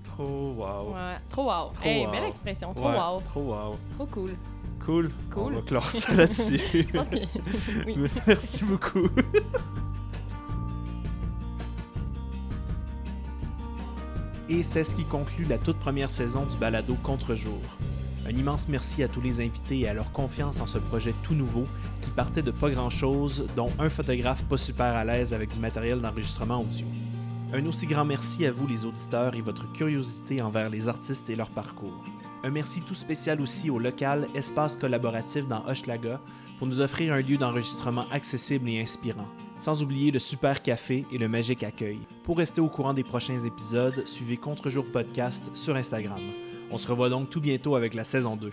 Trop 0.03 0.53
wow. 0.53 0.93
Ouais. 0.93 1.15
Trop 1.29 1.45
wow. 1.45 1.69
Trop 1.73 1.85
hey, 1.85 2.05
wow. 2.05 2.11
belle 2.11 2.25
expression. 2.25 2.73
Trop 2.73 2.89
Ouais, 2.89 2.97
wow. 2.97 3.21
Trop 3.21 3.41
wow. 3.41 3.77
Trop 3.95 4.05
cool. 4.07 4.31
Cool. 4.85 5.11
Cool. 5.31 5.53
On 5.53 5.55
va 5.57 5.61
clore 5.61 5.91
ça 5.91 6.13
là-dessus. 6.15 6.59
Que. 6.93 7.85
oui. 7.85 8.09
Merci 8.27 8.65
beaucoup. 8.65 9.07
Et 14.49 14.61
c'est 14.61 14.83
ce 14.83 14.95
qui 14.95 15.05
conclut 15.05 15.45
la 15.45 15.57
toute 15.57 15.79
première 15.79 16.09
saison 16.09 16.45
du 16.45 16.57
balado 16.57 16.95
Contre-jour. 17.01 17.61
Un 18.25 18.31
immense 18.31 18.69
merci 18.69 19.03
à 19.03 19.09
tous 19.09 19.19
les 19.19 19.41
invités 19.41 19.79
et 19.79 19.87
à 19.87 19.93
leur 19.93 20.11
confiance 20.13 20.61
en 20.61 20.65
ce 20.65 20.77
projet 20.77 21.13
tout 21.23 21.33
nouveau 21.33 21.67
qui 22.01 22.09
partait 22.11 22.41
de 22.41 22.51
pas 22.51 22.69
grand-chose, 22.69 23.47
dont 23.55 23.69
un 23.79 23.89
photographe 23.89 24.43
pas 24.45 24.57
super 24.57 24.95
à 24.95 25.03
l'aise 25.03 25.33
avec 25.33 25.51
du 25.53 25.59
matériel 25.59 25.99
d'enregistrement 25.99 26.61
audio. 26.61 26.85
Un 27.53 27.65
aussi 27.65 27.85
grand 27.85 28.05
merci 28.05 28.45
à 28.45 28.51
vous 28.51 28.65
les 28.65 28.85
auditeurs 28.85 29.35
et 29.35 29.41
votre 29.41 29.69
curiosité 29.73 30.41
envers 30.41 30.69
les 30.69 30.87
artistes 30.87 31.29
et 31.29 31.35
leur 31.35 31.49
parcours. 31.49 32.03
Un 32.45 32.51
merci 32.51 32.81
tout 32.81 32.93
spécial 32.93 33.39
aussi 33.39 33.69
au 33.69 33.79
local 33.79 34.27
Espace 34.35 34.75
collaboratif 34.75 35.47
dans 35.47 35.65
Hochelaga 35.65 36.19
pour 36.57 36.67
nous 36.67 36.81
offrir 36.81 37.13
un 37.13 37.21
lieu 37.21 37.37
d'enregistrement 37.37 38.05
accessible 38.11 38.69
et 38.69 38.81
inspirant. 38.81 39.27
Sans 39.61 39.81
oublier 39.81 40.11
le 40.11 40.19
super 40.19 40.61
café 40.61 41.05
et 41.09 41.17
le 41.17 41.29
magique 41.29 41.63
accueil. 41.63 41.99
Pour 42.23 42.37
rester 42.37 42.59
au 42.59 42.67
courant 42.67 42.93
des 42.93 43.05
prochains 43.05 43.45
épisodes, 43.45 44.05
suivez 44.05 44.35
Contre-jour 44.35 44.85
Podcast 44.91 45.55
sur 45.55 45.77
Instagram. 45.77 46.19
On 46.69 46.77
se 46.77 46.87
revoit 46.89 47.09
donc 47.09 47.29
tout 47.29 47.39
bientôt 47.39 47.75
avec 47.75 47.93
la 47.93 48.03
saison 48.03 48.35
2. 48.35 48.51